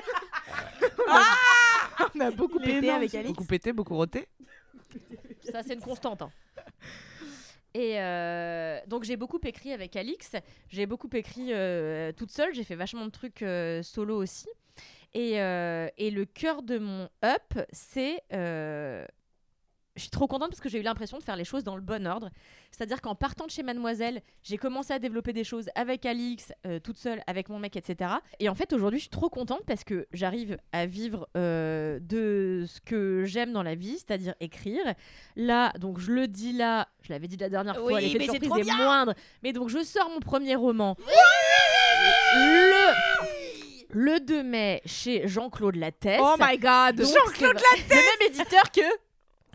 [2.15, 3.29] On a beaucoup pété énorme, avec Alix.
[3.29, 4.27] Beaucoup pété, beaucoup roté.
[5.51, 6.21] Ça, c'est une constante.
[6.21, 6.31] hein.
[7.73, 10.31] Et euh, donc j'ai beaucoup écrit avec Alix,
[10.69, 11.51] j'ai beaucoup écrit
[12.17, 13.45] toute seule, j'ai fait vachement de trucs
[13.85, 14.47] solo aussi.
[15.13, 18.23] Et, et le cœur de mon up, c'est...
[19.99, 21.81] je suis trop contente parce que j'ai eu l'impression de faire les choses dans le
[21.81, 22.29] bon ordre.
[22.71, 26.79] C'est-à-dire qu'en partant de chez Mademoiselle, j'ai commencé à développer des choses avec Alix, euh,
[26.79, 28.11] toute seule, avec mon mec, etc.
[28.39, 32.65] Et en fait, aujourd'hui, je suis trop contente parce que j'arrive à vivre euh, de
[32.67, 34.81] ce que j'aime dans la vie, c'est-à-dire écrire.
[35.35, 38.23] Là, donc je le dis là, je l'avais dit la dernière fois, Oui, l'effet de
[38.23, 39.13] surprise est bien moindre.
[39.43, 40.95] Mais donc je sors mon premier roman.
[42.35, 42.93] le...
[43.91, 46.19] le 2 mai chez Jean-Claude Lattès.
[46.21, 48.81] Oh my god Jean-Claude c'est- Le même éditeur que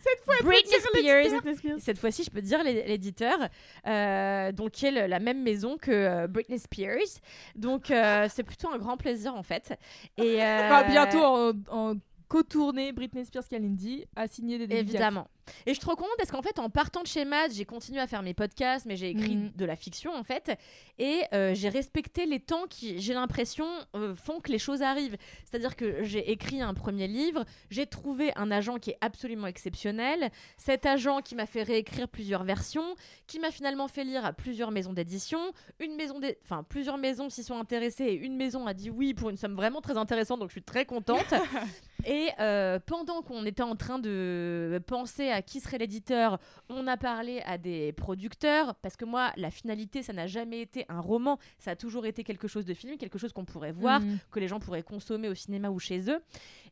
[0.07, 1.23] Cette fois, Britney Spears.
[1.23, 1.43] l'éditeur.
[1.79, 3.39] Cette fois-ci, je peux dire l'é- l'éditeur,
[3.87, 7.21] euh, donc qui est le- la même maison que euh, Britney Spears.
[7.57, 9.73] Donc euh, c'est plutôt un grand plaisir en fait.
[10.19, 11.95] Et Enfin, bientôt en, en
[12.29, 14.95] co-tournée, Britney Spears Kalindi a signé des dédicaces.
[14.95, 15.29] Évidemment.
[15.67, 18.01] Et je suis trop contente parce qu'en fait, en partant de chez Mad, j'ai continué
[18.01, 19.53] à faire mes podcasts, mais j'ai écrit Mhm.
[19.57, 20.57] de la fiction en fait.
[20.99, 23.67] Et euh, j'ai respecté les temps qui, j'ai l'impression,
[23.97, 25.17] euh, font que les choses arrivent.
[25.45, 30.31] C'est-à-dire que j'ai écrit un premier livre, j'ai trouvé un agent qui est absolument exceptionnel.
[30.57, 32.95] Cet agent qui m'a fait réécrire plusieurs versions,
[33.27, 35.41] qui m'a finalement fait lire à plusieurs maisons d'édition.
[35.81, 39.31] Une maison, enfin plusieurs maisons s'y sont intéressées et une maison a dit oui pour
[39.31, 41.35] une somme vraiment très intéressante, donc je suis très contente.
[42.07, 46.97] Et euh, pendant qu'on était en train de penser à qui serait l'éditeur, on a
[46.97, 51.39] parlé à des producteurs, parce que moi, la finalité, ça n'a jamais été un roman,
[51.59, 54.19] ça a toujours été quelque chose de film, quelque chose qu'on pourrait voir, Mhm.
[54.31, 56.21] que les gens pourraient consommer au cinéma ou chez eux.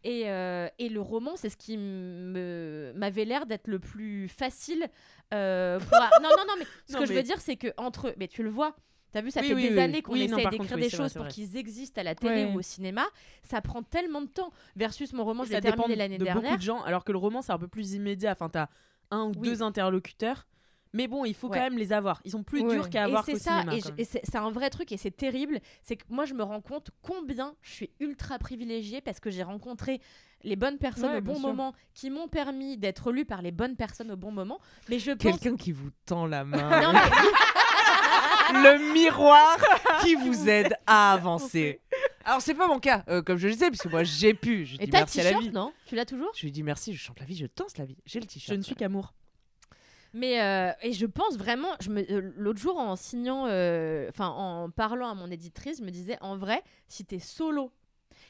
[0.05, 4.89] Et, euh, et le roman, c'est ce qui m'avait l'air d'être le plus facile.
[5.35, 5.89] euh, pour-
[6.23, 8.15] non, non, non, mais ce Non, que je veux dire, c'est que entre.
[8.19, 8.77] Mais tu le vois.
[9.13, 9.79] T'as vu, ça Oui, fait oui, des oui.
[9.81, 12.53] années qu'on par d'écrire des vrai, choses pour qu'ils existent à la télé Ouais.
[12.55, 13.05] ou au cinéma.
[13.43, 14.51] Ça prend tellement de temps.
[14.75, 16.43] Versus mon roman, je l'ai ça dépend terminé l'année de dernière.
[16.43, 18.33] beaucoup de gens, alors que le roman c'est un peu plus immédiat.
[18.33, 18.69] Enfin, t'as
[19.11, 19.49] un ou Oui.
[19.49, 20.47] deux interlocuteurs,
[20.95, 21.59] mais bon, il faut Ouais.
[21.59, 22.23] quand même les avoir.
[22.25, 22.75] Ils sont plus Ouais.
[22.75, 23.75] durs qu'à avoir c'est qu'au ça, cinéma.
[23.99, 25.61] et, c'est un vrai truc et c'est terrible.
[25.83, 29.43] C'est que moi je me rends compte combien je suis ultra privilégiée parce que j'ai
[29.43, 30.01] rencontré
[30.45, 31.43] les bonnes personnes Ouais, au bon sûr.
[31.49, 34.59] moment qui m'ont permis d'être lue par les bonnes personnes au bon moment.
[34.89, 35.39] Mais je pense.
[35.39, 36.81] Quelqu'un qui vous tend la main.
[36.83, 37.01] Non, mais-
[38.53, 39.57] le miroir
[40.03, 41.81] qui vous aide à avancer.
[42.25, 44.65] Alors c'est pas mon cas, euh, comme je le disais, parce que moi j'ai pu.
[44.67, 45.51] Je Et dis t'as le merci à la t-shirt, vie.
[45.53, 45.73] non?
[45.87, 46.31] Tu l'as toujours?
[46.35, 47.97] Je lui dis merci, je chante la vie, je danse la vie.
[48.07, 48.53] J'ai le t-shirt.
[48.55, 49.13] Je ne suis qu'amour.
[50.15, 54.29] Mais euh, et je pense vraiment, je me euh, l'autre jour en signant, euh, enfin
[54.29, 57.73] en parlant à mon éditrice, je me disais en vrai, si t'es solo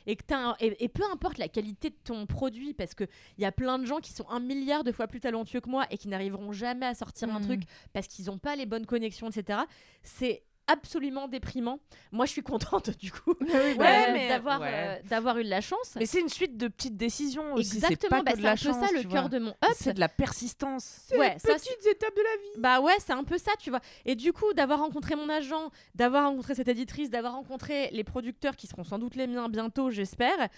[0.07, 3.05] et que t'as un- et, et peu importe la qualité de ton produit, parce que
[3.39, 5.69] il y a plein de gens qui sont un milliard de fois plus talentueux que
[5.71, 7.47] moi et qui n'arriveront jamais à sortir un Mhm.
[7.47, 7.61] truc
[7.93, 9.61] parce qu'ils n'ont pas les bonnes connexions, etc.
[10.03, 11.81] C'est absolument déprimant.
[12.13, 14.71] Moi, je suis contente du coup Ouais, euh, mais- d'avoir ouais.
[14.73, 15.95] euh, d'avoir eu de la chance.
[15.97, 17.71] Mais c'est une suite de petites décisions aussi.
[17.71, 19.57] c'est Exactement, pas bah, c'est un la peu chance, ça le cœur de mon up.
[19.75, 21.11] C'est de la persistance.
[21.19, 22.61] Ouais, ça, c'est- Petites étapes de la vie.
[22.61, 23.81] Bah ouais, c'est un peu ça, tu vois.
[24.05, 28.57] Et du coup, d'avoir rencontré mon agent, d'avoir rencontré cette éditrice, d'avoir rencontré les producteurs
[28.57, 30.49] qui seront sans doute les miens bientôt, j'espère,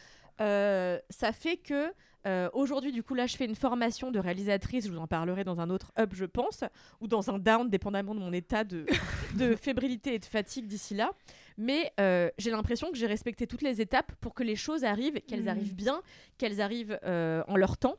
[0.41, 1.93] euh, ça fait que
[2.27, 4.87] euh, aujourd'hui, du coup, là, je fais une formation de réalisatrice.
[4.87, 6.64] Je vous en parlerai dans un autre up, je pense,
[7.01, 8.87] ou dans un down, dépendamment de mon état de,
[9.39, 11.12] de fébrilité et de fatigue d'ici là.
[11.59, 15.20] Mais euh, j'ai l'impression que j'ai respecté toutes les étapes pour que les choses arrivent,
[15.22, 15.49] qu'elles Mhm.
[15.49, 16.03] arrivent bien,
[16.39, 17.97] qu'elles arrivent euh, en leur temps.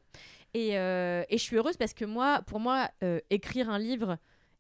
[0.54, 2.90] Et, et je suis heureuse parce que moi, pour moi,
[3.30, 4.18] écrire un livre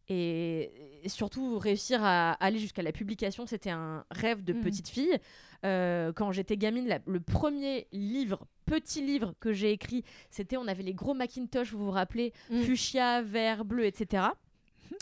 [0.09, 0.71] et,
[1.07, 4.61] surtout réussir à aller jusqu'à la publication, c'était un rêve de Mhm.
[4.61, 5.17] petite fille.
[5.65, 10.67] Euh, quand j'étais gamine, la- le premier livre, petit livre que j'ai écrit, c'était on
[10.67, 12.61] avait les gros Macintosh, vous vous rappelez, Mm.
[12.63, 14.23] fuchsia, vert, bleu, etc.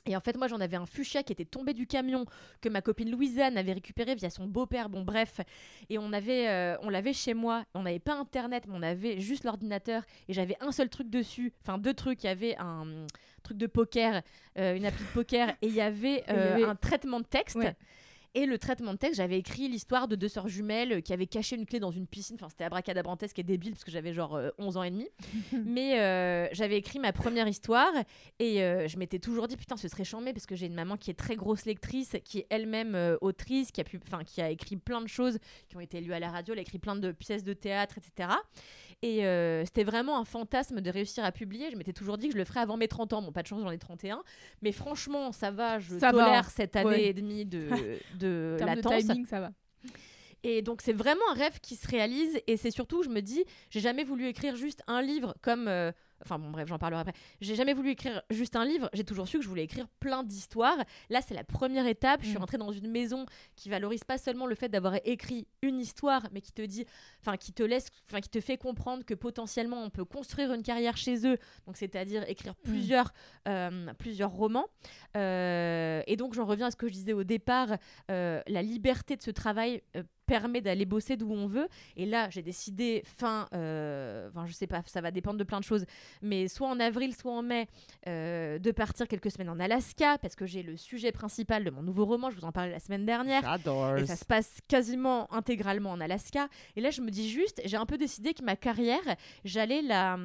[0.05, 2.25] Et en fait, moi, j'en avais un fuchsia qui était tombé du camion
[2.61, 4.87] que ma copine Louisanne avait récupéré via son beau-père.
[4.89, 5.41] Bon, bref.
[5.89, 7.65] Et on avait, euh, on l'avait chez moi.
[7.73, 10.03] On n'avait pas internet, mais on avait juste l'ordinateur.
[10.29, 11.51] Et j'avais un seul truc dessus.
[11.61, 12.23] Enfin, deux trucs.
[12.23, 12.85] Il y avait un
[13.43, 14.21] truc de poker,
[14.57, 17.19] euh, une appli de poker, et il y avait, il y euh, avait- un traitement
[17.19, 17.57] de texte.
[17.57, 17.75] Ouais.
[18.35, 21.27] Et le traitement de texte, j'avais écrit l'histoire de deux sœurs jumelles euh, qui avaient
[21.27, 22.35] caché une clé dans une piscine.
[22.39, 25.07] Enfin, c'était abracadabrantesque et débile parce que j'avais genre euh, 11 ans et demi.
[25.65, 27.91] Mais euh, j'avais écrit ma première histoire
[28.39, 30.97] et euh, je m'étais toujours dit putain, ce serait chambé parce que j'ai une maman
[30.97, 34.49] qui est très grosse lectrice, qui est elle-même euh, autrice, qui a, pu, qui a
[34.49, 35.37] écrit plein de choses
[35.69, 36.53] qui ont été lues à la radio.
[36.53, 38.29] Elle a écrit plein de pièces de théâtre, etc.
[39.05, 41.69] Et euh, c'était vraiment un fantasme de réussir à publier.
[41.69, 43.21] Je m'étais toujours dit que je le ferais avant mes 30 ans.
[43.21, 44.23] Bon, pas de chance, j'en ai 31.
[44.61, 46.23] Mais franchement, ça va, je Ça va.
[46.25, 47.03] tolère cette année Ouais.
[47.07, 47.69] et demie de,
[48.17, 49.03] de latence.
[49.05, 49.51] timing, ça va.
[50.45, 53.43] Et donc c'est vraiment un rêve qui se réalise et c'est surtout, je me dis,
[53.69, 55.67] j'ai jamais voulu écrire juste un livre comme...
[55.67, 55.91] euh,
[56.23, 57.13] Enfin bon bref, j'en parlerai après.
[57.41, 60.23] J'ai jamais voulu écrire juste un livre, j'ai toujours su que je voulais écrire plein
[60.23, 60.77] d'histoires.
[61.09, 62.39] Là c'est la première étape, je suis Mm.
[62.39, 66.41] rentrée dans une maison qui valorise pas seulement le fait d'avoir écrit une histoire, mais
[66.41, 66.85] qui te dit,
[67.21, 70.63] enfin qui te laisse, enfin qui te fait comprendre que potentiellement on peut construire une
[70.63, 72.63] carrière chez eux, donc c'est-à-dire écrire Mm.
[72.63, 73.13] plusieurs,
[73.47, 74.67] euh, plusieurs romans.
[75.17, 77.77] Euh, et donc j'en reviens à ce que je disais au départ,
[78.11, 79.81] euh, la liberté de ce travail
[80.25, 81.67] permet d'aller bosser d'où on veut.
[81.95, 85.59] Et là, j'ai décidé fin, euh, enfin je sais pas, ça va dépendre de plein
[85.59, 85.85] de choses,
[86.21, 87.67] mais soit en avril, soit en mai,
[88.07, 91.81] euh, de partir quelques semaines en Alaska parce que j'ai le sujet principal de mon
[91.81, 92.29] nouveau roman.
[92.29, 93.41] Je vous en parlais la semaine dernière.
[93.41, 93.97] J'adore.
[93.97, 96.47] Et ça se passe quasiment intégralement en Alaska.
[96.75, 99.01] Et là, je me dis juste, j'ai un peu décidé que ma carrière,
[99.43, 100.17] j'allais la,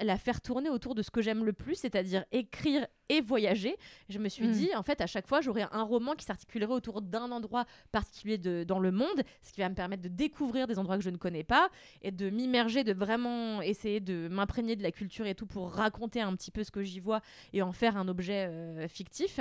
[0.00, 3.76] la faire tourner autour de ce que j'aime le plus, c'est-à-dire écrire et voyager.
[4.08, 4.52] Je me suis Mm.
[4.52, 8.38] dit, en fait, à chaque fois, j'aurais un roman qui s'articulerait autour d'un endroit particulier
[8.38, 11.10] de, dans le monde, ce qui va me permettre de découvrir des endroits que je
[11.10, 11.68] ne connais pas
[12.02, 16.20] et de m'immerger, de vraiment essayer de m'imprégner de la culture et tout pour raconter
[16.20, 17.20] un petit peu ce que j'y vois
[17.52, 19.38] et en faire un objet euh, fictif.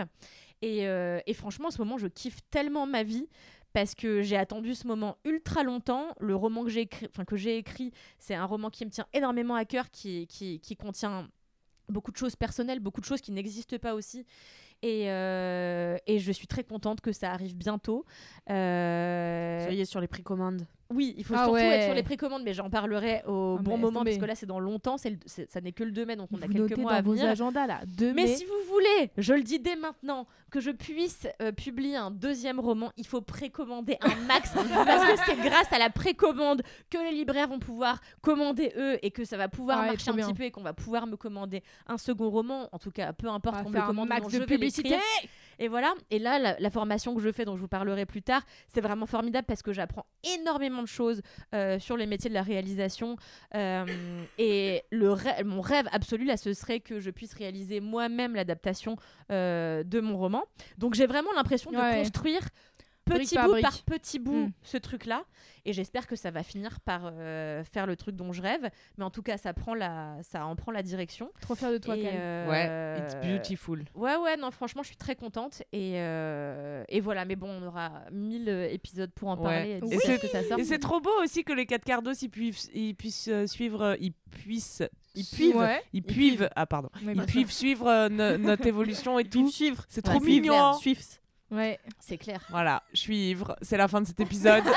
[0.62, 3.28] Et, euh, et franchement, en ce moment, je kiffe tellement ma vie
[3.74, 6.08] parce que j'ai attendu ce moment ultra longtemps.
[6.20, 9.08] Le roman que j'ai écrit, enfin, que j'ai écrit, c'est un roman qui me tient
[9.14, 11.30] énormément à cœur, qui, qui, qui contient
[11.90, 14.26] beaucoup de choses personnelles, beaucoup de choses qui n'existent pas aussi.
[14.84, 18.06] Et, euh, et je suis très contente que ça arrive bientôt.
[18.50, 20.66] Euh, est, sur les précommandes.
[20.94, 21.64] Oui, il faut Ah surtout ouais.
[21.66, 24.46] être sur les précommandes, mais j'en parlerai au Ah, bon moment parce que là c'est
[24.46, 25.18] dans longtemps, c'est le-
[25.50, 27.12] ça n'est que le 2 mai, donc on a quelques notez mois dans à vos
[27.14, 27.28] venir.
[27.30, 27.80] agendas là.
[27.88, 28.36] 2 Mais mai.
[28.36, 32.60] si vous voulez, je le dis dès maintenant, que je puisse euh, publier un deuxième
[32.60, 34.52] roman, il faut précommander un max.
[34.86, 39.12] parce que c'est grâce à la précommande que les libraires vont pouvoir commander eux et
[39.12, 40.28] que ça va pouvoir Ouais, marcher un bien.
[40.28, 42.68] petit peu et qu'on va pouvoir me commander un second roman.
[42.72, 44.96] En tout cas, peu importe qu'on me commande, max de publicité.
[45.60, 45.94] Et voilà.
[46.10, 48.82] Et là, la, la formation que je fais, dont je vous parlerai plus tard, c'est
[48.82, 50.06] vraiment formidable parce que j'apprends
[50.40, 51.22] énormément de choses
[51.54, 53.16] euh, sur les métiers de la réalisation.
[53.56, 53.86] Euh,
[54.38, 58.96] et le rê- mon rêve absolu, là, ce serait que je puisse réaliser moi-même l'adaptation
[59.32, 60.44] euh, de mon roman.
[60.78, 61.98] Donc j'ai vraiment l'impression de Ouais.
[62.00, 62.42] construire
[63.20, 63.64] petit par bout brique.
[63.64, 64.52] par petit bout Mm.
[64.64, 65.24] ce truc-là.
[65.66, 68.68] Et j'espère que ça va finir par euh, faire le truc dont je rêve.
[68.98, 71.32] Mais en tout cas, ça, prend la, ça en prend la direction.
[71.42, 73.84] Trop fière de toi, Et, euh, Ouais, it's beautiful.
[73.94, 75.62] Ouais, ouais, non, franchement, je suis très contente.
[75.72, 79.44] Et, euh, et voilà, mais bon, on aura 1000 épisodes pour en Ouais.
[79.44, 79.80] parler.
[79.92, 80.60] Et c'est- ce que ça sorte.
[80.60, 83.46] Et c'est trop beau aussi que les 4 quarts d'os ils puissent, ils puissent euh,
[83.46, 84.82] suivre, euh, ils puissent,
[85.14, 85.82] ils puivent, ouais.
[85.94, 89.48] ils puivent, ah pardon, Ouais, ils puissent suivre euh, no- notre évolution et tout.
[89.52, 89.84] suivre.
[89.90, 90.74] C'est Ouais, trop c'est mignon.
[90.74, 91.02] Suivre.
[91.52, 91.80] Ouais.
[92.00, 92.42] C'est clair.
[92.50, 93.56] Voilà, je suis ivre.
[93.62, 94.64] C'est la fin de cet épisode.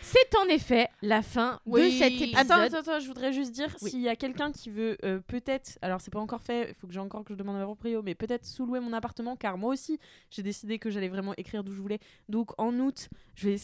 [0.00, 1.84] C'est en effet la fin Oui.
[1.92, 2.36] de cet épisode.
[2.38, 3.90] Attends, attends, attends, je voudrais juste dire Oui.
[3.90, 6.86] s'il y a quelqu'un qui veut euh, peut-être, alors c'est pas encore fait, il faut
[6.86, 9.58] que j'ai encore que je demande à ma proprio, mais peut-être sous-louer mon appartement, car
[9.58, 10.00] moi aussi
[10.30, 11.98] j'ai décidé que j'allais vraiment écrire d'où je voulais.
[12.30, 13.56] Donc en août, je vais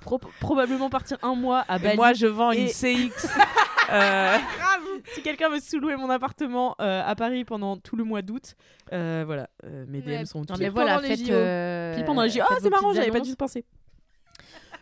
[0.00, 1.96] pro- probablement partir un mois à Et Bali.
[1.96, 3.28] moi, je vends Et- une CX.
[3.90, 4.36] euh,
[5.14, 8.54] si quelqu'un veut sous-louer mon appartement euh, à Paris pendant tout le mois d'août,
[8.92, 10.24] euh, voilà, euh, mes DM Ouais.
[10.24, 10.58] sont tous.
[10.58, 11.26] mais voilà, pendant les faites.
[11.26, 11.32] JO.
[11.32, 13.64] euh, Puis pendant les JO, ah c'est marrant, j'avais pas dû penser.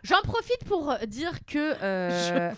[0.02, 2.52] J'en profite pour euh, dire que euh,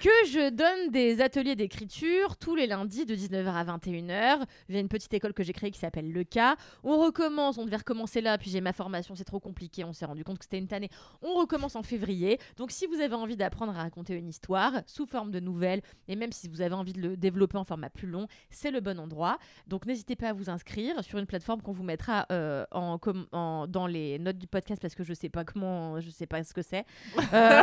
[0.00, 4.88] que je donne des ateliers d'écriture tous les lundis de 19h à 21h via une
[4.88, 6.56] petite école que j'ai créée qui s'appelle Le Cas.
[6.82, 10.06] On recommence, on devait recommencer là, puis j'ai ma formation, c'est trop compliqué, on s'est
[10.06, 10.90] rendu compte que c'était une tannée.
[11.22, 12.38] On recommence en février.
[12.56, 16.16] Donc si vous avez envie d'apprendre à raconter une histoire sous forme de nouvelles, et
[16.16, 18.98] même si vous avez envie de le développer en format plus long, c'est le bon
[18.98, 19.38] endroit.
[19.66, 23.86] Donc n'hésitez pas à vous inscrire sur une plateforme qu'on vous mettra euh, en, dans
[23.86, 25.67] les notes du podcast parce que je sais pas comment,
[26.00, 26.84] je sais pas ce que c'est.
[27.32, 27.62] Euh,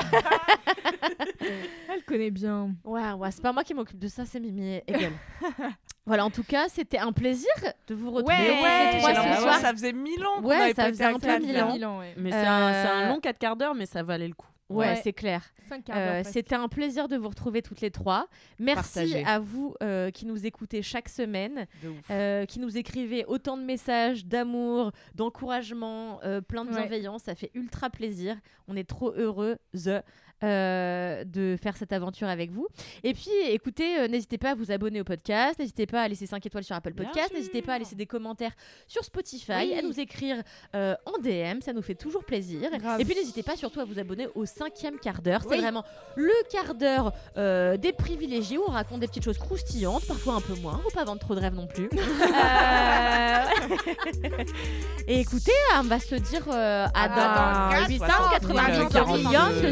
[1.94, 2.72] Elle connaît bien.
[2.84, 5.12] Ouais, ouais, c'est pas moi qui m'occupe de ça, c'est Mimi et Gueule.
[6.06, 7.50] voilà, en tout cas, c'était un plaisir
[7.88, 9.56] de vous retrouver Ouais, ouais, trois ce soir.
[9.60, 12.00] ça faisait mille ans qu'on Ouais, avait ça faisait un peu mille ans.
[12.00, 12.14] Ouais.
[12.18, 14.48] Mais c'est un, un Euh, long 4 quarts d'heure, mais ça valait le coup.
[14.68, 15.02] Ouais, Ouais.
[15.04, 15.44] c'est clair.
[15.92, 16.24] Euh.
[16.26, 18.28] C'était un plaisir de vous retrouver toutes les trois.
[18.58, 21.68] Merci à vous euh, qui nous écoutez chaque semaine,
[22.10, 26.78] euh, qui nous écrivez autant de messages d'amour, d'encouragement, euh, plein de Ouais.
[26.78, 27.24] bienveillance.
[27.24, 28.38] Ça fait ultra plaisir.
[28.68, 29.58] On est trop heureux
[30.46, 32.68] euh, de faire cette aventure avec vous.
[33.04, 36.28] Et puis, écoutez, euh, n'hésitez pas à vous abonner au podcast, n'hésitez pas à laisser
[36.28, 38.52] 5 étoiles sur Apple Podcast, n'hésitez pas à laisser des commentaires
[38.88, 39.78] sur Spotify, Oui.
[39.78, 40.38] à nous écrire
[40.76, 42.70] euh, en DM, ça nous fait toujours plaisir.
[42.78, 43.02] Grave.
[43.02, 45.42] Et puis, n'hésitez pas surtout à vous abonner au cinquième quart d'heure.
[45.44, 45.62] C'est Oui.
[45.62, 45.84] vraiment
[46.16, 47.12] le quart d'heure
[47.78, 51.06] des privilégiés où on raconte des petites choses croustillantes, parfois un peu moins, faut pas
[51.06, 51.90] vendre trop de rêves non plus.
[55.08, 59.72] Et écoutez, on va se dire à dans dans 890 42, millions, le